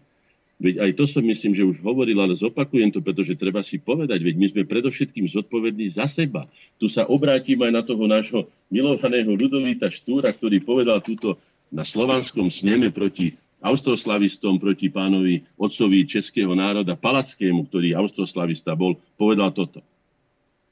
[0.61, 4.21] Veď aj to som myslím, že už hovoril, ale zopakujem to, pretože treba si povedať,
[4.21, 6.45] veď my sme predovšetkým zodpovední za seba.
[6.77, 11.41] Tu sa obrátim aj na toho nášho milovaného Ludovita Štúra, ktorý povedal túto
[11.71, 19.55] na slovanskom sneme proti austroslavistom, proti pánovi otcovi českého národa Palackému, ktorý austroslavista bol, povedal
[19.55, 19.85] toto.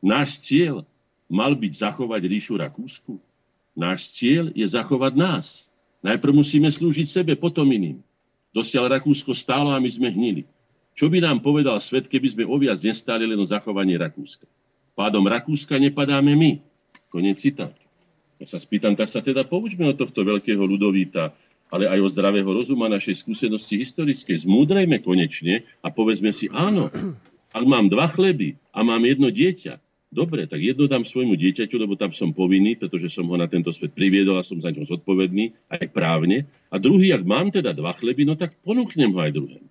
[0.02, 0.82] Náš cieľ
[1.30, 3.20] mal byť zachovať ríšu Rakúsku.
[3.78, 5.46] Náš cieľ je zachovať nás.
[6.02, 8.02] Najprv musíme slúžiť sebe, potom iným.
[8.50, 10.48] Dosiaľ Rakúsko stálo a my sme hnili.
[10.98, 14.48] Čo by nám povedal svet, keby sme oviac nestáli len o zachovanie Rakúska?
[14.98, 16.58] Pádom Rakúska nepadáme my.
[17.06, 17.77] Konec citátu.
[18.38, 21.34] Ja sa spýtam, tak sa teda poučme od tohto veľkého ľudovíta,
[21.68, 24.38] ale aj o zdravého rozuma našej skúsenosti historické.
[24.38, 26.88] Zmúdrejme konečne a povedzme si, áno,
[27.50, 31.92] ak mám dva chleby a mám jedno dieťa, Dobre, tak jedno dám svojmu dieťaťu, lebo
[31.92, 35.52] tam som povinný, pretože som ho na tento svet priviedol a som za ňo zodpovedný,
[35.68, 36.48] aj právne.
[36.72, 39.68] A druhý, ak mám teda dva chleby, no tak ponúknem ho aj druhému.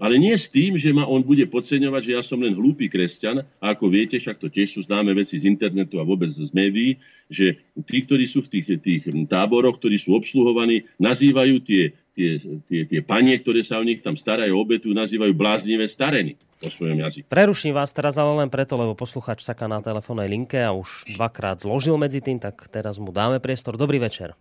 [0.00, 3.46] Ale nie s tým, že ma on bude podceňovať, že ja som len hlúpy kresťan.
[3.62, 6.98] A ako viete, však to tiež sú známe veci z internetu a vôbec z médií,
[7.30, 11.82] že tí, ktorí sú v tých, tých táboroch, ktorí sú obsluhovaní, nazývajú tie
[12.12, 12.36] tie,
[12.68, 17.00] tie, tie panie, ktoré sa o nich tam starajú, obetu, nazývajú bláznivé stareny po svojom
[17.00, 17.26] jazyku.
[17.32, 21.64] Preruším vás teraz ale len preto, lebo posluchač saká na telefónnej linke a už dvakrát
[21.64, 23.80] zložil medzi tým, tak teraz mu dáme priestor.
[23.80, 24.36] Dobrý večer.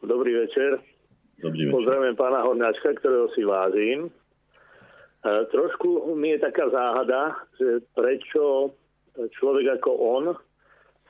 [0.00, 0.80] Dobrý večer.
[1.40, 1.76] Dobrý večer.
[1.76, 4.08] Pozdravujem pána Hornáčka, ktorého si vážim.
[5.26, 8.70] E, trošku mi je taká záhada, že prečo
[9.42, 10.24] človek ako on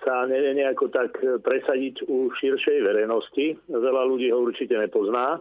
[0.00, 3.58] sa nevie nejako tak presadiť u širšej verejnosti.
[3.68, 5.40] Veľa ľudí ho určite nepozná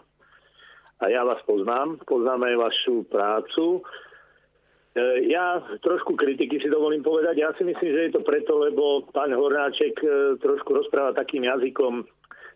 [0.99, 3.79] a ja vás poznám, poznám aj vašu prácu.
[4.95, 7.35] E, ja trošku kritiky si dovolím povedať.
[7.35, 10.07] Ja si myslím, že je to preto, lebo pán Hornáček e,
[10.39, 12.07] trošku rozpráva takým jazykom,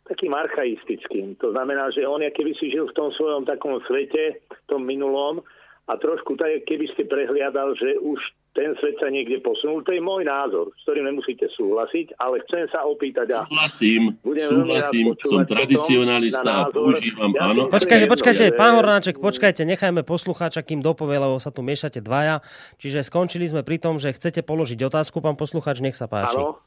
[0.07, 1.35] takým archaistickým.
[1.43, 5.43] To znamená, že on keby si žil v tom svojom takom svete, v tom minulom,
[5.89, 8.21] a trošku tak, keby ste prehliadal, že už
[8.53, 9.81] ten svet sa niekde posunul.
[9.85, 13.33] To je môj názor, s ktorým nemusíte súhlasiť, ale chcem sa opýtať.
[13.33, 17.69] A súhlasím, súhlasím, som tradicionalista a používam, ja áno.
[17.69, 22.41] Počkajte, počkajte, pán Hornáček, počkajte, nechajme poslucháča, kým dopovie, lebo sa tu miešate dvaja.
[22.81, 26.37] Čiže skončili sme pri tom, že chcete položiť otázku, pán poslucháč, nech sa páči.
[26.37, 26.57] Áno.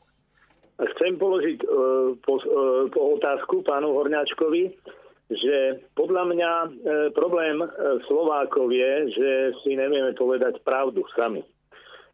[0.82, 4.74] Chcem položiť uh, po, uh, po otázku pánu Horňáčkovi,
[5.38, 5.56] že
[5.96, 6.68] podľa mňa e,
[7.16, 7.60] problém
[8.08, 9.30] Slovákov je, že
[9.62, 11.40] si nevieme povedať pravdu sami.
[11.40, 11.48] E,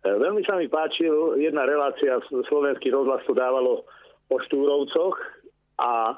[0.06, 3.82] veľmi sa mi páčil, jedna relácia, slovenský rozhlas to dávalo
[4.30, 5.16] o Štúrovcoch
[5.82, 6.16] a e,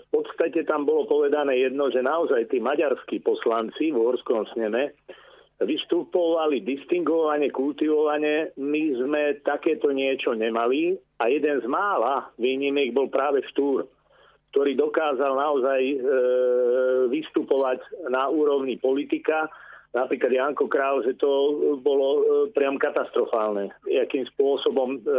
[0.00, 4.96] v podstate tam bolo povedané jedno, že naozaj tí maďarskí poslanci v Horskom sneme
[5.58, 8.54] vystupovali distingovane, kultivovane.
[8.62, 13.82] My sme takéto niečo nemali a jeden z mála výnimiek bol práve Štúr,
[14.50, 15.96] ktorý dokázal naozaj e,
[17.12, 19.48] vystupovať na úrovni politika
[19.96, 21.28] napríklad Janko Král, že to
[21.80, 22.22] bolo e,
[22.52, 23.72] priam katastrofálne.
[23.88, 25.10] Jakým spôsobom e,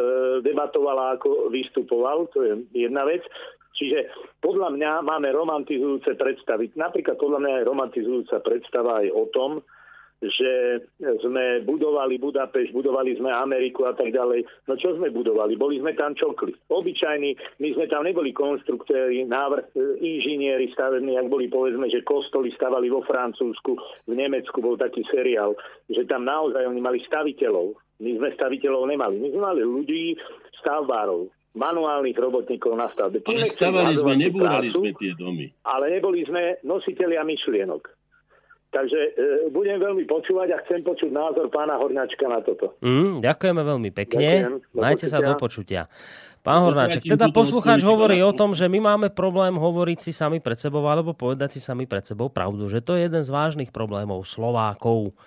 [0.45, 3.25] debatovala, ako vystupoval, to je jedna vec.
[3.79, 4.11] Čiže
[4.43, 6.67] podľa mňa máme romantizujúce predstavy.
[6.75, 9.51] Napríklad podľa mňa je romantizujúca predstava aj o tom,
[10.19, 10.83] že
[11.23, 14.43] sme budovali Budapešť, budovali sme Ameriku a tak ďalej.
[14.67, 15.55] No čo sme budovali?
[15.55, 16.51] Boli sme tam čokli.
[16.67, 22.51] Obyčajní, my sme tam neboli konstruktéri, návrh, e, inžinieri stavební, ak boli povedzme, že kostoly
[22.51, 23.79] stavali vo Francúzsku,
[24.11, 25.55] v Nemecku bol taký seriál,
[25.87, 27.79] že tam naozaj oni mali staviteľov.
[28.03, 29.15] My sme staviteľov nemali.
[29.23, 30.19] My sme mali ľudí,
[30.59, 33.23] stavbárov, manuálnych robotníkov na stavbe.
[33.23, 35.47] Ale stavali sme, nebúrali prácu, sme tie domy.
[35.63, 37.98] Ale neboli sme nositeľia myšlienok.
[38.69, 39.09] Takže e,
[39.49, 42.77] budem veľmi počúvať a chcem počuť názor pána Horňačka na toto.
[42.85, 44.29] Mm, ďakujeme veľmi pekne.
[44.45, 45.89] Ďakujem, Majte sa do počutia.
[46.39, 50.55] Pán Hornáček, teda poslucháč hovorí o tom, že my máme problém hovoriť si sami pred
[50.55, 54.23] sebou alebo povedať si sami pred sebou pravdu, že to je jeden z vážnych problémov
[54.23, 55.17] Slovákov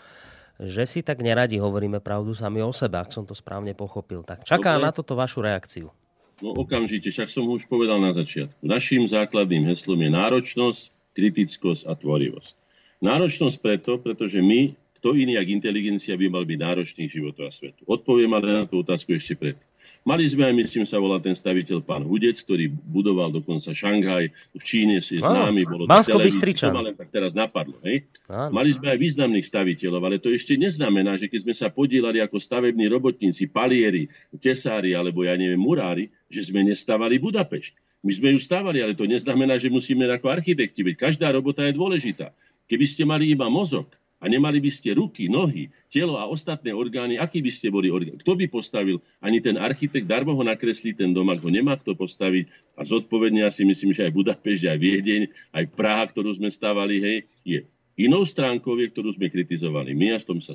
[0.62, 4.22] že si tak neradi hovoríme pravdu sami o sebe, ak som to správne pochopil.
[4.22, 4.84] Tak čaká Dobre.
[4.86, 5.90] na toto vašu reakciu.
[6.38, 8.62] No okamžite, však som už povedal na začiatku.
[8.62, 10.82] Naším základným heslom je náročnosť,
[11.18, 12.61] kritickosť a tvorivosť.
[13.02, 17.82] Náročnosť preto, pretože my, kto iný ako inteligencia by mal byť náročný životu a svetu.
[17.82, 19.66] Odpoviem ale na tú otázku ešte predtým.
[20.02, 24.34] Mali sme aj, myslím sa, volá ten staviteľ pán Hudec, ktorý budoval dokonca Šanghaj.
[24.50, 25.62] V Číne si je známy.
[25.62, 26.74] Bolo Bansko Bystričan.
[26.74, 27.78] len tak teraz napadlo.
[27.86, 28.10] Hej?
[28.26, 32.34] Mali sme aj významných staviteľov, ale to ešte neznamená, že keď sme sa podielali ako
[32.34, 34.10] stavební robotníci, palieri,
[34.42, 38.02] tesári alebo ja neviem, murári, že sme nestavali Budapešť.
[38.02, 41.78] My sme ju stavali, ale to neznamená, že musíme ako architekti, veď každá robota je
[41.78, 42.34] dôležitá.
[42.72, 43.92] Keby ste mali iba mozog,
[44.22, 48.22] a nemali by ste ruky, nohy, telo a ostatné orgány, aký by ste boli orgán?
[48.22, 49.02] Kto by postavil?
[49.18, 52.46] Ani ten architekt darmo ho nakreslí ten dom, ak ho nemá kto postaviť.
[52.78, 55.22] A zodpovedne ja si myslím, že aj Budapešť, aj Viedeň,
[55.58, 57.58] aj Praha, ktorú sme stavali, hej, je
[57.98, 60.54] inou stránkou, je, ktorú sme kritizovali my, a s tom sa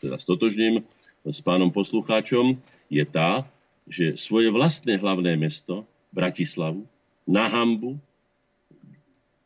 [0.00, 0.80] teda stotožním
[1.28, 2.56] s pánom poslucháčom,
[2.88, 3.44] je tá,
[3.84, 6.88] že svoje vlastné hlavné mesto, Bratislavu,
[7.28, 8.00] na hambu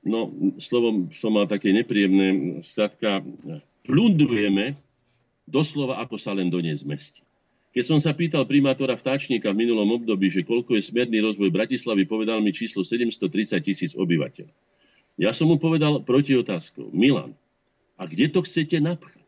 [0.09, 3.21] no slovom som mal také nepríjemné, skratka,
[3.85, 4.75] plundrujeme
[5.45, 7.21] doslova ako sa len do nej zmestí.
[7.73, 12.09] Keď som sa pýtal primátora Vtáčnika v minulom období, že koľko je smerný rozvoj Bratislavy,
[12.09, 14.53] povedal mi číslo 730 tisíc obyvateľov.
[15.21, 17.37] Ja som mu povedal proti otázkou, Milan,
[17.99, 19.27] a kde to chcete napchať?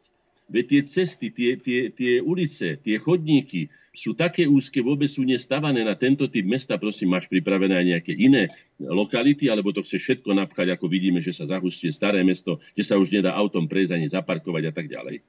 [0.51, 5.83] Veď tie cesty, tie, tie, tie ulice, tie chodníky, sú také úzke, vôbec sú nestavané
[5.83, 6.79] na tento typ mesta.
[6.79, 11.35] Prosím, máš pripravené aj nejaké iné lokality, alebo to chce všetko napchať, ako vidíme, že
[11.35, 15.27] sa zahustie staré mesto, že sa už nedá autom prejsť ani zaparkovať a tak ďalej.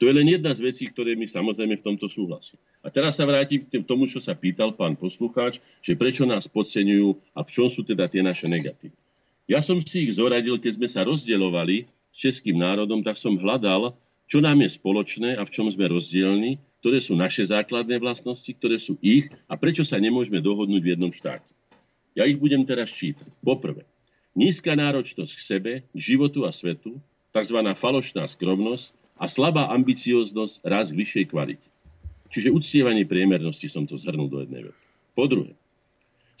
[0.00, 2.56] To je len jedna z vecí, ktoré my samozrejme v tomto súhlasíme.
[2.80, 7.36] A teraz sa vrátim k tomu, čo sa pýtal pán poslucháč, že prečo nás podceňujú
[7.36, 8.96] a v čom sú teda tie naše negatívy.
[9.44, 11.84] Ja som si ich zoradil, keď sme sa rozdielovali
[12.14, 13.92] s českým národom, tak som hľadal,
[14.24, 18.80] čo nám je spoločné a v čom sme rozdielni ktoré sú naše základné vlastnosti, ktoré
[18.80, 21.46] sú ich a prečo sa nemôžeme dohodnúť v jednom štáte.
[22.16, 23.28] Ja ich budem teraz čítať.
[23.44, 23.84] Poprvé,
[24.32, 26.98] nízka náročnosť k sebe, k životu a svetu,
[27.30, 27.58] tzv.
[27.76, 28.90] falošná skromnosť
[29.20, 31.68] a slabá ambicioznosť raz k vyššej kvalite.
[32.30, 34.82] Čiže uctievanie priemernosti som to zhrnul do jednej vety.
[35.12, 35.52] Po druhé,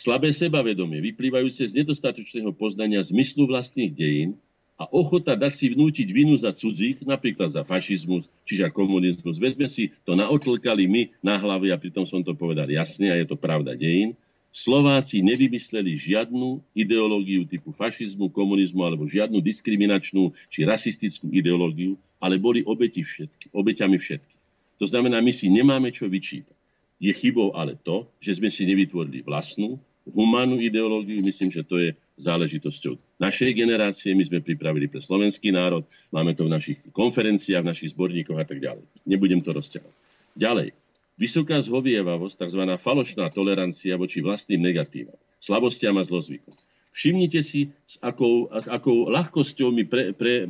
[0.00, 4.40] slabé sebavedomie, vyplývajúce z nedostatočného poznania zmyslu vlastných dejín
[4.80, 9.36] a ochota dať si vnútiť vinu za cudzích, napríklad za fašizmus, čiže komunizmus.
[9.36, 13.20] Veď sme si to naotlkali my na hlavy a pritom som to povedal jasne a
[13.20, 14.16] je to pravda dejín.
[14.50, 22.64] Slováci nevymysleli žiadnu ideológiu typu fašizmu, komunizmu alebo žiadnu diskriminačnú či rasistickú ideológiu, ale boli
[22.64, 24.34] obeti všetky, obeťami všetky.
[24.80, 26.56] To znamená, my si nemáme čo vyčítať.
[26.96, 29.76] Je chybou ale to, že sme si nevytvorili vlastnú,
[30.08, 31.20] humánnu ideológiu.
[31.20, 34.12] Myslím, že to je záležitosťou našej generácie.
[34.12, 38.46] My sme pripravili pre slovenský národ, máme to v našich konferenciách, v našich zborníkoch a
[38.46, 38.84] tak ďalej.
[39.08, 39.96] Nebudem to rozťahovať.
[40.36, 40.68] Ďalej.
[41.20, 42.62] Vysoká zhovievavosť, tzv.
[42.80, 46.56] falošná tolerancia voči vlastným negatívam, slabostiam a zlozvykom.
[46.90, 50.48] Všimnite si, s akou, akou ľahkosťou my pre, pre,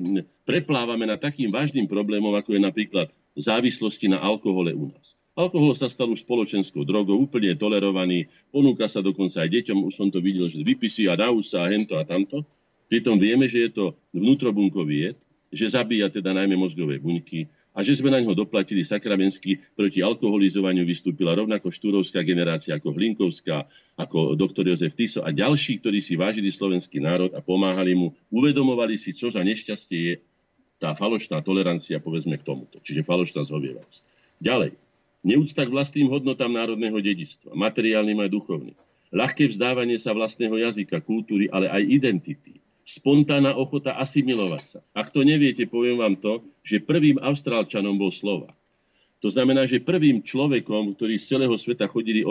[0.49, 3.07] preplávame na takým vážnym problémom, ako je napríklad
[3.37, 5.20] závislosti na alkohole u nás.
[5.41, 10.13] Alkohol sa stal už spoločenskou drogou, úplne tolerovaný, ponúka sa dokonca aj deťom, už som
[10.13, 12.45] to videl, že vypisí a dá sa a hento a tamto.
[12.93, 15.17] Pritom vieme, že je to vnútrobunkový jed,
[15.49, 20.85] že zabíja teda najmä mozgové buňky a že sme na ňo doplatili sakramensky proti alkoholizovaniu
[20.85, 23.65] vystúpila rovnako štúrovská generácia ako Hlinkovská,
[23.97, 29.01] ako doktor Jozef Tiso a ďalší, ktorí si vážili slovenský národ a pomáhali mu, uvedomovali
[29.01, 30.15] si, čo za nešťastie je
[30.77, 32.83] tá falošná tolerancia, povedzme k tomuto.
[32.85, 34.03] Čiže falošná zhovievavosť.
[34.41, 34.73] Ďalej,
[35.21, 38.79] Neúcta k vlastným hodnotám národného dedistva, materiálnym aj duchovným.
[39.13, 42.63] Ľahké vzdávanie sa vlastného jazyka, kultúry, ale aj identity.
[42.87, 44.81] Spontánna ochota asimilovať sa.
[44.97, 48.57] Ak to neviete, poviem vám to, že prvým Austrálčanom bol Slovák.
[49.21, 52.25] To znamená, že prvým človekom, ktorý z celého sveta chodili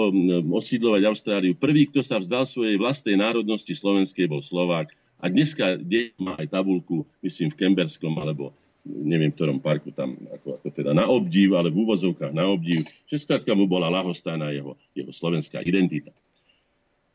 [0.50, 4.90] osídlovať Austráliu, prvý, kto sa vzdal svojej vlastnej národnosti slovenskej, bol Slovák.
[5.22, 5.78] A dneska
[6.18, 8.56] má aj tabulku, myslím, v Kemberskom alebo
[8.90, 13.22] neviem, ktorom parku tam, ako, ako teda na obdiv, ale v úvodzovkách na obdiv, že
[13.22, 16.10] skrátka mu bola lahostána jeho, jeho slovenská identita.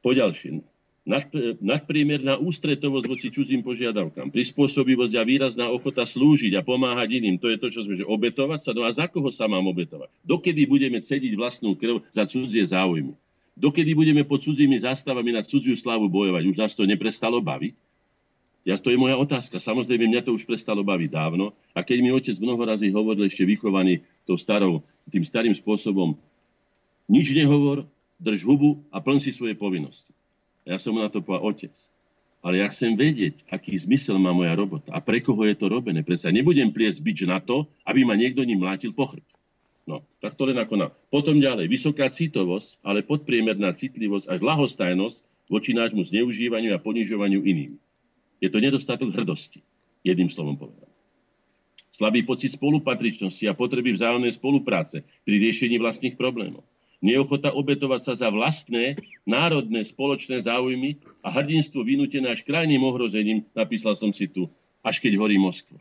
[0.05, 0.63] Poďalšie,
[1.05, 1.29] nad,
[1.61, 7.37] nadpriemerná ústretovosť voči cudzím požiadavkám, prispôsobivosť a výrazná ochota slúžiť a pomáhať iným.
[7.45, 8.71] To je to, čo sme, že obetovať sa.
[8.73, 10.09] No a za koho sa mám obetovať?
[10.25, 13.13] Dokedy budeme cediť vlastnú krv za cudzie záujmy?
[13.55, 16.43] Dokedy budeme pod cudzími zástavami na cudziu slavu bojovať?
[16.49, 17.77] Už nás to neprestalo baviť?
[18.65, 19.61] Ja, to je moja otázka.
[19.61, 21.53] Samozrejme, mňa to už prestalo baviť dávno.
[21.77, 24.81] A keď mi otec mnoho razy hovoril, ešte vychovaný tou starou,
[25.13, 26.17] tým starým spôsobom,
[27.05, 27.85] nič nehovor,
[28.17, 30.09] drž hubu a plň si svoje povinnosti.
[30.65, 31.75] Ja som na to povedal, otec,
[32.41, 36.01] ale ja chcem vedieť, aký zmysel má moja robota a pre koho je to robené.
[36.01, 39.37] Prečo nebudem pliesť bič na to, aby ma niekto ním mlátil po chrbte.
[39.85, 40.89] No, tak to len ako na.
[41.13, 45.21] Potom ďalej, vysoká citovosť, ale podpriemerná citlivosť až lahostajnosť
[45.53, 47.77] voči nášmu zneužívaniu a ponižovaniu iným.
[48.45, 49.65] Je to nedostatok hrdosti,
[50.05, 50.93] jedným slovom povedané.
[51.97, 56.61] Slabý pocit spolupatričnosti a potreby vzájomnej spolupráce pri riešení vlastných problémov
[57.05, 58.97] neochota obetovať sa za vlastné,
[59.29, 64.49] národné, spoločné záujmy a hrdinstvo vynútené až krajným ohrozením, napísal som si tu,
[64.81, 65.77] až keď horí Moskva.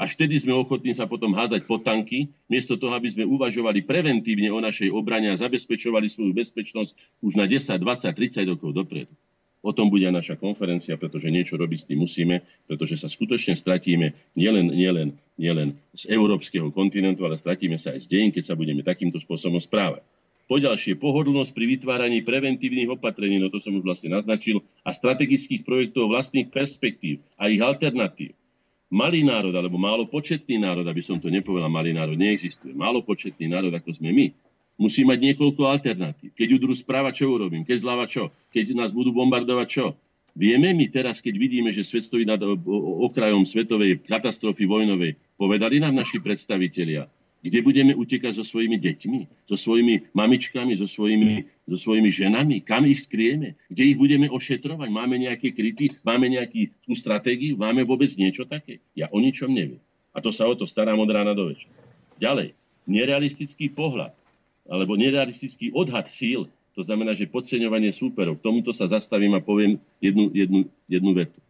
[0.00, 4.48] Až vtedy sme ochotní sa potom házať po tanky, miesto toho, aby sme uvažovali preventívne
[4.48, 9.12] o našej obrane a zabezpečovali svoju bezpečnosť už na 10, 20, 30 rokov dopredu.
[9.60, 14.16] O tom bude naša konferencia, pretože niečo robiť s tým musíme, pretože sa skutočne stratíme
[14.32, 18.80] nielen, nielen, nielen z európskeho kontinentu, ale stratíme sa aj z dejín, keď sa budeme
[18.80, 20.00] takýmto spôsobom správať.
[20.48, 26.10] Poďalšie, pohodlnosť pri vytváraní preventívnych opatrení, no to som už vlastne naznačil, a strategických projektov
[26.10, 28.34] vlastných perspektív a ich alternatív.
[28.90, 32.74] Malý národ, alebo málo početný národ, aby som to nepovedal, malý národ neexistuje.
[32.74, 34.26] Málo početný národ, ako sme my,
[34.80, 36.32] musí mať niekoľko alternatív.
[36.32, 37.68] Keď udru správa, čo urobím?
[37.68, 38.32] Keď zľava, čo?
[38.48, 39.92] Keď nás budú bombardovať, čo?
[40.32, 42.40] Vieme my teraz, keď vidíme, že svet stojí nad
[43.04, 47.10] okrajom svetovej katastrofy vojnovej, povedali nám naši predstavitelia,
[47.44, 49.20] kde budeme utekať so svojimi deťmi,
[49.50, 52.56] so svojimi mamičkami, so svojimi, so svojimi ženami?
[52.62, 53.58] Kam ich skrieme?
[53.68, 54.88] Kde ich budeme ošetrovať?
[54.88, 55.98] Máme nejaké kryty?
[56.06, 57.58] Máme nejakú stratégiu?
[57.58, 58.80] Máme vôbec niečo také?
[58.96, 59.82] Ja o ničom neviem.
[60.14, 61.74] A to sa o to starám od rána do večera.
[62.22, 62.54] Ďalej,
[62.86, 64.14] nerealistický pohľad
[64.70, 66.46] alebo nerealistický odhad síl,
[66.78, 68.38] to znamená, že podceňovanie súperov.
[68.38, 71.40] K tomuto sa zastavím a poviem jednu, jednu, jednu vetu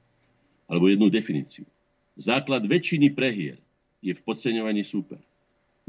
[0.65, 1.69] alebo jednu definíciu.
[2.17, 3.61] Základ väčšiny prehier
[4.01, 5.21] je v podceňovaní súper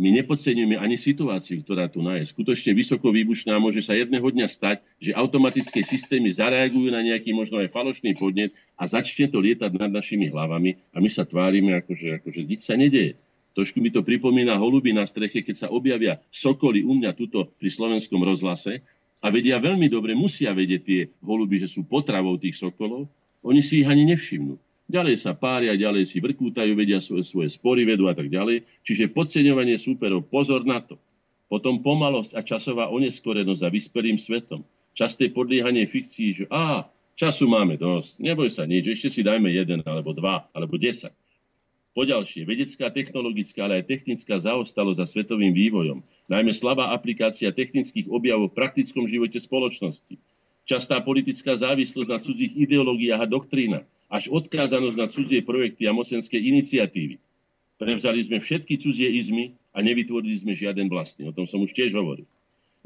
[0.01, 2.25] my nepodceňujeme ani situáciu, ktorá tu je.
[2.25, 7.61] Skutočne vysoko výbušná môže sa jedného dňa stať, že automatické systémy zareagujú na nejaký možno
[7.61, 8.49] aj falošný podnet
[8.79, 12.73] a začne to lietať nad našimi hlavami a my sa tvárime, akože, akože nič sa
[12.73, 13.13] nedeje.
[13.51, 17.67] Trošku mi to pripomína holuby na streche, keď sa objavia sokoly u mňa tuto pri
[17.67, 18.79] slovenskom rozhlase
[19.19, 23.11] a vedia veľmi dobre, musia vedieť tie holuby, že sú potravou tých sokolov,
[23.43, 24.55] oni si ich ani nevšimnú.
[24.91, 28.67] Ďalej sa pária, ďalej si vrkútajú, vedia svoje, svoje spory, vedú a tak ďalej.
[28.83, 30.99] Čiže podceňovanie súperov, pozor na to.
[31.47, 34.67] Potom pomalosť a časová oneskorenosť za vyspelým svetom.
[34.91, 39.79] Časté podliehanie fikcií, že á, času máme dosť, neboj sa nič, ešte si dajme jeden,
[39.87, 41.15] alebo dva, alebo desať.
[41.91, 45.99] Poďalšie, vedecká, technologická, ale aj technická zaostalosť za svetovým vývojom,
[46.31, 50.15] najmä slabá aplikácia technických objavov v praktickom živote spoločnosti,
[50.63, 56.39] častá politická závislosť na cudzích ideológiách a doktrínach, až odkázanosť na cudzie projekty a mocenské
[56.39, 57.19] iniciatívy.
[57.75, 61.27] Prevzali sme všetky cudzie izmy a nevytvorili sme žiaden vlastný.
[61.27, 62.29] O tom som už tiež hovoril.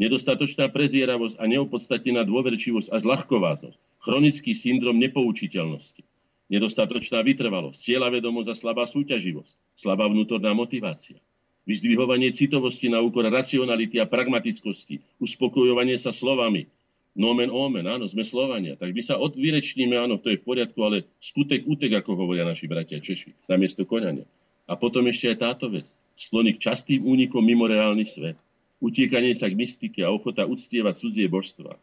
[0.02, 3.78] Nedostatočná prezieravosť a neopodstatnená dôverčivosť až ľahkovázosť.
[4.02, 6.02] Chronický syndrom nepoučiteľnosti.
[6.46, 9.54] Nedostatočná vytrvalosť, vedomosť a slabá súťaživosť.
[9.74, 11.18] Slabá vnútorná motivácia.
[11.66, 15.02] Vyzdvihovanie citovosti na úkor racionality a pragmatickosti.
[15.18, 16.70] Uspokojovanie sa slovami,
[17.18, 18.78] nomen omen, áno, sme Slovania.
[18.78, 22.70] Tak my sa odvyrečníme, áno, to je v poriadku, ale skutek útek, ako hovoria naši
[22.70, 24.30] bratia Češi, namiesto koňania.
[24.70, 25.90] A potom ešte aj táto vec.
[26.14, 28.38] Sklony k častým únikom mimo reálny svet.
[28.84, 31.80] Utiekanie sa k mystike a ochota uctievať cudzie božstva.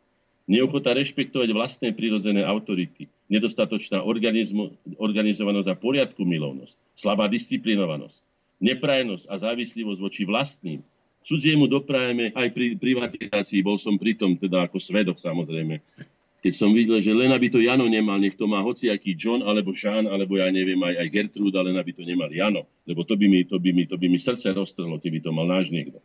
[0.51, 3.07] Neochota rešpektovať vlastné prirodzené autority.
[3.31, 4.03] Nedostatočná
[4.99, 6.75] organizovanosť a poriadku milovnosť.
[6.99, 8.19] Slabá disciplinovanosť.
[8.63, 10.83] Neprajnosť a závislivosť voči vlastným
[11.23, 15.79] cudziemu doprajeme aj pri privatizácii, bol som pritom teda ako svedok samozrejme.
[16.43, 19.71] Keď som videl, že len aby to Jano nemal, nech to má hociaký John alebo
[19.79, 22.67] Sean, alebo ja neviem, aj, aj Gertruda, len aby to nemal Jano.
[22.83, 25.47] Lebo to by mi, to by mi, to by mi srdce roztrhlo, keby to mal
[25.47, 26.03] náš niekto.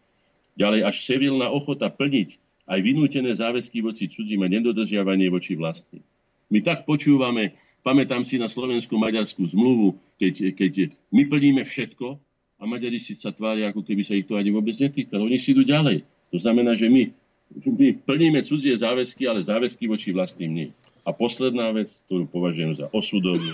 [0.53, 2.37] Ďalej až sevilná ochota plniť
[2.67, 6.03] aj vynútené záväzky voči cudzím a nedodržiavanie voči vlastným.
[6.51, 10.73] My tak počúvame, pamätám si na slovenskú-maďarskú zmluvu, keď, keď
[11.11, 12.19] my plníme všetko,
[12.57, 15.29] a Maďari si sa tvária, ako keby sa ich to ani vôbec netýkalo.
[15.29, 16.01] Oni si idú ďalej.
[16.33, 17.13] To znamená, že my,
[17.53, 20.69] my plníme cudzie záväzky, ale záväzky voči vlastným nie.
[21.05, 23.53] A posledná vec, ktorú považujem za osudovú,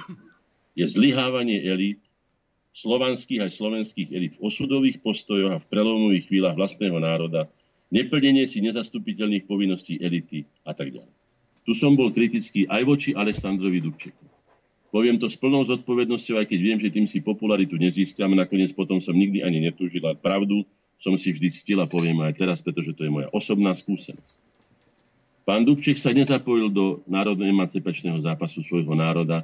[0.74, 2.00] je zlyhávanie elít,
[2.74, 7.46] slovanských aj slovenských elít v osudových postojoch a v prelomových chvíľach vlastného národa,
[7.94, 11.14] neplnenie si nezastupiteľných povinností elity a tak ďalej.
[11.64, 14.26] Tu som bol kritický aj voči Aleksandrovi Dubčeku.
[14.90, 18.34] Poviem to s plnou zodpovednosťou, aj keď viem, že tým si popularitu nezískam.
[18.34, 20.66] Nakoniec potom som nikdy ani netúžil, ale pravdu
[21.02, 24.38] som si vždy ctil a poviem aj teraz, pretože to je moja osobná skúsenosť.
[25.44, 29.44] Pán Dubček sa nezapojil do národného emancipačného zápasu svojho národa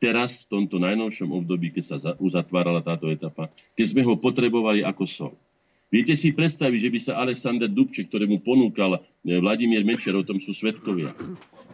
[0.00, 5.04] teraz, v tomto najnovšom období, keď sa uzatvárala táto etapa, keď sme ho potrebovali ako
[5.04, 5.34] sol.
[5.94, 10.42] Viete si predstaviť, že by sa Alexander Dubček, ktorému ponúkal eh, Vladimír Mečer, o tom
[10.42, 11.14] sú svetkovia,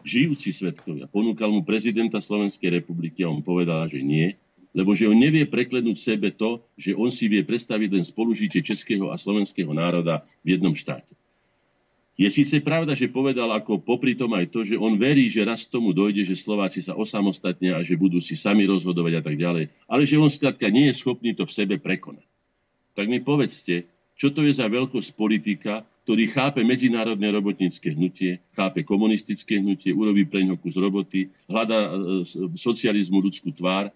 [0.05, 4.37] žijúci svetkovia, ponúkal mu prezidenta Slovenskej republiky a on povedal, že nie,
[4.77, 9.09] lebo že on nevie preklenúť sebe to, že on si vie predstaviť len spolužitie českého
[9.09, 11.17] a slovenského národa v jednom štáte.
[12.21, 15.65] Je síce pravda, že povedal ako popri tom aj to, že on verí, že raz
[15.65, 19.73] tomu dojde, že Slováci sa osamostatnia a že budú si sami rozhodovať a tak ďalej,
[19.89, 22.29] ale že on skladka nie je schopný to v sebe prekonať.
[22.93, 23.89] Tak mi povedzte,
[24.21, 30.29] čo to je za veľkosť politika, ktorý chápe medzinárodné robotnícke hnutie, chápe komunistické hnutie, urobí
[30.29, 31.91] pre ňo kus roboty, hľadá e,
[32.53, 33.89] socializmu ľudskú tvár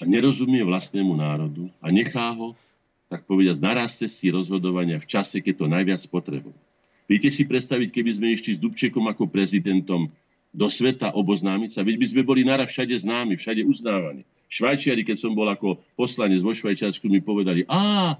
[0.00, 2.56] a nerozumie vlastnému národu a nechá ho,
[3.12, 6.56] tak povediať, naraz cesty rozhodovania v čase, keď to najviac potrebuje.
[7.04, 10.08] Viete si predstaviť, keby sme išli s Dubčekom ako prezidentom
[10.56, 14.24] do sveta oboznámiť sa, veď by sme boli naraz všade známi, všade uznávaní.
[14.48, 18.14] Švajčiari, keď som bol ako poslanec vo Švajčiarsku, mi povedali, a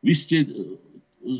[0.00, 0.46] vy ste e,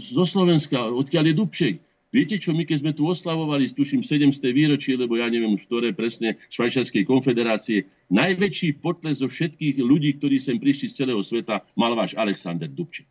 [0.00, 1.74] zo Slovenska, odkiaľ je Dubček.
[2.10, 4.50] Viete čo, my keď sme tu oslavovali, tuším 700.
[4.50, 10.42] výročie, lebo ja neviem už ktoré presne, Švajčiarskej konfederácie, najväčší potles zo všetkých ľudí, ktorí
[10.42, 13.06] sem prišli z celého sveta, mal váš Alexander Dubček.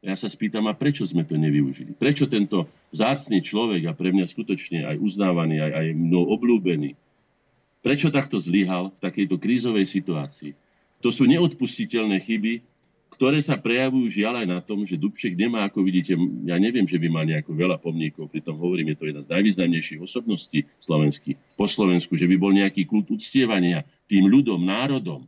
[0.00, 1.96] Ja sa spýtam, a prečo sme to nevyužili?
[1.96, 6.96] Prečo tento vzácný človek a pre mňa skutočne aj uznávaný, aj, aj mnou obľúbený,
[7.80, 10.52] prečo takto zlyhal v takejto krízovej situácii?
[11.00, 12.60] To sú neodpustiteľné chyby,
[13.10, 16.14] ktoré sa prejavujú žiaľ aj na tom, že Dubček nemá, ako vidíte,
[16.46, 20.00] ja neviem, že by mal nejako veľa pomníkov, pritom hovorím, je to jedna z najvýznamnejších
[20.00, 25.26] osobností slovenských, po Slovensku, že by bol nejaký kult uctievania tým ľudom, národom.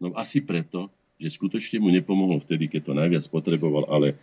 [0.00, 0.88] No asi preto,
[1.20, 4.16] že skutočne mu nepomohol vtedy, keď to najviac potreboval, ale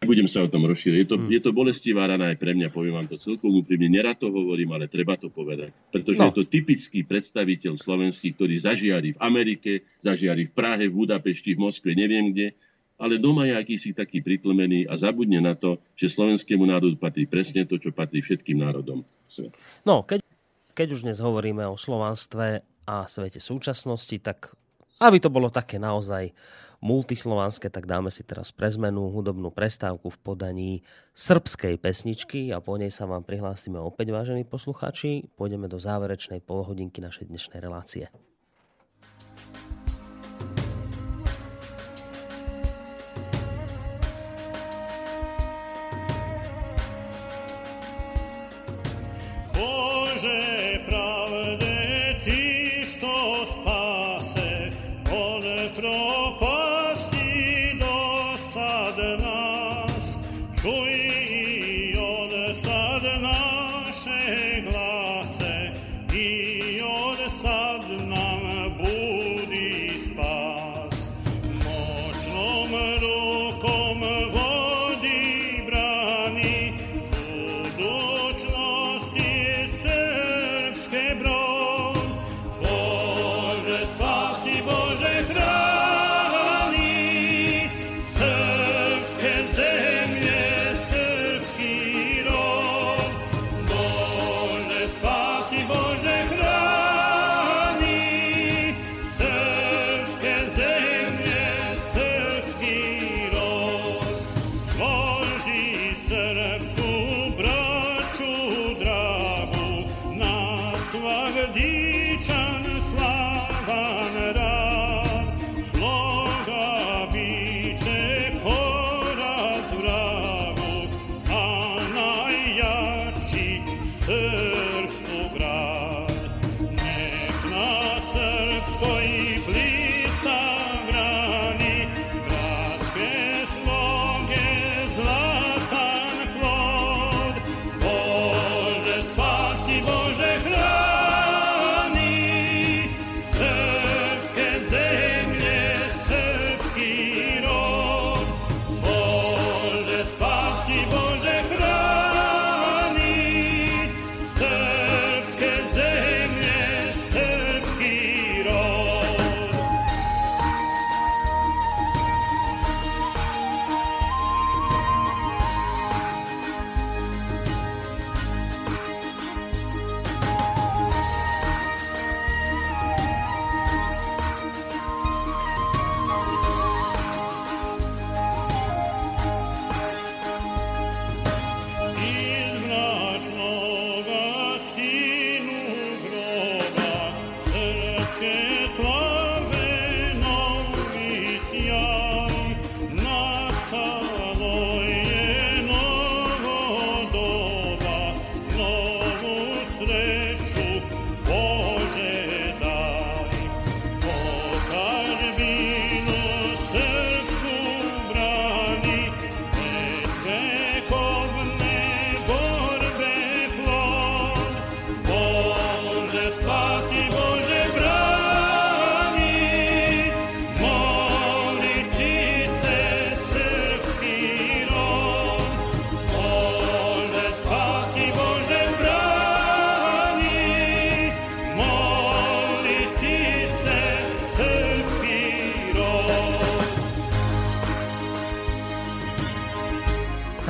[0.00, 0.96] Nebudem sa o tom rozšíriť.
[1.04, 1.28] Je to, hmm.
[1.28, 3.92] je to bolestivá rana aj pre mňa, poviem vám to celkom úprimne.
[3.92, 5.76] Nerad to hovorím, ale treba to povedať.
[5.92, 6.32] Pretože no.
[6.32, 11.68] je to typický predstaviteľ slovenský, ktorý zažiari v Amerike, zažiari v Prahe, v Budapešti, v
[11.68, 12.56] Moskve, neviem kde,
[12.96, 17.68] ale doma je akýsi taký pritlmený a zabudne na to, že slovenskému národu patrí presne
[17.68, 19.52] to, čo patrí všetkým národom sveta.
[19.84, 20.24] No, keď,
[20.72, 24.56] keď už dnes hovoríme o slovanstve a svete súčasnosti, tak
[25.00, 26.32] aby to bolo také naozaj
[26.80, 30.72] multislovanské, tak dáme si teraz pre zmenu hudobnú prestávku v podaní
[31.12, 35.28] srbskej pesničky a po nej sa vám prihlásime opäť, vážení poslucháči.
[35.36, 38.08] Pôjdeme do záverečnej polhodinky našej dnešnej relácie.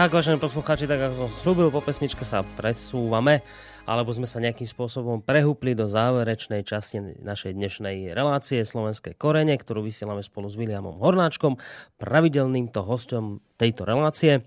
[0.01, 3.45] Tak, vážení poslucháči, tak ako som slúbil, po pesničke sa presúvame,
[3.85, 9.85] alebo sme sa nejakým spôsobom prehúpli do záverečnej časti našej dnešnej relácie Slovenské korene, ktorú
[9.85, 11.61] vysielame spolu s Williamom Hornáčkom,
[12.01, 14.41] pravidelným to hostom tejto relácie,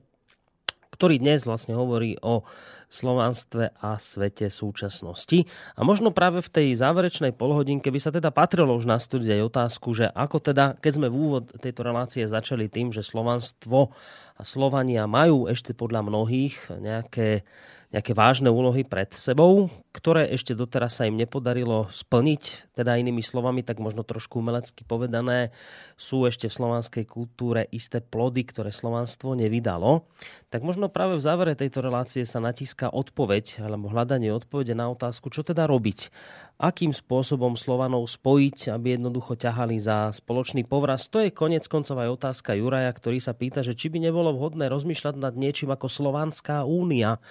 [0.98, 2.42] ktorý dnes vlastne hovorí o
[2.90, 5.50] slovanstve a svete súčasnosti.
[5.78, 9.94] A možno práve v tej záverečnej polhodinke by sa teda patrilo už nastúdiť aj otázku,
[9.98, 13.94] že ako teda, keď sme v úvod tejto relácie začali tým, že slovanstvo
[14.42, 17.46] Slovania majú ešte podľa mnohých nejaké
[17.94, 23.62] nejaké vážne úlohy pred sebou, ktoré ešte doteraz sa im nepodarilo splniť, teda inými slovami,
[23.62, 25.54] tak možno trošku umelecky povedané,
[26.02, 30.10] sú ešte v slovanskej kultúre isté plody, ktoré slovanstvo nevydalo.
[30.50, 35.30] Tak možno práve v závere tejto relácie sa natíska odpoveď, alebo hľadanie odpovede na otázku,
[35.30, 36.10] čo teda robiť.
[36.58, 41.06] Akým spôsobom Slovanov spojiť, aby jednoducho ťahali za spoločný povraz.
[41.14, 44.74] To je konec koncov aj otázka Juraja, ktorý sa pýta, že či by nebolo vhodné
[44.74, 47.22] rozmýšľať nad niečím ako Slovanská únia,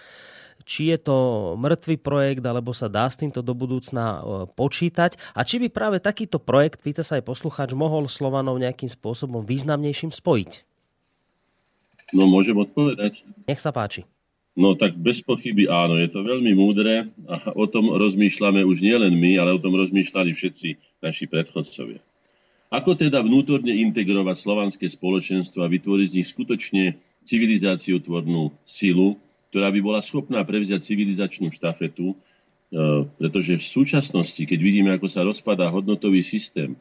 [0.65, 1.17] či je to
[1.59, 4.21] mŕtvý projekt, alebo sa dá s týmto do budúcna e,
[4.51, 9.47] počítať a či by práve takýto projekt, pýta sa aj poslucháč, mohol Slovanov nejakým spôsobom
[9.47, 10.53] významnejším spojiť?
[12.13, 13.25] No môžem odpovedať.
[13.49, 14.05] Nech sa páči.
[14.53, 19.17] No tak bez pochyby áno, je to veľmi múdre a o tom rozmýšľame už nielen
[19.17, 22.05] my, ale o tom rozmýšľali všetci naši predchodcovia.
[22.69, 26.85] Ako teda vnútorne integrovať slovanské spoločenstvo a vytvoriť z nich skutočne
[27.25, 29.17] civilizáciu tvornú silu,
[29.53, 32.16] ktorá by bola schopná prevziať civilizačnú štafetu, e,
[33.20, 36.79] pretože v súčasnosti, keď vidíme, ako sa rozpadá hodnotový systém e,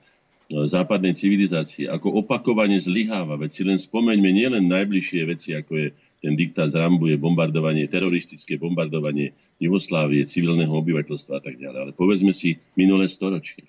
[0.72, 5.88] západnej civilizácie, ako opakovane zlyháva, veď si len spomeňme nielen najbližšie veci, ako je
[6.23, 6.80] ten diktát z
[7.19, 11.80] bombardovanie, teroristické bombardovanie Jugoslávie, civilného obyvateľstva a tak ďalej.
[11.89, 13.68] Ale povedzme si minulé storočie.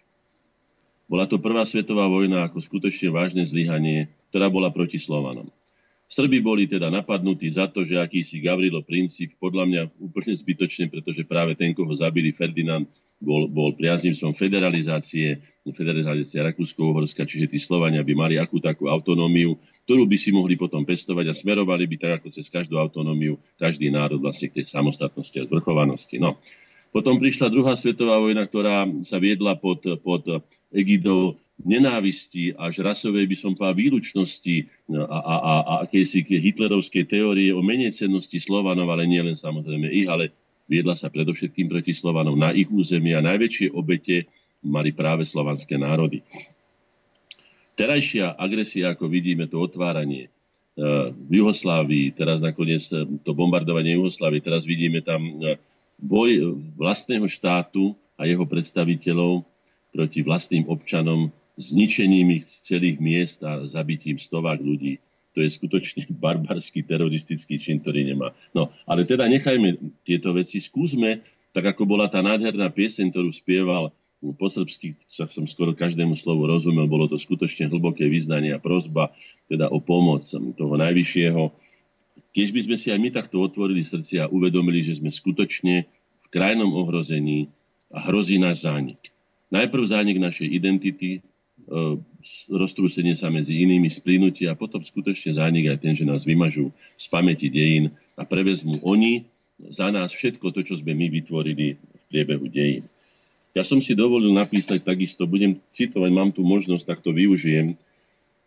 [1.10, 5.50] Bola to prvá svetová vojna ako skutočne vážne zlyhanie, ktorá bola proti Slovanom.
[6.12, 11.24] Srbi boli teda napadnutí za to, že akýsi Gavrilo princíp, podľa mňa úplne zbytočne, pretože
[11.24, 12.84] práve ten, koho zabili Ferdinand,
[13.16, 15.40] bol, bol priaznivcom federalizácie,
[15.72, 19.56] federalizácia Rakúsko-Uhorska, čiže tí Slovania by mali akú takú autonómiu,
[19.88, 23.88] ktorú by si mohli potom pestovať a smerovali by tak ako cez každú autonómiu každý
[23.88, 26.20] národ vlastne k tej samostatnosti a zvrchovanosti.
[26.20, 26.36] No.
[26.92, 30.28] Potom prišla druhá svetová vojna, ktorá sa viedla pod, pod
[30.74, 34.56] egidou nenávisti až rasovej, by som povedal, výlučnosti
[34.92, 39.86] a, a, a, a akejsi hitlerovskej teórie o menej cennosti Slovanov, ale nie len samozrejme
[39.90, 40.34] ich, ale
[40.66, 44.26] viedla sa predovšetkým proti Slovanov na ich území a najväčšie obete
[44.62, 46.22] mali práve slovanské národy.
[47.74, 50.30] Terajšia agresia, ako vidíme, to otváranie e,
[51.10, 55.58] v Juhoslávii, teraz nakoniec e, to bombardovanie Juhoslávii, teraz vidíme tam e,
[55.98, 59.42] boj vlastného štátu a jeho predstaviteľov
[59.90, 65.02] proti vlastným občanom zničením ich celých miest a zabitím stovák ľudí.
[65.32, 68.36] To je skutočne barbarský teroristický čin, ktorý nemá.
[68.52, 73.92] No, ale teda nechajme tieto veci, skúsme, tak ako bola tá nádherná pieseň, ktorú spieval
[74.22, 79.10] po srbsky, sa som skoro každému slovu rozumel, bolo to skutočne hlboké vyznanie a prozba
[79.50, 81.50] teda o pomoc toho najvyššieho.
[82.30, 85.90] Keď by sme si aj my takto otvorili srdcia a uvedomili, že sme skutočne
[86.22, 87.50] v krajnom ohrození
[87.90, 89.10] a hrozí náš zánik.
[89.50, 91.20] Najprv zánik našej identity,
[92.50, 97.06] roztrúsenie sa medzi inými, splínutie a potom skutočne zánik aj ten, že nás vymažú z
[97.08, 99.26] pamäti dejín a prevezmú oni
[99.70, 102.84] za nás všetko to, čo sme my vytvorili v priebehu dejín.
[103.52, 107.76] Ja som si dovolil napísať takisto, budem citovať, mám tu možnosť, tak to využijem.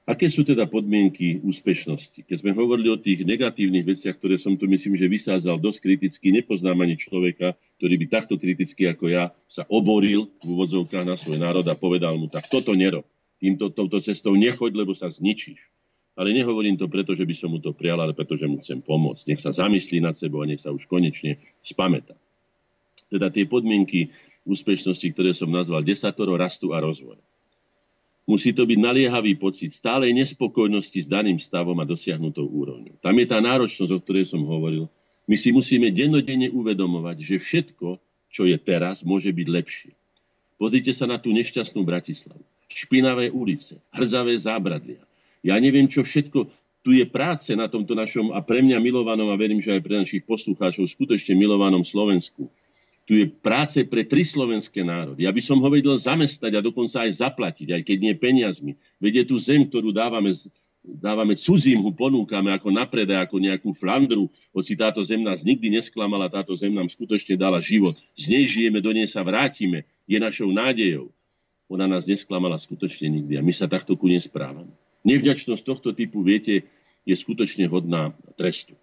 [0.05, 2.29] Aké sú teda podmienky úspešnosti?
[2.29, 6.29] Keď sme hovorili o tých negatívnych veciach, ktoré som tu myslím, že vysádzal dosť kriticky,
[6.29, 11.41] nepoznám ani človeka, ktorý by takto kriticky ako ja sa oboril v úvodzovkách na svoj
[11.41, 13.01] národ a povedal mu, tak toto nerob.
[13.41, 15.73] Týmto, touto cestou nechoď, lebo sa zničíš.
[16.13, 18.85] Ale nehovorím to preto, že by som mu to prial, ale preto, že mu chcem
[18.85, 19.25] pomôcť.
[19.25, 22.13] Nech sa zamyslí nad sebou a nech sa už konečne spameta.
[23.09, 24.13] Teda tie podmienky
[24.45, 27.19] úspešnosti, ktoré som nazval desatoro rastu a rozvoja.
[28.25, 32.97] Musí to byť naliehavý pocit stálej nespokojnosti s daným stavom a dosiahnutou úrovňou.
[32.97, 34.89] Tam je tá náročnosť, o ktorej som hovoril.
[35.29, 38.01] My si musíme dennodenne uvedomovať, že všetko,
[38.33, 39.91] čo je teraz, môže byť lepšie.
[40.57, 42.41] Pozrite sa na tú nešťastnú Bratislavu.
[42.65, 45.05] Špinavé ulice, hrzavé zábradlia.
[45.45, 46.49] Ja neviem, čo všetko.
[46.81, 50.01] Tu je práce na tomto našom a pre mňa milovanom a verím, že aj pre
[50.01, 52.49] našich poslucháčov skutočne milovanom Slovensku
[53.05, 55.29] tu je práce pre tri slovenské národy.
[55.29, 58.73] Ja by som ho vedel zamestnať a dokonca aj zaplatiť, aj keď nie peniazmi.
[58.97, 60.33] Veď je tu zem, ktorú dávame,
[60.81, 66.33] dávame cudzím, ho ponúkame ako napredaj, ako nejakú flandru, hoci táto zem nás nikdy nesklamala,
[66.33, 67.93] táto zem nám skutočne dala život.
[68.17, 71.13] Z nej žijeme, do nej sa vrátime, je našou nádejou.
[71.69, 74.73] Ona nás nesklamala skutočne nikdy a my sa takto ku nesprávame.
[75.05, 76.65] Nevďačnosť tohto typu, viete,
[77.05, 78.73] je skutočne hodná trestu.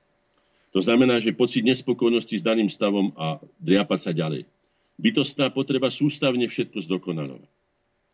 [0.73, 4.49] To znamená, že pocit nespokojnosti s daným stavom a driapať sa ďalej.
[4.97, 7.49] Bytostná potreba sústavne všetko zdokonalovať.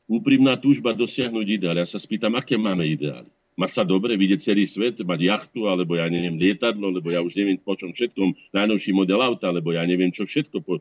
[0.09, 1.77] Úprimná túžba dosiahnuť ideál.
[1.79, 3.29] Ja sa spýtam, aké máme ideály.
[3.59, 7.35] Mať sa dobre, vidieť celý svet, mať jachtu, alebo ja neviem, lietadlo, lebo ja už
[7.35, 10.63] neviem po čom všetkom, najnovší model auta, alebo ja neviem čo všetko.
[10.63, 10.79] Po...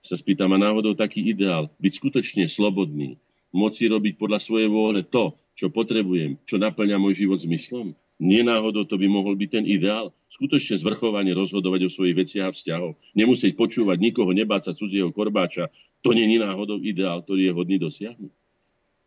[0.00, 3.20] Sa spýtam, a náhodou taký ideál, byť skutočne slobodný,
[3.52, 7.94] moci robiť podľa svojej vôle to, čo potrebujem, čo naplňa môj život zmyslom.
[8.22, 10.14] Nie náhodou to by mohol byť ten ideál.
[10.30, 12.94] Skutočne zvrchovane rozhodovať o svojich veciach a vzťahoch.
[13.14, 15.70] Nemusieť počúvať nikoho, nebáť sa cudzieho korbáča.
[16.06, 18.32] To nie je náhodou ideál, ktorý je hodný dosiahnuť.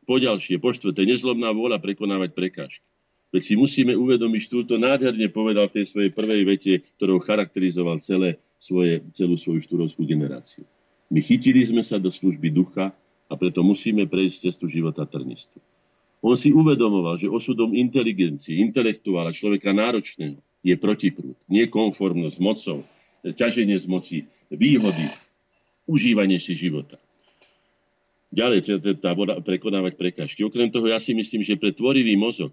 [0.08, 2.84] Poďalšie, po štvrté, nezlobná vôľa prekonávať prekážky.
[3.28, 8.00] Veď si musíme uvedomiť, že túto nádherne povedal v tej svojej prvej vete, ktorou charakterizoval
[8.00, 10.64] celé svoje, celú svoju štúrovskú generáciu.
[11.12, 12.96] My chytili sme sa do služby ducha
[13.28, 15.60] a preto musíme prejsť cestu života trnistu.
[16.28, 22.84] On si uvedomoval, že osudom inteligencie, intelektuála, človeka náročného je protiprúd, nie konformnosť mocou,
[23.24, 24.18] ťaženie z moci,
[24.52, 25.08] výhody,
[25.88, 27.00] užívanie si života.
[28.28, 30.44] Ďalej, tá prekonávať prekážky.
[30.44, 32.52] Okrem toho, ja si myslím, že pre tvorivý mozog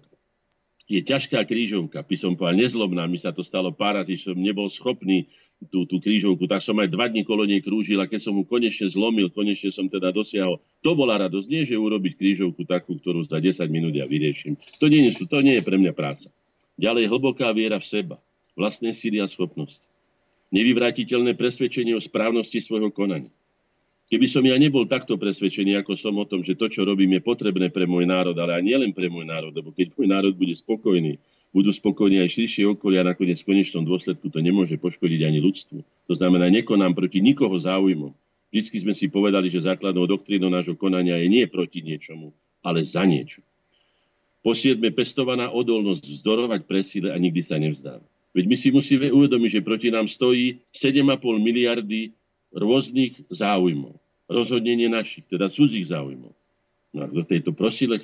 [0.87, 4.71] je ťažká krížovka, by som povedal, nezlobná, mi sa to stalo pár razy, som nebol
[4.71, 5.27] schopný
[5.71, 8.43] tú, tú krížovku, tak som aj dva dní kolo nej krúžil a keď som mu
[8.43, 10.59] konečne zlomil, konečne som teda dosiahol.
[10.83, 14.59] To bola radosť, nie že urobiť krížovku takú, ktorú za 10 minút ja vyrieším.
[14.79, 16.27] To nie, je, to nie je pre mňa práca.
[16.75, 18.15] Ďalej hlboká viera v seba,
[18.59, 19.81] vlastné síly a schopnosti.
[20.51, 23.31] Nevyvratiteľné presvedčenie o správnosti svojho konania.
[24.05, 27.25] Keby som ja nebol takto presvedčený, ako som o tom, že to, čo robím, je
[27.25, 30.53] potrebné pre môj národ, ale aj nielen pre môj národ, lebo keď môj národ bude
[30.53, 31.17] spokojný,
[31.55, 35.79] budú spokojní aj širšie okolia a nakoniec v konečnom dôsledku to nemôže poškodiť ani ľudstvu.
[36.11, 38.11] To znamená, nekonám proti nikoho záujmom.
[38.51, 43.07] Vždy sme si povedali, že základnou doktrínou nášho konania je nie proti niečomu, ale za
[43.07, 43.39] niečo.
[44.43, 48.03] Po siedme, pestovaná odolnosť vzdorovať presile a nikdy sa nevzdáva.
[48.35, 52.11] Veď my si musíme uvedomiť, že proti nám stojí 7,5 miliardy
[52.51, 53.95] rôznych záujmov.
[54.27, 56.35] Rozhodne nie našich, teda cudzích záujmov.
[56.95, 57.99] No a do tejto presile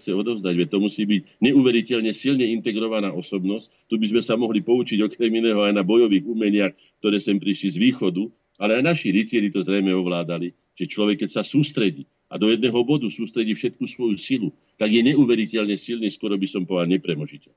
[0.00, 3.68] chce odovzdať, veď to musí byť neuveriteľne silne integrovaná osobnosť.
[3.92, 6.72] Tu by sme sa mohli poučiť okrem iného aj na bojových umeniach,
[7.04, 8.24] ktoré sem prišli z východu,
[8.56, 12.80] ale aj naši rytieri to zrejme ovládali, že človek, keď sa sústredí a do jedného
[12.80, 14.48] bodu sústredí všetku svoju silu,
[14.80, 17.52] tak je neuveriteľne silný, skoro by som povedal nepremožiteľ.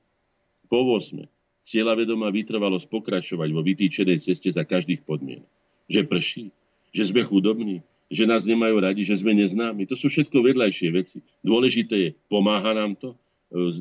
[0.68, 1.24] Po 8.
[1.64, 5.48] Cieľa vedomá vytrvalosť pokračovať vo vytýčenej ceste za každých podmienok
[5.88, 6.44] že prší,
[6.92, 9.84] že sme chudobní, že nás nemajú radi, že sme neznámi.
[9.88, 11.18] To sú všetko vedľajšie veci.
[11.44, 13.16] Dôležité je, pomáha nám to e,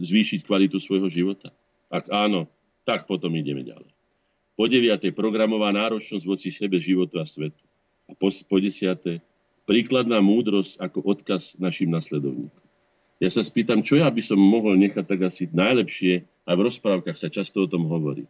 [0.03, 1.55] zvýšiť kvalitu svojho života?
[1.87, 2.51] Ak áno,
[2.83, 3.87] tak potom ideme ďalej.
[4.59, 7.63] Po deviate, programová náročnosť voci sebe, životu a svetu.
[8.07, 9.23] A po, po desiate,
[9.63, 12.63] príkladná múdrosť ako odkaz našim nasledovníkom.
[13.17, 17.19] Ja sa spýtam, čo ja by som mohol nechať tak asi najlepšie, a v rozprávkach
[17.19, 18.23] sa často o tom hovorí.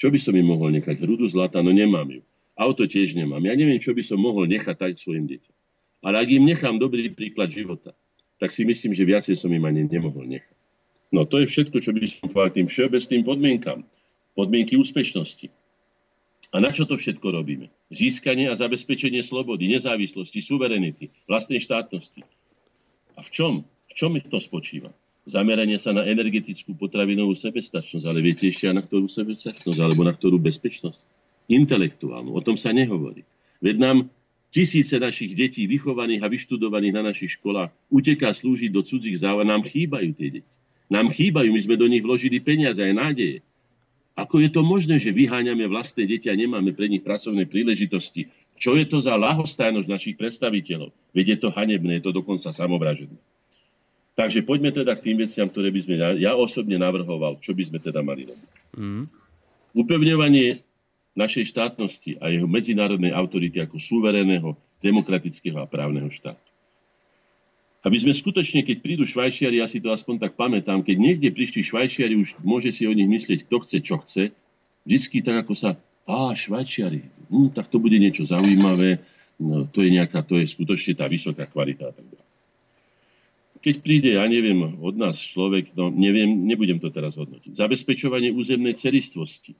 [0.00, 0.96] Čo by som im mohol nechať?
[0.96, 1.60] Hrudu zlata?
[1.60, 2.22] No nemám ju.
[2.58, 3.38] Auto tiež nemám.
[3.46, 5.54] Ja neviem, čo by som mohol nechať tak svojim deťom.
[6.02, 7.94] Ale ak im nechám dobrý príklad života,
[8.42, 10.58] tak si myslím, že viacej som im ani nemohol nechať.
[11.14, 13.86] No to je všetko, čo by som povedal tým všeobecným podmienkam.
[14.34, 15.50] Podmienky úspešnosti.
[16.50, 17.70] A na čo to všetko robíme?
[17.94, 22.26] Získanie a zabezpečenie slobody, nezávislosti, suverenity, vlastnej štátnosti.
[23.14, 23.52] A v čom?
[23.90, 24.90] V čom to spočíva?
[25.28, 30.40] Zameranie sa na energetickú potravinovú sebestačnosť, ale viete ešte na ktorú sebestačnosť, alebo na ktorú
[30.40, 31.17] bezpečnosť?
[31.48, 32.36] Intelektuálnu.
[32.36, 33.24] O tom sa nehovorí.
[33.58, 33.98] Veď nám
[34.52, 39.44] tisíce našich detí vychovaných a vyštudovaných na našich školách uteká slúžiť do cudzích záva.
[39.44, 40.50] Nám chýbajú tie deti.
[40.88, 43.38] Nám chýbajú, my sme do nich vložili peniaze aj nádeje.
[44.16, 48.32] Ako je to možné, že vyháňame vlastné deti a nemáme pre nich pracovné príležitosti?
[48.58, 50.90] Čo je to za lahostajnosť našich predstaviteľov?
[51.14, 53.14] Veď je to hanebné, je to dokonca samovražené.
[54.18, 57.78] Takže poďme teda k tým veciam, ktoré by sme ja osobne navrhoval, čo by sme
[57.78, 58.50] teda mali robiť.
[58.74, 59.06] Mm.
[59.78, 60.66] Upevňovanie
[61.18, 66.38] našej štátnosti a jeho medzinárodnej autority ako suverénneho, demokratického a právneho štátu.
[67.82, 71.66] Aby sme skutočne, keď prídu Švajčiari, ja si to aspoň tak pamätám, keď niekde prišli
[71.66, 74.24] Švajčiari, už môže si o nich myslieť, kto chce, čo chce,
[74.86, 75.70] vždy tak ako sa,
[76.06, 79.02] á, Švajčiari, hm, tak to bude niečo zaujímavé,
[79.38, 81.94] no, to je nejaká, to je skutočne tá vysoká kvalita.
[83.58, 87.58] Keď príde, ja neviem, od nás človek, no neviem, nebudem to teraz hodnotiť.
[87.58, 89.54] Zabezpečovanie územnej celistvosti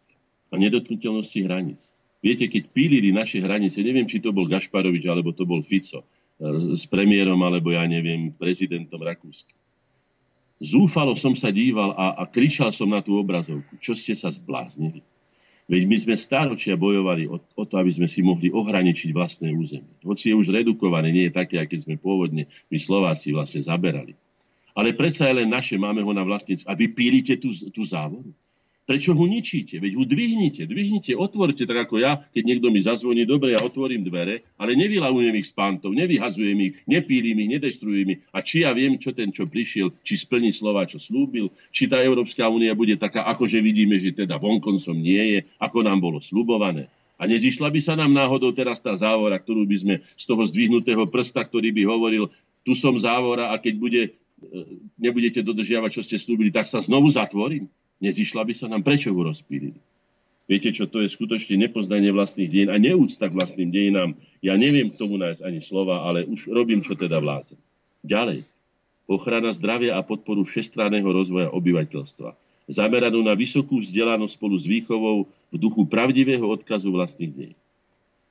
[0.48, 1.92] a nedotknutelnosti hraníc.
[2.18, 6.74] Viete, keď pílili naše hranice, neviem, či to bol Gašparovič, alebo to bol Fico, e,
[6.74, 9.54] s premiérom, alebo ja neviem, prezidentom Rakúska.
[10.58, 13.78] Zúfalo som sa díval a, a kričal som na tú obrazovku.
[13.78, 15.06] Čo ste sa zbláznili?
[15.70, 19.94] Veď my sme stáročia bojovali o, o to, aby sme si mohli ohraničiť vlastné územie.
[20.02, 24.16] Hoci je už redukované, nie je také, aké sme pôvodne my Slováci vlastne zaberali.
[24.74, 26.66] Ale predsa len naše, máme ho na vlastníctve.
[26.66, 28.32] A vy pílite tú, tú závoru.
[28.88, 29.76] Prečo ho ničíte?
[29.84, 34.00] Veď ho dvihnite, dvihnite, otvorte, tak ako ja, keď niekto mi zazvoní, dobre, ja otvorím
[34.00, 38.20] dvere, ale nevylavujem ich z pantov, nevyhazujem ich, nepílim ich, nedestrujem ich.
[38.32, 42.00] A či ja viem, čo ten, čo prišiel, či splní slova, čo slúbil, či tá
[42.00, 46.24] Európska únia bude taká, ako že vidíme, že teda vonkoncom nie je, ako nám bolo
[46.24, 46.88] slubované.
[47.20, 51.04] A nezišla by sa nám náhodou teraz tá závora, ktorú by sme z toho zdvihnutého
[51.12, 52.32] prsta, ktorý by hovoril,
[52.64, 54.10] tu som závora a keď bude, e,
[54.96, 57.68] nebudete dodržiavať, čo ste slúbili, tak sa znovu zatvorím
[58.02, 59.78] nezišla by sa nám, prečo ho rozpílili.
[60.48, 64.16] Viete čo, to je skutočne nepoznanie vlastných dejín a neúcta k vlastným dejinám.
[64.40, 67.60] Ja neviem k tomu nájsť ani slova, ale už robím, čo teda vládzem.
[68.00, 68.48] Ďalej.
[69.04, 72.32] Ochrana zdravia a podporu všestranného rozvoja obyvateľstva.
[72.68, 77.58] Zameranú na vysokú vzdelanosť spolu s výchovou v duchu pravdivého odkazu vlastných dejín.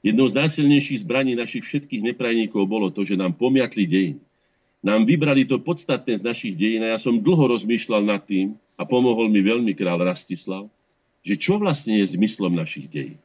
[0.06, 4.22] Jednou z najsilnejších zbraní našich všetkých neprajníkov bolo to, že nám pomiatli dejiny.
[4.86, 8.86] Nám vybrali to podstatné z našich dejín a ja som dlho rozmýšľal nad tým, a
[8.86, 10.70] pomohol mi veľmi král Rastislav,
[11.26, 13.18] že čo vlastne je zmyslom našich dejí.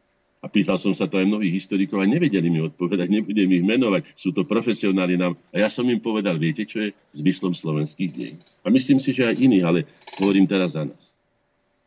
[0.43, 4.11] A pýtal som sa to aj mnohých historikov a nevedeli mi odpovedať, nebudem ich menovať,
[4.19, 5.39] sú to profesionáli nám.
[5.55, 8.35] A ja som im povedal, viete, čo je zmyslom slovenských dejí.
[8.67, 9.87] A myslím si, že aj iní, ale
[10.19, 11.15] hovorím teraz za nás.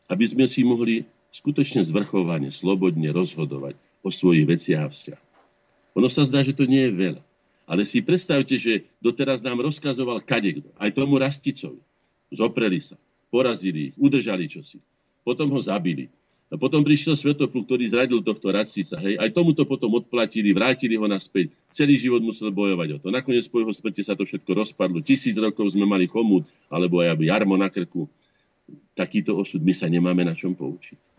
[0.08, 1.04] Aby sme si mohli
[1.36, 5.22] skutočne zvrchovane, slobodne rozhodovať o svojich veciach a vzťah.
[6.00, 7.24] Ono sa zdá, že to nie je veľa.
[7.68, 11.82] Ale si predstavte, že doteraz nám rozkazoval kadekto, aj tomu Rasticovi.
[12.32, 12.96] Zopreli sa
[13.36, 14.80] porazili ich, udržali čosi.
[15.28, 16.08] Potom ho zabili.
[16.48, 18.96] A potom prišiel Svetoplu, ktorý zradil tohto rascica.
[19.02, 19.20] Hej.
[19.20, 21.52] Aj tomuto potom odplatili, vrátili ho naspäť.
[21.74, 23.08] Celý život musel bojovať o to.
[23.12, 25.04] Nakoniec po jeho smrti sa to všetko rozpadlo.
[25.04, 28.08] Tisíc rokov sme mali chomút, alebo aj jarmo na krku.
[28.96, 31.15] Takýto osud my sa nemáme na čom poučiť.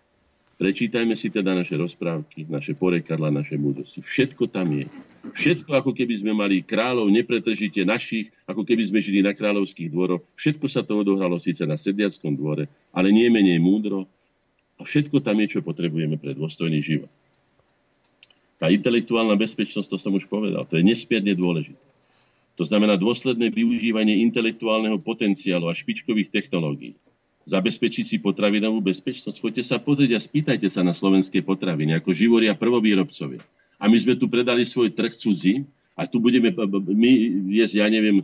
[0.56, 4.00] Prečítajme si teda naše rozprávky, naše porekadla, naše múdrosti.
[4.00, 4.88] Všetko tam je.
[5.36, 10.24] Všetko, ako keby sme mali kráľov nepretržite našich, ako keby sme žili na kráľovských dvoroch.
[10.32, 14.08] Všetko sa to odohralo síce na sediackom dvore, ale nie menej múdro.
[14.80, 17.12] A všetko tam je, čo potrebujeme pre dôstojný život.
[18.56, 21.84] Tá intelektuálna bezpečnosť, to som už povedal, to je nespierne dôležité.
[22.56, 26.96] To znamená dôsledné využívanie intelektuálneho potenciálu a špičkových technológií
[27.46, 29.38] zabezpečiť si potravinovú bezpečnosť.
[29.38, 33.40] Choďte sa pozrieť a spýtajte sa na slovenské potraviny, ako živoria prvovýrobcovia.
[33.78, 35.62] A my sme tu predali svoj trh cudzí
[35.94, 36.50] a tu budeme
[36.90, 37.10] my
[37.54, 38.20] jesť, ja neviem,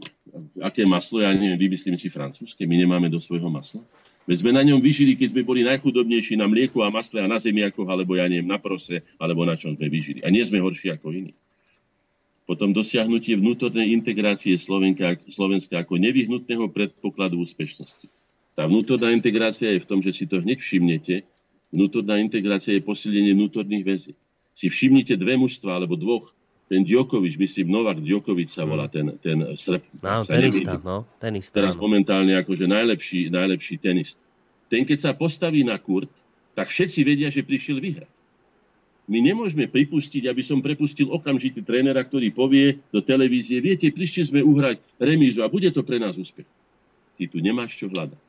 [0.59, 3.81] aké maslo, ja neviem, vymyslím si francúzske, my nemáme do svojho masla.
[4.27, 7.43] My sme na ňom vyžili, keď sme boli najchudobnejší na mlieku a masle a na
[7.43, 10.23] zemiakoch, alebo ja neviem, na prose, alebo na čom sme vyžili.
[10.23, 11.33] A nie sme horší ako iní.
[12.47, 18.07] Potom dosiahnutie vnútornej integrácie Slovenska, Slovenska ako nevyhnutného predpokladu úspešnosti.
[18.53, 21.25] Tá vnútorná integrácia je v tom, že si to hneď všimnete.
[21.73, 24.13] Vnútorná integrácia je posilnenie vnútorných väzí.
[24.53, 26.37] Si všimnite dve mužstva, alebo dvoch.
[26.69, 29.85] Ten Djokovič, myslím, Novak Djokovič sa volá ten, ten Srb.
[30.01, 31.53] No, tenista, no, tenista.
[31.61, 31.85] Teraz no.
[31.85, 34.17] momentálne akože najlepší, najlepší tenist.
[34.73, 36.09] Ten, keď sa postaví na kurt,
[36.57, 38.09] tak všetci vedia, že prišiel vyhrať.
[39.11, 44.41] My nemôžeme pripustiť, aby som prepustil okamžite trénera, ktorý povie do televízie, viete, prišli sme
[44.41, 46.47] uhrať remízu a bude to pre nás úspech.
[47.19, 48.22] Ty tu nemáš čo hľadať.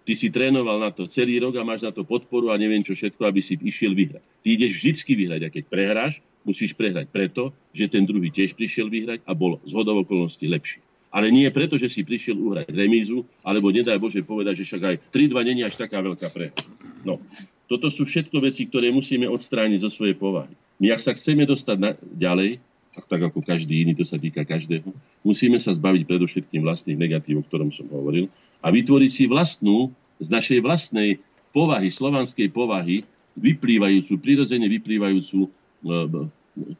[0.00, 2.96] Ty si trénoval na to celý rok a máš na to podporu a neviem čo
[2.96, 4.24] všetko, aby si išiel vyhrať.
[4.24, 8.88] Ty ideš vždycky vyhrať a keď prehráš, musíš prehrať preto, že ten druhý tiež prišiel
[8.88, 10.80] vyhrať a bol z hodov okolností lepší.
[11.10, 14.96] Ale nie preto, že si prišiel uhrať remízu, alebo nedaj Bože povedať, že však aj
[15.10, 16.54] 3-2 není až taká veľká pre.
[17.02, 17.18] No,
[17.66, 20.54] toto sú všetko veci, ktoré musíme odstrániť zo svojej povahy.
[20.78, 22.62] My, ak sa chceme dostať na, ďalej,
[23.06, 24.90] tak ako každý iný, to sa týka každého,
[25.22, 28.30] musíme sa zbaviť predovšetkým vlastných negatív, o ktorom som hovoril,
[28.60, 31.16] a vytvoriť si vlastnú, z našej vlastnej
[31.50, 33.08] povahy, slovanskej povahy,
[33.40, 35.48] vyplývajúcu, prirodzene vyplývajúcu e,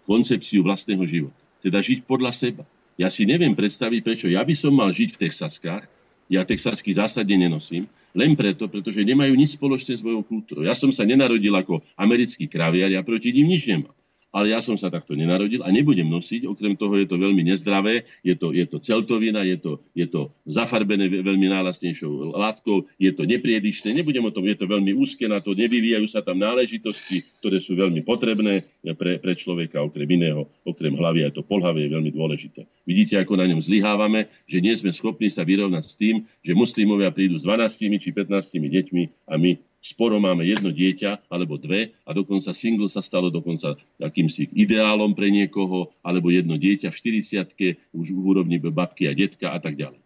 [0.05, 1.41] koncepciu vlastného života.
[1.65, 2.65] Teda žiť podľa seba.
[3.01, 5.85] Ja si neviem predstaviť, prečo ja by som mal žiť v Texaskách,
[6.31, 10.63] ja texasky zásadne nenosím, len preto, pretože nemajú nič spoločné s mojou kultúrou.
[10.63, 14.00] Ja som sa nenarodil ako americký kraviar, ja proti ním nič nemám
[14.31, 16.47] ale ja som sa takto nenarodil a nebudem nosiť.
[16.47, 20.31] Okrem toho je to veľmi nezdravé, je to, je to celtovina, je to, je to
[20.47, 25.43] zafarbené veľmi nálasnejšou látkou, je to nepriedišné, nebudem o tom, je to veľmi úzke na
[25.43, 30.95] to, nevyvíjajú sa tam náležitosti, ktoré sú veľmi potrebné pre, pre človeka, okrem iného, okrem
[30.95, 32.71] hlavy, aj to polhavie je veľmi dôležité.
[32.87, 37.11] Vidíte, ako na ňom zlyhávame, že nie sme schopní sa vyrovnať s tým, že muslimovia
[37.11, 38.31] prídu s 12 či 15
[38.61, 43.81] deťmi a my sporo máme jedno dieťa alebo dve a dokonca single sa stalo dokonca
[43.97, 49.57] akýmsi ideálom pre niekoho alebo jedno dieťa v 40 už v úrovni babky a detka
[49.57, 50.01] a tak ďalej.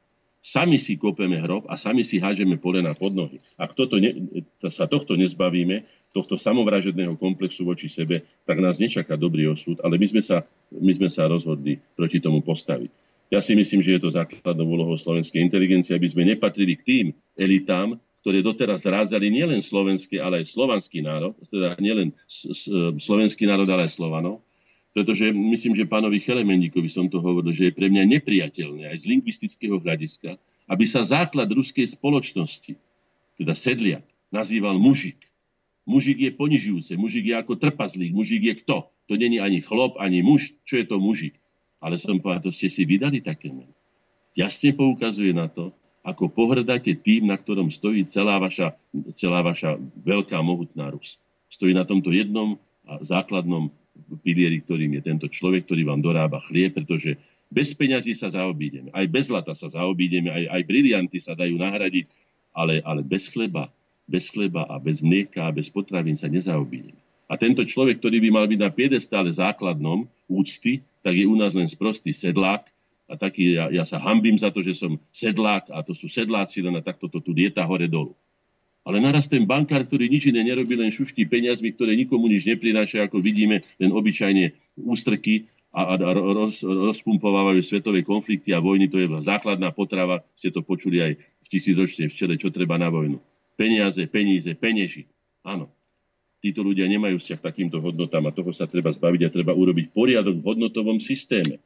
[0.45, 3.41] Sami si kopeme hrob a sami si hážeme polena pod nohy.
[3.57, 4.13] Ak toto ne,
[4.69, 10.05] sa tohto nezbavíme, tohto samovražedného komplexu voči sebe, tak nás nečaká dobrý osud, ale my
[10.05, 12.93] sme sa, my sme sa rozhodli proti tomu postaviť.
[13.33, 17.07] Ja si myslím, že je to základnou úlohou slovenskej inteligencie, aby sme nepatrili k tým
[17.41, 22.17] elitám, ktoré doteraz rádzali nielen slovenský, ale aj slovanský národ, teda nielen
[22.97, 24.41] slovenský národ, ale aj Slovanov,
[24.97, 29.13] pretože myslím, že pánovi Chelemendíkovi som to hovoril, že je pre mňa nepriateľné aj z
[29.13, 30.41] lingvistického hľadiska,
[30.73, 32.81] aby sa základ ruskej spoločnosti,
[33.37, 35.21] teda sedliak, nazýval mužik.
[35.85, 38.89] Mužik je ponižujúce, mužik je ako trpazlík, mužik je kto?
[38.89, 40.57] To není ani chlop, ani muž.
[40.65, 41.37] Čo je to mužik?
[41.77, 43.77] Ale som povedal, to ste si vydali také meno.
[44.33, 48.77] Jasne poukazuje na to, ako pohrdáte tým, na ktorom stojí celá vaša,
[49.17, 51.17] celá vaša veľká, mohutná Rus.
[51.49, 53.73] Stojí na tomto jednom a základnom
[54.21, 57.17] pilieri, ktorým je tento človek, ktorý vám dorába chlieb, pretože
[57.49, 58.93] bez peňazí sa zaobídeme.
[58.93, 62.05] Aj bez zlata sa zaobídeme, aj, aj brilianty sa dajú nahradiť,
[62.53, 63.73] ale, ale bez chleba,
[64.05, 67.01] bez chleba a bez mlieka a bez potravín sa nezaobídeme.
[67.25, 71.57] A tento človek, ktorý by mal byť na piedestále základnom úcty, tak je u nás
[71.57, 72.69] len sprostý sedlák,
[73.05, 76.65] a taký, ja, ja sa hambím za to, že som sedlák a to sú sedláci,
[76.65, 78.17] len a takto to tu dieta hore dolu.
[78.85, 83.09] Ale naraz ten bankár, ktorý nič iné nerobí, len šuští peniazmi, ktoré nikomu nič neprináša,
[83.09, 89.09] ako vidíme, len obyčajne ústrky a, a, roz, rozpumpovávajú svetové konflikty a vojny, to je
[89.25, 93.21] základná potrava, ste to počuli aj v tisícročnej včele, čo treba na vojnu.
[93.57, 95.09] Peniaze, peníze, penieži.
[95.45, 95.73] Áno.
[96.45, 100.45] Títo ľudia nemajú vzťah takýmto hodnotám a toho sa treba zbaviť a treba urobiť poriadok
[100.45, 101.57] v hodnotovom systéme.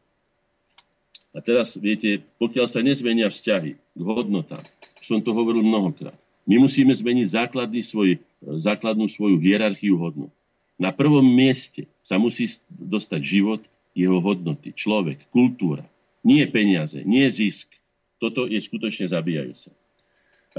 [1.39, 4.67] A teraz, viete, pokiaľ sa nezmenia vzťahy k hodnotám,
[4.99, 6.19] som to hovoril mnohokrát,
[6.51, 10.35] my musíme zmeniť základný svoj, základnú svoju hierarchiu hodnot.
[10.75, 13.63] Na prvom mieste sa musí dostať život,
[13.95, 15.87] jeho hodnoty, človek, kultúra.
[16.27, 17.71] Nie peniaze, nie zisk.
[18.19, 19.71] Toto je skutočne zabíjajúce.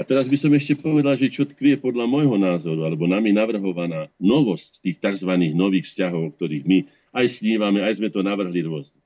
[0.00, 4.80] teraz by som ešte povedal, že čo tkvie podľa môjho názoru, alebo nami navrhovaná novosť
[4.80, 5.52] tých tzv.
[5.52, 6.78] nových vzťahov, o ktorých my
[7.12, 8.99] aj snívame, aj sme to navrhli rôzne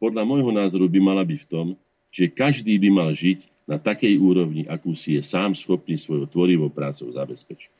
[0.00, 1.66] podľa môjho názoru by mala byť v tom,
[2.14, 6.68] že každý by mal žiť na takej úrovni, akú si je sám schopný svojou tvorivou
[6.68, 7.70] prácou zabezpečiť.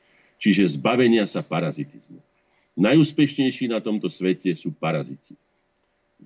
[0.40, 2.18] Čiže zbavenia sa parazitizmu.
[2.74, 5.38] Najúspešnejší na tomto svete sú paraziti.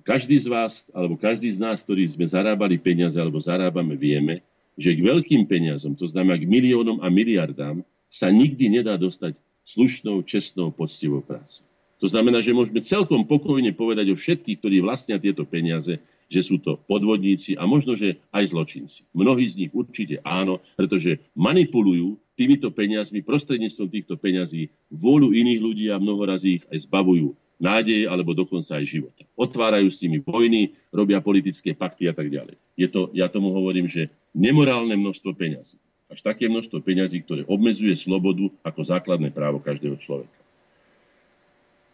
[0.01, 4.41] Každý z vás, alebo každý z nás, ktorí sme zarábali peniaze alebo zarábame, vieme,
[4.79, 9.37] že k veľkým peniazom, to znamená k miliónom a miliardám, sa nikdy nedá dostať
[9.67, 11.68] slušnou, čestnou, poctivou prácou.
[11.99, 15.99] To znamená, že môžeme celkom pokojne povedať o všetkých, ktorí vlastnia tieto peniaze,
[16.31, 19.03] že sú to podvodníci a možno, že aj zločinci.
[19.11, 25.85] Mnohí z nich určite áno, pretože manipulujú týmito peniazmi, prostredníctvom týchto peňazí vôľu iných ľudí
[25.91, 29.27] a mnohorazí ich aj zbavujú nádeje alebo dokonca aj života.
[29.35, 32.55] Otvárajú s nimi vojny, robia politické pakty a tak ďalej.
[32.79, 35.75] Je to, ja tomu hovorím, že nemorálne množstvo peňazí.
[36.07, 40.38] Až také množstvo peňazí, ktoré obmedzuje slobodu ako základné právo každého človeka.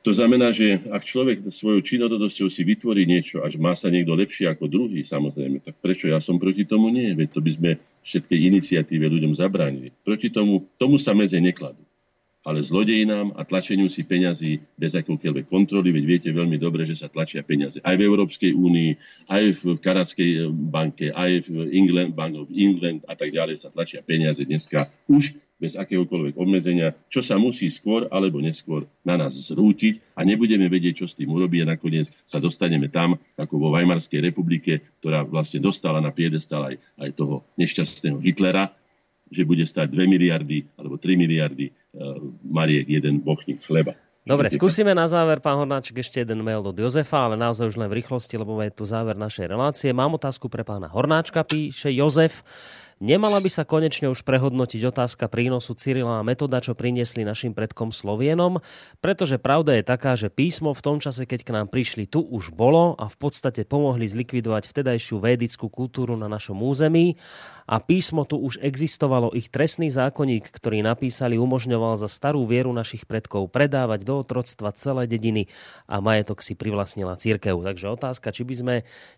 [0.06, 4.46] To znamená, že ak človek svojou činnododosťou si vytvorí niečo, až má sa niekto lepšie
[4.46, 7.18] ako druhý, samozrejme, tak prečo ja som proti tomu nie?
[7.18, 7.72] Veď to by sme
[8.06, 9.90] všetkej iniciatíve ľuďom zabránili.
[10.06, 11.82] Proti tomu, tomu sa medze nekladú.
[12.46, 17.10] Ale zlodejinám a tlačeniu si peňazí bez akoukoľvek kontroly, veď viete veľmi dobre, že sa
[17.10, 18.92] tlačia peniaze aj v Európskej únii,
[19.26, 24.06] aj v Kanadskej banke, aj v England, Bank of England a tak ďalej sa tlačia
[24.06, 25.34] peniaze dneska už
[25.66, 31.02] bez akéhokoľvek obmedzenia, čo sa musí skôr alebo neskôr na nás zrútiť a nebudeme vedieť,
[31.02, 35.58] čo s tým urobí a nakoniec sa dostaneme tam, ako vo Weimarskej republike, ktorá vlastne
[35.58, 38.70] dostala na piedestal aj, aj toho nešťastného Hitlera,
[39.34, 43.98] že bude stať 2 miliardy alebo 3 miliardy uh, mariek jeden bochník chleba.
[44.26, 47.86] Dobre, skúsime na záver, pán Hornáček, ešte jeden mail od Jozefa, ale naozaj už len
[47.86, 49.94] v rýchlosti, lebo je tu záver našej relácie.
[49.94, 52.42] Mám otázku pre pána Hornáčka, píše Jozef.
[53.04, 57.92] Nemala by sa konečne už prehodnotiť otázka prínosu Cyrila a metoda, čo priniesli našim predkom
[57.92, 58.64] Slovienom,
[59.04, 62.56] pretože pravda je taká, že písmo v tom čase, keď k nám prišli, tu už
[62.56, 67.20] bolo a v podstate pomohli zlikvidovať vtedajšiu védickú kultúru na našom území
[67.68, 69.28] a písmo tu už existovalo.
[69.36, 75.04] Ich trestný zákonník, ktorý napísali, umožňoval za starú vieru našich predkov predávať do otroctva celé
[75.04, 75.52] dediny
[75.84, 77.60] a majetok si privlastnila církev.
[77.60, 78.76] Takže otázka, či by sme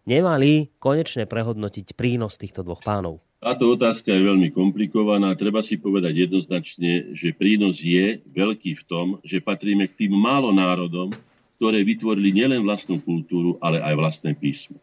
[0.09, 3.26] nemali konečne prehodnotiť prínos týchto dvoch pánov.
[3.37, 5.37] Táto otázka je veľmi komplikovaná.
[5.37, 10.49] Treba si povedať jednoznačne, že prínos je veľký v tom, že patríme k tým málo
[10.49, 11.13] národom,
[11.61, 14.81] ktoré vytvorili nielen vlastnú kultúru, ale aj vlastné písmo.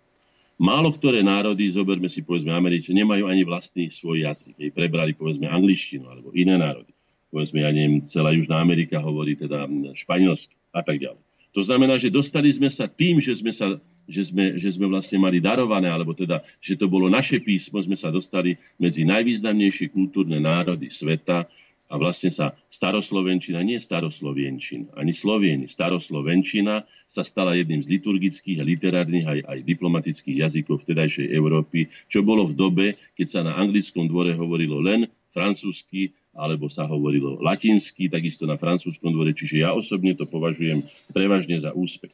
[0.54, 4.54] Málo ktoré národy, zoberme si povedzme Američania, nemajú ani vlastný svoj jazyk.
[4.54, 6.94] Jej prebrali povedzme angličtinu alebo iné národy.
[7.34, 9.66] Povedzme, ja neviem, celá Južná Amerika hovorí teda
[9.98, 11.18] španielsky a tak ďalej.
[11.58, 15.16] To znamená, že dostali sme sa tým, že sme sa že sme, že sme vlastne
[15.16, 20.40] mali darované, alebo teda, že to bolo naše písmo, sme sa dostali medzi najvýznamnejšie kultúrne
[20.40, 21.48] národy sveta
[21.84, 28.64] a vlastne sa staroslovenčina, nie staroslovenčina, ani slovieni, staroslovenčina sa stala jedným z liturgických a
[28.64, 34.08] literárnych aj, aj diplomatických jazykov vtedajšej Európy, čo bolo v dobe, keď sa na anglickom
[34.08, 40.18] dvore hovorilo len francúzsky, alebo sa hovorilo latinsky, takisto na francúzskom dvore, čiže ja osobne
[40.18, 40.82] to považujem
[41.14, 42.10] prevažne za úspech.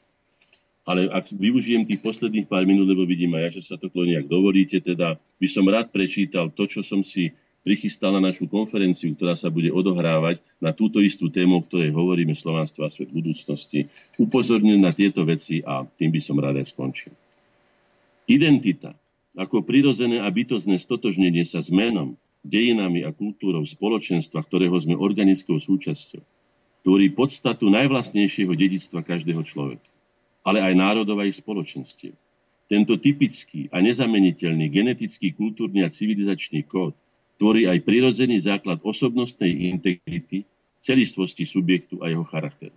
[0.89, 4.16] Ale ak využijem tých posledných pár minút, lebo vidím aj ja, že sa to kloní,
[4.16, 9.12] ak dovolíte, teda by som rád prečítal to, čo som si prichystal na našu konferenciu,
[9.12, 13.93] ktorá sa bude odohrávať na túto istú tému, o ktorej hovoríme Slovánstvo a svet budúcnosti.
[14.16, 17.12] Upozorňujem na tieto veci a tým by som rád aj skončil.
[18.24, 18.97] Identita
[19.36, 25.61] ako prirodzené a bytozné stotožnenie sa s menom, dejinami a kultúrou spoločenstva, ktorého sme organickou
[25.61, 26.23] súčasťou,
[26.81, 29.89] tvorí podstatu najvlastnejšieho dedictva každého človeka,
[30.44, 32.16] ale aj národov a ich spoločenstiev.
[32.70, 36.94] Tento typický a nezameniteľný genetický, kultúrny a civilizačný kód
[37.40, 40.46] tvorí aj prirodzený základ osobnostnej integrity,
[40.78, 42.76] celistvosti subjektu a jeho charakteru.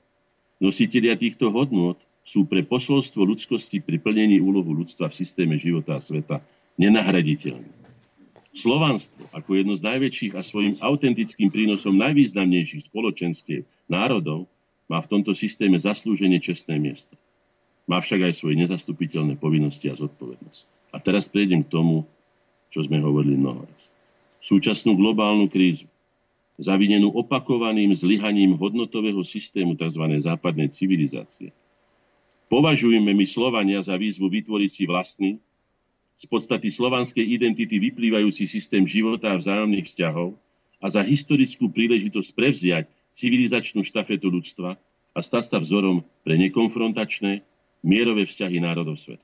[0.57, 6.01] Nositelia týchto hodnôt sú pre posolstvo ľudskosti pri plnení úlohu ľudstva v systéme života a
[6.01, 6.39] sveta
[6.79, 7.83] nenahraditeľní.
[8.53, 14.45] Slovanstvo ako jedno z najväčších a svojim autentickým prínosom najvýznamnejších spoločenstiev národov
[14.87, 17.17] má v tomto systéme zaslúženie čestné miesto.
[17.83, 20.61] Má však aj svoje nezastupiteľné povinnosti a zodpovednosť.
[20.95, 22.07] A teraz prejdem k tomu,
[22.71, 23.67] čo sme hovorili mnoho.
[24.39, 25.87] Súčasnú globálnu krízu,
[26.57, 30.03] zavinenú opakovaným zlyhaním hodnotového systému tzv.
[30.21, 31.51] západnej civilizácie,
[32.47, 35.31] považujeme my Slovania za výzvu vytvoriť si vlastný,
[36.13, 40.37] z podstaty slovanskej identity vyplývajúci systém života a vzájomných vzťahov
[40.77, 42.85] a za historickú príležitosť prevziať
[43.17, 44.77] civilizačnú štafetu ľudstva
[45.13, 47.45] a stať sa vzorom pre nekonfrontačné,
[47.83, 49.23] mierové vzťahy národov sveta.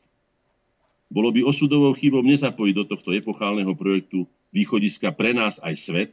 [1.09, 6.11] Bolo by osudovou chybou nezapojiť do tohto epochálneho projektu východiska pre nás aj svet,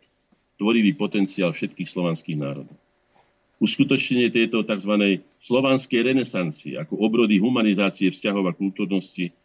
[0.56, 2.72] tvorivý potenciál všetkých slovanských národov.
[3.60, 5.20] Uskutočnenie tejto tzv.
[5.44, 9.36] slovanskej renesancie ako obrody humanizácie vzťahov a kultúrnosti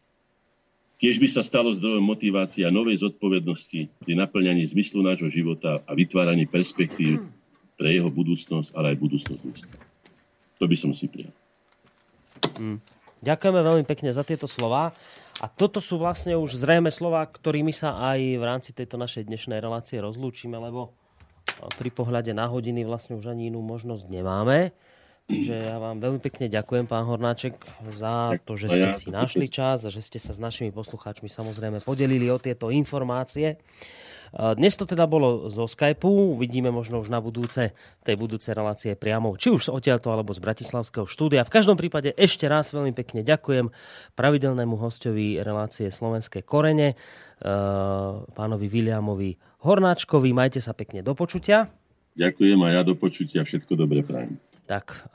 [1.02, 6.46] Tiež by sa stalo zdrojom motivácia novej zodpovednosti pri naplňaní zmyslu nášho života a vytváraní
[6.46, 7.26] perspektív
[7.74, 9.82] pre jeho budúcnosť, ale aj budúcnosť ľudstva.
[10.62, 11.34] To by som si prijal.
[12.58, 12.80] Mm.
[13.22, 14.98] Ďakujeme veľmi pekne za tieto slova.
[15.42, 19.58] A toto sú vlastne už zrejme slova, ktorými sa aj v rámci tejto našej dnešnej
[19.58, 20.94] relácie rozlúčime, lebo
[21.78, 24.74] pri pohľade na hodiny vlastne už ani inú možnosť nemáme.
[25.32, 27.56] Takže ja vám veľmi pekne ďakujem, pán Hornáček,
[27.96, 31.80] za to, že ste si našli čas a že ste sa s našimi poslucháčmi samozrejme
[31.86, 33.56] podelili o tieto informácie.
[34.32, 37.76] Dnes to teda bolo zo Skypeu, uvidíme možno už na budúce,
[38.08, 41.44] tej budúce relácie priamo, či už odtiaľto alebo z Bratislavského štúdia.
[41.44, 43.68] V každom prípade ešte raz veľmi pekne ďakujem
[44.16, 46.96] pravidelnému hostovi relácie Slovenské korene,
[48.32, 49.36] pánovi Viliamovi
[49.68, 50.32] Hornáčkovi.
[50.32, 51.68] Majte sa pekne do počutia.
[52.16, 53.44] Ďakujem a ja do počutia.
[53.44, 54.40] Všetko dobre prajem.
[54.64, 55.12] Tak,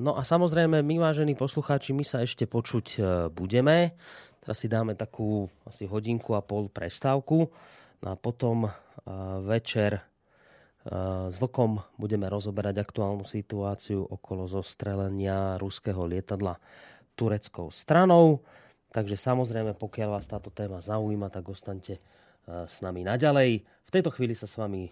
[0.00, 3.92] no a samozrejme, my vážení poslucháči, my sa ešte počuť e, budeme.
[4.40, 7.52] Teraz si dáme takú asi hodinku a pol prestávku.
[8.04, 8.70] No a potom e,
[9.46, 10.02] večer e,
[11.30, 16.58] s Vlkom budeme rozoberať aktuálnu situáciu okolo zostrelenia ruského lietadla
[17.16, 18.44] tureckou stranou.
[18.92, 22.00] Takže samozrejme, pokiaľ vás táto téma zaujíma, tak ostaňte
[22.46, 23.66] s nami naďalej.
[23.66, 24.86] V tejto chvíli sa s vami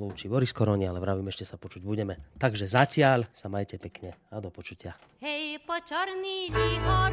[0.00, 2.16] lúči Boris Koroni, ale vravím, ešte sa počuť budeme.
[2.40, 4.96] Takže zatiaľ sa majte pekne a do počutia.
[5.20, 7.12] Hej, po čorný lihor,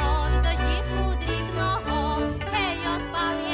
[0.00, 2.00] od daždi kudry mnoho,
[2.48, 3.53] hej, odpal